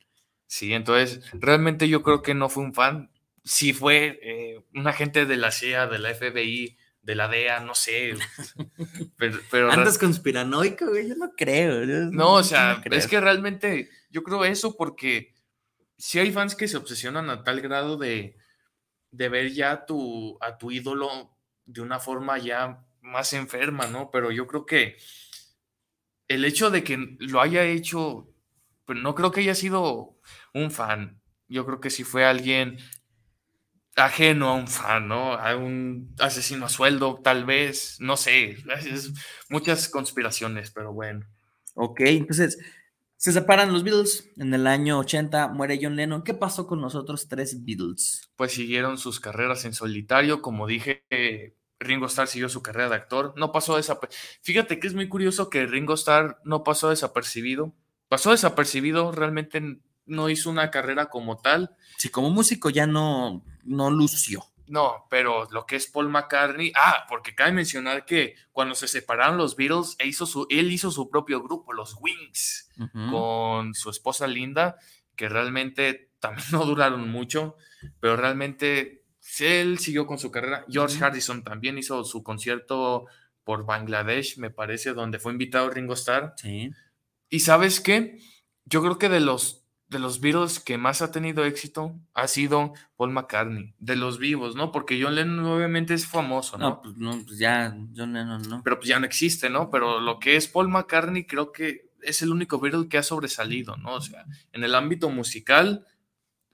[0.47, 3.11] Sí, entonces realmente yo creo que no fue un fan.
[3.43, 7.75] Sí fue eh, un agente de la CIA, de la FBI, de la DEA, no
[7.75, 8.15] sé.
[9.17, 11.83] Pero, pero Andas conspiranoico, güey, yo no creo.
[11.83, 15.33] yo No, o sea, es que realmente yo creo eso porque
[15.97, 18.37] si hay fans que se obsesionan a tal grado de,
[19.11, 24.09] de ver ya a tu, a tu ídolo de una forma ya más enferma, ¿no?
[24.11, 24.97] Pero yo creo que
[26.27, 28.33] el hecho de que lo haya hecho,
[28.85, 30.19] pues no creo que haya sido
[30.53, 31.21] un fan.
[31.47, 32.77] Yo creo que sí fue alguien
[33.95, 35.33] ajeno a un fan, ¿no?
[35.33, 39.13] A un asesino a sueldo, tal vez, no sé, es
[39.49, 41.25] muchas conspiraciones, pero bueno.
[41.75, 42.57] Ok, entonces
[43.17, 44.29] se separan los Beatles.
[44.37, 46.23] En el año 80 muere John Lennon.
[46.23, 48.29] ¿Qué pasó con los otros tres Beatles?
[48.35, 50.41] pues siguieron sus carreras en solitario.
[50.41, 51.05] Como dije,
[51.79, 53.33] Ringo Starr siguió su carrera de actor.
[53.37, 54.29] No pasó desapercibido.
[54.41, 57.73] Fíjate que es muy curioso que Ringo Starr no pasó desapercibido.
[58.09, 61.75] Pasó desapercibido, realmente no hizo una carrera como tal.
[61.97, 64.45] Sí, como músico ya no, no lució.
[64.67, 69.37] No, pero lo que es Paul McCartney, ah, porque cabe mencionar que cuando se separaron
[69.37, 72.69] los Beatles, él hizo su, él hizo su propio grupo, los Wings,
[73.11, 74.77] con su esposa Linda,
[75.15, 77.57] que realmente también no duraron mucho,
[77.99, 79.03] pero realmente
[79.39, 80.65] él siguió con su carrera.
[80.69, 81.03] George.
[81.03, 83.05] Harrison también hizo su concierto
[83.43, 86.33] por Bangladesh, me parece, donde fue invitado Ringo Starr.
[86.37, 86.71] Sí.
[87.29, 88.19] Y sabes qué?
[88.65, 89.62] Yo creo que de los
[89.93, 94.55] de los Beatles que más ha tenido éxito ha sido Paul McCartney, de los vivos,
[94.55, 94.71] ¿no?
[94.73, 96.69] Porque John Lennon obviamente es famoso, ¿no?
[96.69, 98.61] No, pues no, pues ya, John Lennon, ¿no?
[98.63, 99.69] Pero pues ya no existe, ¿no?
[99.69, 103.77] Pero lo que es Paul McCartney creo que es el único Beatle que ha sobresalido,
[103.77, 103.93] ¿no?
[103.93, 105.87] O sea, en el ámbito musical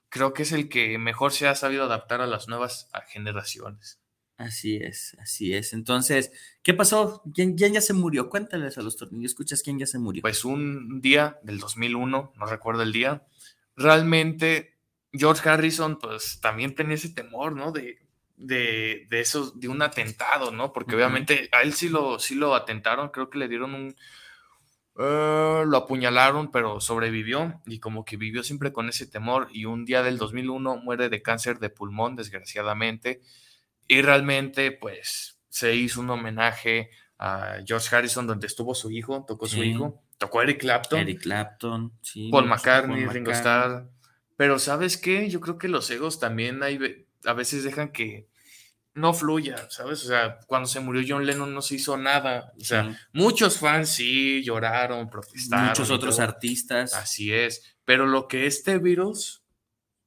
[0.08, 4.00] creo que es el que mejor se ha sabido adaptar a las nuevas generaciones.
[4.40, 5.74] Así es, así es.
[5.74, 7.22] Entonces, ¿qué pasó?
[7.34, 8.30] ¿Quién, quién ya se murió?
[8.30, 10.22] Cuéntales a los tornillos, escuchas quién ya se murió.
[10.22, 13.26] Pues un día del 2001, no recuerdo el día,
[13.80, 14.78] realmente
[15.12, 17.72] George Harrison pues también tenía ese temor, ¿no?
[17.72, 17.98] De,
[18.36, 20.72] de, de eso, de un atentado, ¿no?
[20.72, 23.96] Porque obviamente a él sí lo, sí lo atentaron, creo que le dieron un...
[24.98, 29.84] eh, lo apuñalaron, pero sobrevivió y como que vivió siempre con ese temor y un
[29.84, 33.20] día del 2001 muere de cáncer de pulmón, desgraciadamente,
[33.88, 39.48] y realmente pues se hizo un homenaje a George Harrison donde estuvo su hijo, tocó
[39.48, 39.62] su Sí.
[39.62, 42.28] hijo, tocó Eric Clapton, Eric Clapton, sí.
[42.30, 43.30] Paul McCartney, Paul Ringo.
[43.32, 43.88] Starr.
[44.36, 45.28] Pero ¿sabes qué?
[45.30, 48.28] Yo creo que los egos también hay, a veces dejan que
[48.92, 50.04] no fluya, ¿sabes?
[50.04, 52.52] O sea, cuando se murió John Lennon no se hizo nada.
[52.60, 52.96] O sea, Sí.
[53.14, 55.68] muchos fans sí lloraron, protestaron.
[55.68, 56.26] Muchos otros todo.
[56.26, 57.76] artistas Así es.
[57.86, 59.42] Pero lo que este virus,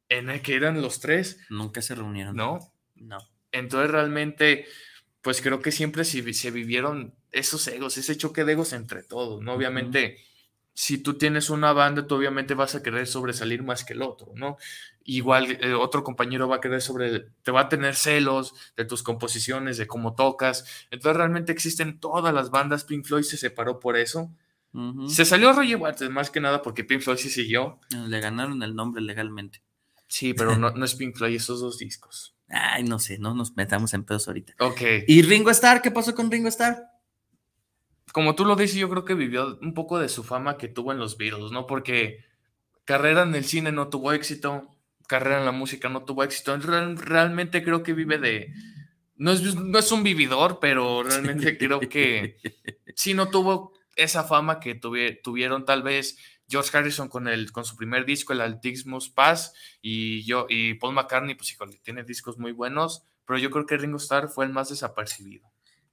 [0.10, 2.36] en el que eran los tres, nunca se reunieron.
[2.36, 2.60] ¿no?
[2.96, 3.18] No.
[3.52, 4.68] Entonces realmente,
[5.24, 9.42] pues creo que siempre se, se vivieron esos egos, ese choque de egos entre todos,
[9.42, 9.54] ¿no?
[9.54, 10.18] Obviamente,
[10.74, 14.34] si tú tienes una banda, tú obviamente vas a querer sobresalir más que el otro,
[14.36, 14.58] ¿no?
[15.06, 19.02] Igual eh, otro compañero va a querer sobre, te va a tener celos de tus
[19.02, 20.66] composiciones, de cómo tocas.
[20.92, 24.30] Entonces realmente existen todas las bandas, Pink Floyd se separó por eso.
[25.08, 27.80] Se salió Roger Waters más que nada porque Pink Floyd sí siguió.
[27.92, 29.62] Le ganaron el nombre legalmente.
[30.08, 32.34] Sí, pero no, no es Pink Floyd esos dos discos.
[32.54, 34.54] Ay, no sé, no nos metamos en pedos ahorita.
[34.60, 34.82] Ok.
[35.08, 35.82] ¿Y Ringo Starr?
[35.82, 36.78] ¿Qué pasó con Ringo Starr?
[38.12, 40.92] como tú lo dices, yo creo que vivió un poco de su fama que tuvo
[40.92, 41.66] en los Beatles, ¿no?
[41.66, 42.20] Porque
[42.86, 44.70] carrera en el cine no tuvo éxito,
[45.08, 46.56] carrera en la música no tuvo éxito.
[46.58, 48.54] Real- realmente creo que vive de...
[49.16, 52.38] No es, no es un vividor, pero realmente creo que
[52.96, 56.18] sí no tuvo esa fama que tuvie- tuvieron tal vez
[56.54, 60.94] George Harrison con, el, con su primer disco, el Altismus Pass, y, yo, y Paul
[60.94, 64.52] McCartney, pues híjole, tiene discos muy buenos, pero yo creo que Ringo Starr fue el
[64.54, 65.52] más desapercibido.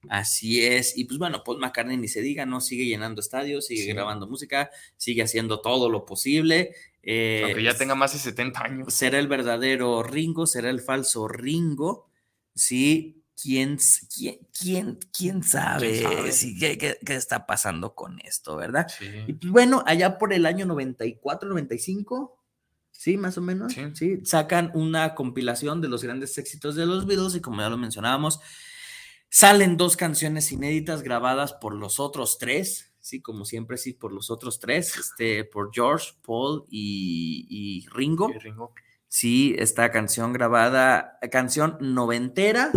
[0.09, 0.97] Así es.
[0.97, 2.59] Y pues bueno, Paul McCartney ni se diga, ¿no?
[2.59, 3.87] Sigue llenando estadios, sigue Sí.
[3.93, 6.73] grabando música, sigue haciendo todo lo posible.
[7.03, 8.93] Eh, Aunque ya tenga más de 70 años.
[8.93, 12.09] será el verdadero Ringo, será el falso Ringo,
[12.55, 13.20] sí.
[13.41, 13.77] ¿Quién,
[14.13, 16.31] quién, quién, quién sabe, ¿Quién sabe?
[16.31, 18.87] Sí, qué, qué- qué está pasando con esto, verdad?
[18.87, 19.05] Sí.
[19.27, 22.37] Y pues bueno, allá por el año 94, 95,
[22.91, 23.81] sí, más o menos, Sí.
[23.95, 27.77] sí, sacan una compilación de los grandes éxitos de los Beatles y como ya lo
[27.77, 28.39] mencionábamos,
[29.29, 34.29] salen dos canciones inéditas grabadas por los otros tres, sí, como siempre, sí, por los
[34.29, 38.29] otros tres, este, por George, Paul y, y Ringo.
[38.29, 38.73] Y Ringo.
[39.07, 42.71] Sí, esta canción grabada, canción noventera,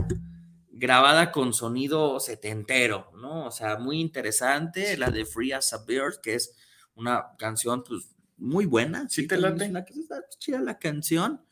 [0.77, 3.47] grabada con sonido setentero, ¿no?
[3.47, 6.55] O sea, muy interesante, la de Free as a Bird, que es
[6.95, 9.09] una canción, pues, muy buena.
[9.09, 9.93] ¿Sí te también late?
[9.93, 11.43] una- está chida la canción.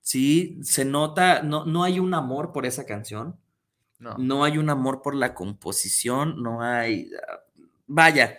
[0.00, 3.38] Sí, se nota, no, no hay un amor por esa canción,
[3.98, 4.16] No.
[4.18, 7.40] no hay un amor por la composición, no hay, ah,
[7.86, 8.38] vaya,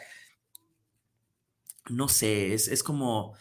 [1.89, 3.35] no sé, es, es como,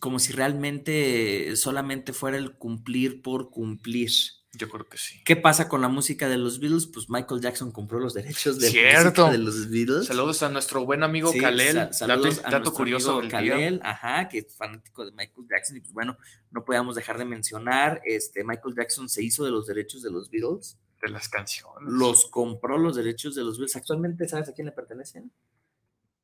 [0.00, 4.10] como si realmente solamente fuera el cumplir por cumplir.
[4.54, 5.18] Yo creo que sí.
[5.24, 6.86] ¿Qué pasa con la música de los Beatles?
[6.86, 9.22] Pues Michael Jackson compró los derechos de Cierto.
[9.22, 10.06] música de los Beatles.
[10.06, 11.72] Saludos a nuestro buen amigo Sí, Kalel.
[11.74, 13.38] sa- dato saludos a dato nuestro curioso del día.
[13.38, 15.76] Kalel, ajá, que es fanático de Michael Jackson.
[15.78, 16.18] Y pues bueno,
[16.50, 20.28] no podíamos dejar de mencionar, este, Michael Jackson se hizo de los derechos de los
[20.28, 21.90] Beatles, de las canciones.
[21.90, 23.76] los compró los derechos de los Beatles.
[23.76, 25.32] Actualmente, ¿sabes a quién le pertenecen?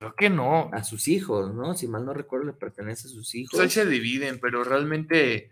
[0.01, 0.71] Creo que no.
[0.75, 1.75] A sus hijos, ¿no?
[1.75, 3.53] Si mal no recuerdo, le pertenece a sus hijos.
[3.59, 5.51] Pues ahí se dividen, pero realmente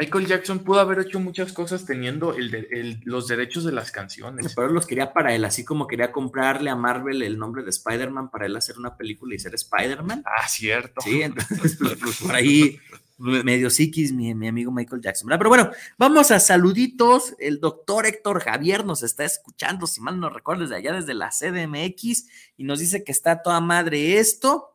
[0.00, 3.90] Michael Jackson pudo haber hecho muchas cosas teniendo el de- el- los derechos de las
[3.92, 4.54] canciones.
[4.54, 8.30] Pero los quería para él, así como quería comprarle a Marvel el nombre de Spider-Man
[8.30, 10.22] para él hacer una película y ser Spider-Man.
[10.24, 11.02] Ah, cierto.
[11.02, 12.78] Sí, entonces pues, pues, por ahí
[13.18, 15.26] medio psiquis mi, mi amigo Michael Jackson.
[15.28, 15.38] ¿verdad?
[15.40, 17.34] Pero bueno, vamos a saluditos.
[17.38, 21.30] El doctor Héctor Javier nos está escuchando, si mal no recuerdo, desde allá, desde la
[21.30, 24.68] CDMX, y nos dice que está toda madre esto.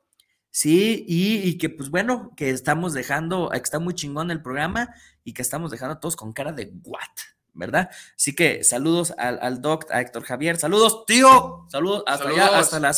[0.55, 4.95] Sí, y, y que pues bueno, que estamos dejando, que está muy chingón el programa
[5.25, 7.01] y que estamos dejando a todos con cara de what,
[7.51, 7.89] ¿verdad?
[8.15, 12.73] Así que saludos al, al doc, a Héctor Javier, saludos, tío, saludos hasta allá, Saludos.
[12.73, 12.93] hasta la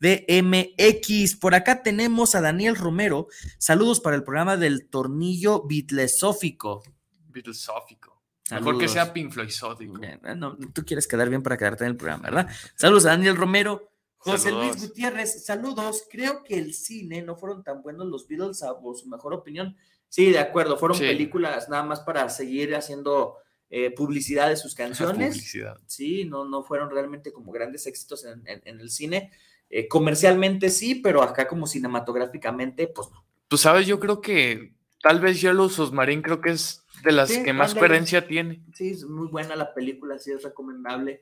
[0.00, 1.36] CDMX.
[1.36, 6.82] Por acá tenemos a Daniel Romero, saludos para el programa del tornillo bitlesófico.
[7.28, 8.20] Beatlesófico.
[8.50, 10.00] Mejor que sea Pink Floyd Sódico.
[10.00, 12.48] Bien, no, tú quieres quedar bien para quedarte en el programa, ¿verdad?
[12.74, 13.92] Saludos a Daniel Romero.
[14.18, 14.66] José Saludos.
[14.66, 16.04] Luis Gutiérrez, saludos.
[16.10, 19.76] Creo que el cine no fueron tan buenos los Beatles, a su mejor opinión.
[20.08, 21.04] Sí, de acuerdo, fueron Sí.
[21.04, 23.36] películas nada más para seguir haciendo
[23.70, 25.34] eh, publicidad de sus canciones.
[25.36, 25.78] Publicidad.
[25.86, 29.30] Sí, no, no fueron realmente como grandes éxitos en, en- en el cine.
[29.68, 33.24] Eh, comercialmente sí, pero acá como cinematográficamente, pues no.
[33.46, 34.72] Tú sabes, yo creo que
[35.02, 38.62] tal vez Yellow Submarine creo que es de las Sí, que más coherencia tiene.
[38.74, 41.20] Sí, es muy buena la película, sí es recomendable.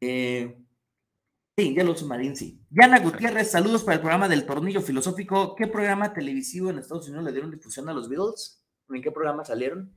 [0.00, 0.56] Eh,
[1.60, 2.58] sí, Yellow Submarine, sí.
[2.70, 5.54] Yana Gutiérrez, saludos para el programa del Tornillo Filosófico.
[5.54, 8.62] ¿Qué programa televisivo en Estados Unidos le dieron difusión a los Beatles?
[8.88, 9.94] ¿En qué programa salieron?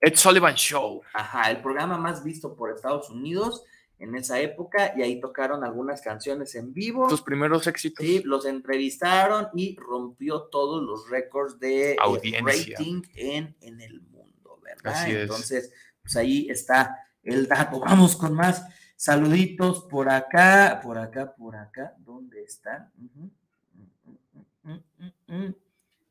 [0.00, 1.02] Ed Sullivan Show.
[1.12, 3.64] Ajá, el programa más visto por Estados Unidos
[3.98, 7.06] en esa época y ahí tocaron algunas canciones en vivo.
[7.08, 8.04] Tus primeros éxitos.
[8.04, 12.74] Sí, los entrevistaron y rompió todos los récords de eh, Audiencia.
[12.76, 14.94] rating en, en el mundo, ¿verdad?
[14.94, 15.22] Así es.
[15.22, 15.72] Entonces,
[16.02, 17.80] pues ahí está el dato.
[17.80, 18.64] Vamos con más
[19.08, 21.92] saluditos por acá, por acá, por acá.
[21.98, 22.90] ¿Dónde están?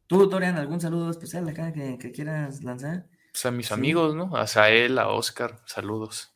[0.05, 3.07] ¿Tú, Dorian, algún saludo especial acá que, que quieras lanzar?
[3.31, 3.73] Pues a mis Sí.
[3.73, 4.35] amigos, ¿no?
[4.35, 6.31] A Sael, a Oscar, saludos.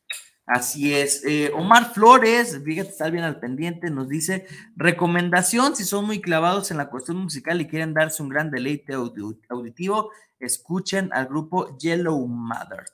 [0.48, 1.24] Así es.
[1.26, 6.72] Eh, Omar Flores, fíjate, está bien al pendiente, nos dice, recomendación, si son muy clavados
[6.72, 10.10] en la cuestión musical y quieren darse un gran deleite audi- auditivo,
[10.40, 12.86] escuchen al grupo Yellow Mother.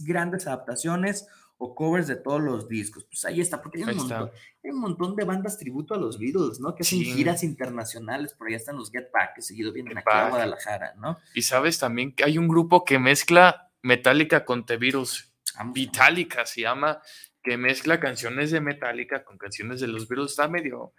[0.00, 1.26] Grandes adaptaciones
[1.64, 3.04] o covers de todos los discos.
[3.04, 4.30] Pues ahí está, porque hay un, montón,
[4.62, 6.74] hay un montón de bandas tributo a los Beatles, ¿no?
[6.74, 7.12] Que hacen Sí.
[7.12, 10.28] giras internacionales, por ahí están los Get Back, que seguido vienen aquí a.
[10.28, 11.18] Guadalajara, ¿no?
[11.34, 15.32] Y sabes también que hay un grupo que mezcla Metallica con The Beatles.
[15.72, 17.00] Vitalica se llama,
[17.42, 20.32] que mezcla canciones de Metallica con canciones de los Beatles.
[20.32, 20.92] Está medio,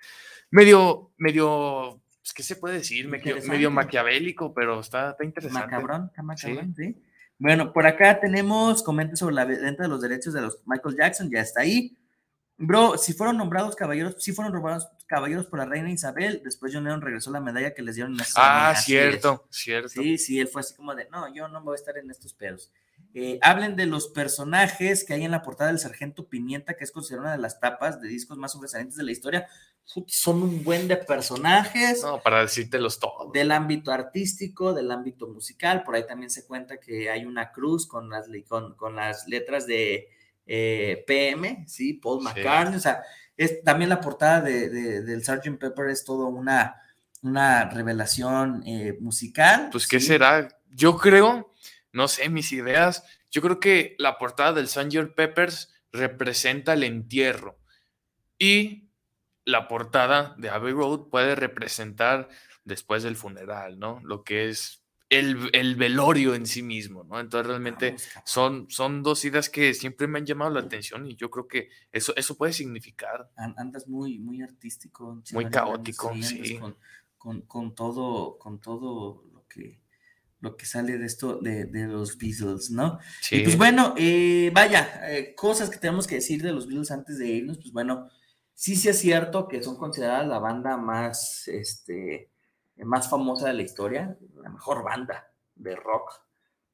[0.50, 3.08] medio, medio, pues, ¿qué se puede decir?
[3.08, 5.66] Medio, medio maquiavélico, pero está, está interesante.
[5.76, 6.26] Macabrón, está Sí.
[6.26, 7.02] macabrón, sí.
[7.38, 11.30] Bueno, por acá tenemos comentarios sobre la venta de los derechos de los Michael Jackson,
[11.30, 11.98] ya está ahí.
[12.58, 16.86] Bro, si fueron nombrados caballeros, si fueron nombrados caballeros por la reina Isabel, después John
[16.86, 19.90] Lennon regresó la medalla que les dieron en esa Ah, cierto, cierto.
[19.90, 22.34] Sí, sí, él fue así como de, no, yo no voy a estar en estos
[22.34, 22.72] pedos.
[23.18, 26.92] Eh, hablen de los personajes que hay en la portada del Sargento Pimienta, que es
[26.92, 29.48] considerada una de las tapas de discos más sobresalientes de la historia.
[30.08, 33.32] Son un buen de personajes No, para decírtelos todos.
[33.32, 35.84] del ámbito artístico, del ámbito musical.
[35.84, 39.28] Por ahí también se cuenta que hay una cruz con las, li- con, con las
[39.30, 40.10] letras de
[40.46, 41.94] eh, PM, ¿sí?
[41.94, 42.26] Paul Sí.
[42.26, 42.76] McCartney.
[42.78, 43.02] O sea,
[43.38, 45.58] es, también la portada de, de- del Sgt.
[45.58, 46.76] Pepper es todo una,
[47.22, 49.70] una revelación eh, musical.
[49.72, 50.48] Pues, ¿qué será?
[50.72, 51.54] Yo creo,
[51.96, 53.04] no sé, mis ideas.
[53.32, 55.16] Yo creo que la portada del Sgt.
[55.16, 57.58] Peppers representa el entierro
[58.38, 58.90] y
[59.46, 62.30] la portada de Abbey Road puede representar
[62.64, 64.02] después del funeral, ¿no?
[64.04, 67.20] Lo que es el, el velorio en sí mismo, ¿no?
[67.20, 67.96] Entonces realmente
[68.26, 71.70] son, son dos ideas que siempre me han llamado la atención y yo creo que
[71.92, 73.30] eso, eso puede significar.
[73.38, 75.22] An- Andas muy, muy artístico.
[75.32, 76.58] Muy caótico, sí.
[76.58, 76.76] Con,
[77.18, 79.80] con, con todo, con todo lo que,
[80.46, 83.00] lo que sale de esto de, de los Beatles, ¿no?
[83.22, 83.38] Sí.
[83.38, 87.18] Y pues bueno, eh, vaya, eh, cosas que tenemos que decir de los Beatles antes
[87.18, 88.10] de irnos, pues bueno,
[88.54, 92.30] sí, sí es cierto que son consideradas la banda más, este,
[92.78, 96.22] más famosa de la historia, la mejor banda de rock.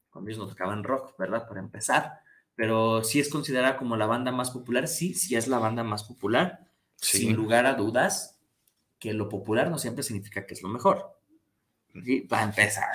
[0.10, 1.48] Con ellos nos tocaban rock, ¿verdad?
[1.48, 2.20] Para empezar.
[2.56, 6.04] Pero sí es considerada como la banda más popular, sí, sí es la banda más
[6.04, 6.68] popular,
[6.98, 7.20] Sí.
[7.20, 8.38] sin lugar a dudas,
[9.00, 11.18] que lo popular no siempre significa que es lo mejor.
[12.06, 12.86] Sí, para empezar.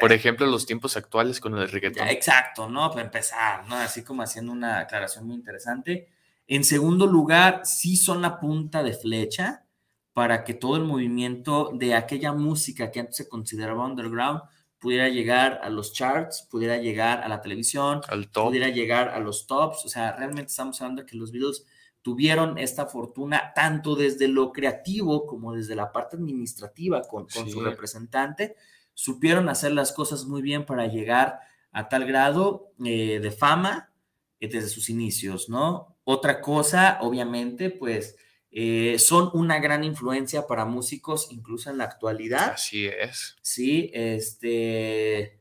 [0.00, 2.04] Por ejemplo, los tiempos actuales con el reggaetón.
[2.06, 2.90] Ya, exacto, ¿no?
[2.90, 3.74] Para empezar, ¿no?
[3.76, 6.08] Así como haciendo una aclaración muy interesante.
[6.46, 9.64] En segundo lugar, sí son la punta de flecha
[10.12, 14.42] para que todo el movimiento de aquella música que antes se consideraba underground
[14.78, 18.46] pudiera llegar a los charts, pudiera llegar a la televisión, Al top.
[18.46, 19.84] pudiera llegar a los tops.
[19.84, 21.64] O sea, realmente estamos hablando de que los Beatles
[22.02, 27.58] tuvieron esta fortuna tanto desde lo creativo como desde la parte administrativa con, con su
[27.58, 27.60] Sí.
[27.60, 28.56] representante.
[28.98, 31.38] Supieron hacer las cosas muy bien para llegar
[31.70, 33.92] a tal grado eh, de fama
[34.40, 35.96] eh, desde sus inicios, ¿no?
[36.02, 38.16] Otra cosa, obviamente, pues
[38.50, 42.54] eh, son una gran influencia para músicos incluso en la actualidad.
[42.54, 43.36] Así es.
[43.40, 45.40] Sí, este.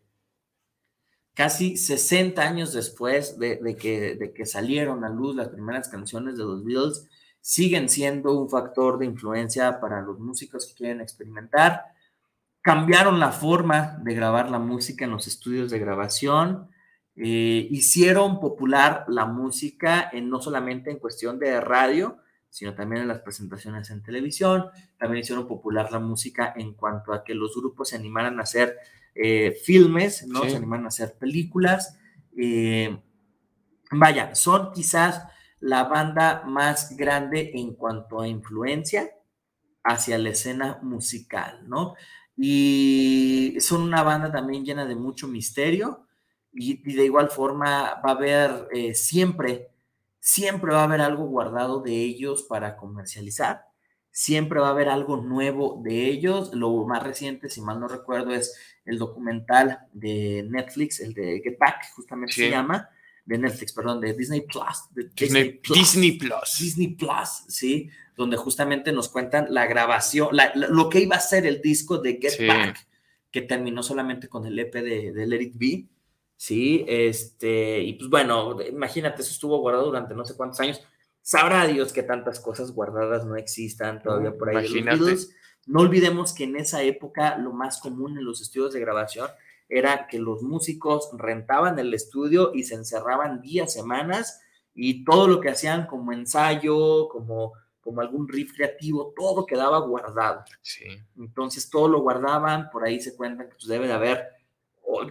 [1.34, 6.38] Casi 60 años después de, de que, de que salieron a luz las primeras canciones
[6.38, 7.07] de los Beatles,
[7.41, 11.96] siguen siendo un factor de influencia para los músicos que quieren experimentar.
[12.68, 16.69] Cambiaron la forma de grabar la música en los estudios de grabación.
[17.15, 22.18] eh, hicieron popular la música en, no solamente en cuestión de radio,
[22.49, 24.65] sino también en las presentaciones en televisión.
[24.98, 28.76] También hicieron popular la música en cuanto a que los grupos se animaran a hacer
[29.15, 30.44] eh, filmes, ¿no?
[30.44, 30.49] Sí.
[30.49, 31.98] Se animaran a hacer películas.
[32.38, 32.99] Eh,
[33.91, 35.23] vaya, son quizás
[35.61, 39.10] la banda más grande en cuanto a influencia
[39.85, 41.95] hacia la escena musical, ¿no?
[42.38, 46.05] Y son una banda también llena de mucho misterio
[46.53, 49.69] y, y de igual forma va a haber eh, siempre,
[50.19, 53.65] siempre va a haber algo guardado de ellos para comercializar.
[54.11, 56.53] Siempre va a haber algo nuevo de ellos.
[56.53, 58.55] Lo más reciente, si mal no recuerdo, es
[58.85, 62.41] el documental de Netflix, el de Get Back, justamente Sí.
[62.43, 62.89] se llama,
[63.27, 64.85] de Netflix, perdón, de Disney Plus.
[64.95, 66.57] de Disney- Disney Plus.
[66.59, 71.19] Disney Plus, sí, donde justamente nos cuentan la grabación, la- la- lo que iba a
[71.19, 72.47] ser el disco de Get Sí.
[72.47, 72.87] Back,
[73.29, 75.85] que terminó solamente con el EP de, de Let It Be,
[76.35, 80.81] sí, este, y pues bueno, imagínate, eso estuvo guardado durante no sé cuántos años.
[81.21, 84.65] Sabrá Dios que tantas cosas guardadas no existan todavía por ahí.
[84.65, 85.17] Imagínate.
[85.65, 89.27] No olvidemos que en esa época lo más común en los estudios de grabación
[89.69, 94.41] era que los músicos rentaban el estudio y se encerraban días, semanas,
[94.73, 100.44] y todo lo que hacían como ensayo, como, como algún riff creativo, todo quedaba guardado.
[100.61, 100.85] Sí.
[101.18, 104.27] Entonces todo lo guardaban, por ahí se cuentan que pues, debe de haber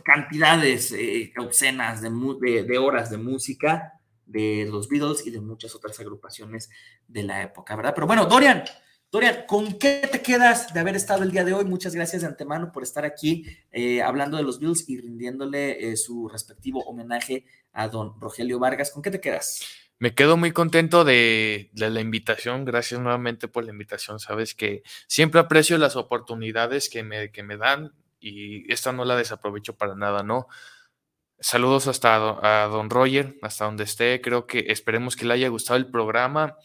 [0.04, 2.10] cantidades eh, obscenas de,
[2.40, 3.92] de- de horas de música
[4.24, 6.68] de los Beatles y de muchas otras agrupaciones
[7.06, 7.92] de la época, ¿verdad?
[7.94, 8.64] Pero bueno, Dorian,
[9.16, 11.64] Dorian, ¿con qué te quedas de haber estado el día de hoy?
[11.64, 15.96] Muchas gracias de antemano por estar aquí eh, hablando de los Beatles y rindiéndole eh,
[15.96, 18.90] su respectivo homenaje a don Rogelio Vargas.
[18.90, 19.62] ¿Con qué te quedas?
[19.98, 22.66] Me quedo muy contento de, la invitación.
[22.66, 24.20] Gracias nuevamente por la invitación.
[24.20, 29.16] Sabes que siempre aprecio las oportunidades que me, que me dan y esta no la
[29.16, 30.46] desaprovecho para nada, ¿no?
[31.40, 34.20] Saludos hasta a don Roger, hasta donde esté.
[34.20, 36.58] Creo que esperemos que le haya gustado el programa.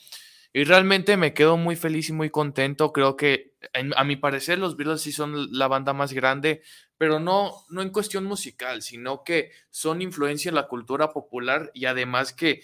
[0.53, 2.91] Y realmente me quedo muy feliz y muy contento.
[2.91, 3.55] Creo que,
[3.95, 6.61] a mi parecer, los Beatles sí son la banda más grande,
[6.97, 11.85] pero no, no en cuestión musical, sino que son influencia en la cultura popular y
[11.85, 12.63] además que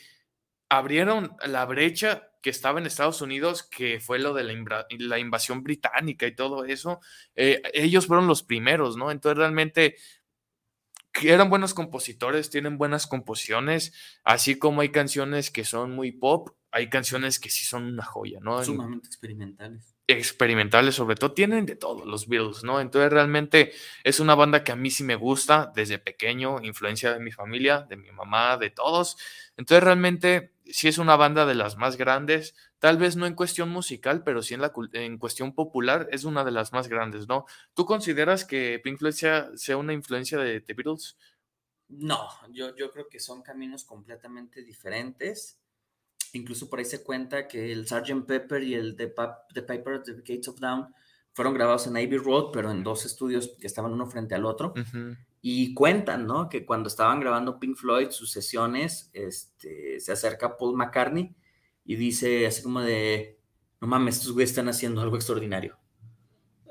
[0.70, 6.28] abrieron la brecha que estaba en Estados Unidos, que fue lo de la, invasión británica
[6.28, 7.00] y todo eso.
[7.36, 9.12] Eh, ellos fueron los primeros, ¿no?
[9.12, 9.96] Entonces realmente
[11.24, 13.94] eran buenos compositores, tienen buenas composiciones,
[14.24, 18.40] así como hay canciones que son muy pop, hay canciones que sí son una joya,
[18.42, 18.60] ¿no?
[18.60, 19.96] En- Sumamente experimentales.
[20.10, 22.80] experimentales sobre todo, tienen de todo los Beatles, ¿no?
[22.80, 23.74] Entonces realmente
[24.04, 27.82] es una banda que a mí sí me gusta desde pequeño, influencia de mi familia,
[27.90, 29.18] de mi mamá, de todos.
[29.58, 33.70] Entonces realmente sí es una banda de las más grandes, tal vez no en cuestión
[33.70, 37.46] musical, pero sí en, la, en cuestión popular es una de las más grandes, ¿no?
[37.74, 41.18] ¿Tú consideras que Pink Floyd sea, sea una influencia de The Beatles?
[41.90, 45.58] No, yo, yo creo que son caminos completamente diferentes.
[46.38, 48.26] Incluso por ahí se cuenta que el Sgt.
[48.26, 49.14] Pepper y el The,
[49.54, 50.94] The Piper at the Gates of Dawn
[51.34, 54.74] fueron grabados en Abbey Road, pero en dos estudios que estaban uno frente al otro.
[55.42, 56.48] Y cuentan, ¿no?
[56.50, 61.36] Que cuando estaban grabando Pink Floyd, sus sesiones, este, se acerca Paul McCartney
[61.86, 63.40] y dice así como de,
[63.82, 65.78] no mames, estos güeyes están haciendo algo extraordinario.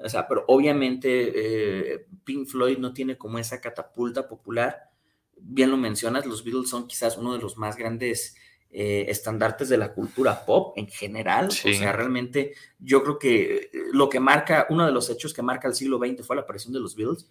[0.02, 4.90] O sea, pero obviamente eh, Pink Floyd no tiene como esa catapulta popular.
[5.36, 8.36] Bien lo mencionas, los Beatles son quizás uno de los más grandes
[8.70, 11.50] eh, estandartes de la cultura pop en general.
[11.50, 11.70] Sí.
[11.70, 15.42] O sea, realmente yo creo que eh, lo que marca, uno de los hechos que
[15.42, 17.26] marca el siglo XX fue la aparición de los Beatles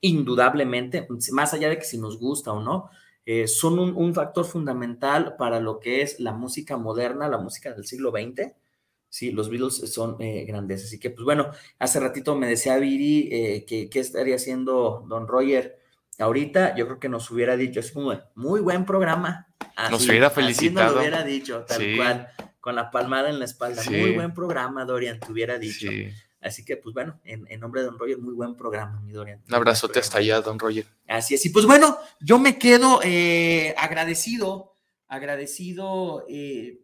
[0.00, 2.90] indudablemente, más allá de que si nos gusta o no,
[3.26, 7.72] eh, son un, un factor fundamental para lo que es la música moderna, la música
[7.74, 8.54] del siglo XX.
[9.10, 10.84] Sí, los Beatles son eh, grandes.
[10.84, 15.26] Así que, pues bueno, hace ratito me decía Viri eh, que qué estaría haciendo Don
[15.26, 15.78] Roger
[16.18, 16.74] ahorita.
[16.76, 19.46] Yo creo que nos hubiera dicho, así como, muy buen programa.
[19.90, 20.94] Nos hubiera así nos felicitado.
[20.94, 21.96] lo hubiera dicho, tal Sí.
[21.96, 22.28] cual,
[22.60, 23.82] con la palmada en la espalda.
[23.82, 23.90] Sí.
[23.90, 25.88] Muy buen programa, Dorian, te hubiera dicho.
[25.88, 26.08] Sí.
[26.40, 29.42] Así que, pues bueno, en, en nombre de Don Roger, muy buen programa, mi Dorian.
[29.48, 30.86] Un abrazote hasta allá, don Roger.
[31.08, 31.44] Así es.
[31.46, 34.72] Y pues bueno, yo me quedo eh, agradecido,
[35.08, 36.80] agradecido eh,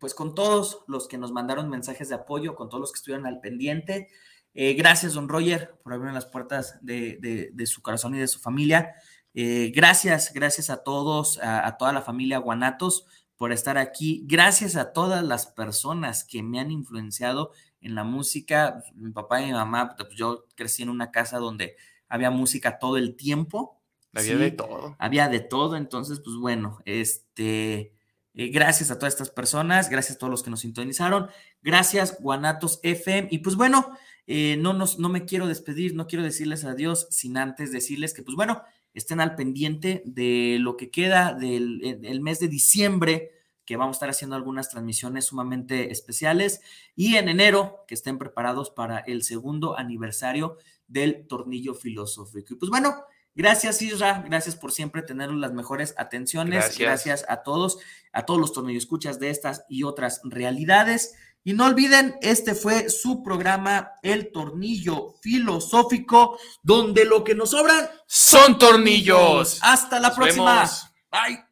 [0.00, 3.24] pues con todos los que nos mandaron mensajes de apoyo, con todos los que estuvieron
[3.26, 4.08] al pendiente.
[4.54, 8.28] Eh, gracias, don Roger, por abrir las puertas de, de- de su corazón y de
[8.28, 8.94] su familia.
[9.34, 13.06] Eh, gracias, gracias a todos, a, a toda la familia Guanatos
[13.36, 14.24] por estar aquí.
[14.26, 18.82] Gracias a todas las personas que me han influenciado en la música.
[18.94, 21.76] Mi papá y mi mamá, pues yo crecí en una casa donde
[22.08, 23.80] había música todo el tiempo.
[24.14, 24.94] Había de todo.
[24.98, 27.94] Había de todo, entonces, pues bueno, este,
[28.34, 31.30] eh, gracias a todas estas personas, gracias a todos los que nos sintonizaron,
[31.62, 33.96] gracias Guanatos FM, y pues bueno,
[34.26, 38.22] eh, no, nos, no me quiero despedir, no quiero decirles adiós sin antes decirles que,
[38.22, 38.62] pues bueno,
[38.94, 43.30] estén al pendiente de lo que queda del el- el mes de diciembre,
[43.64, 46.60] que vamos a estar haciendo algunas transmisiones sumamente especiales,
[46.96, 50.56] y en enero, que estén preparados para el segundo aniversario
[50.88, 52.54] del tornillo filosófico.
[52.54, 52.94] Y pues bueno,
[53.34, 54.22] Gracias, Isra.
[54.28, 56.56] Gracias por siempre tener las mejores atenciones.
[56.64, 56.78] Gracias.
[56.78, 57.78] Gracias a todos,
[58.12, 61.14] a todos los tornillos escuchas de estas y otras realidades.
[61.44, 67.88] Y no olviden, este fue su programa El Tornillo Filosófico, donde lo que nos sobran
[68.06, 69.58] Son tornillos.
[69.62, 70.54] Hasta la Nos próxima.
[70.54, 70.86] vemos.
[71.10, 71.51] Bye.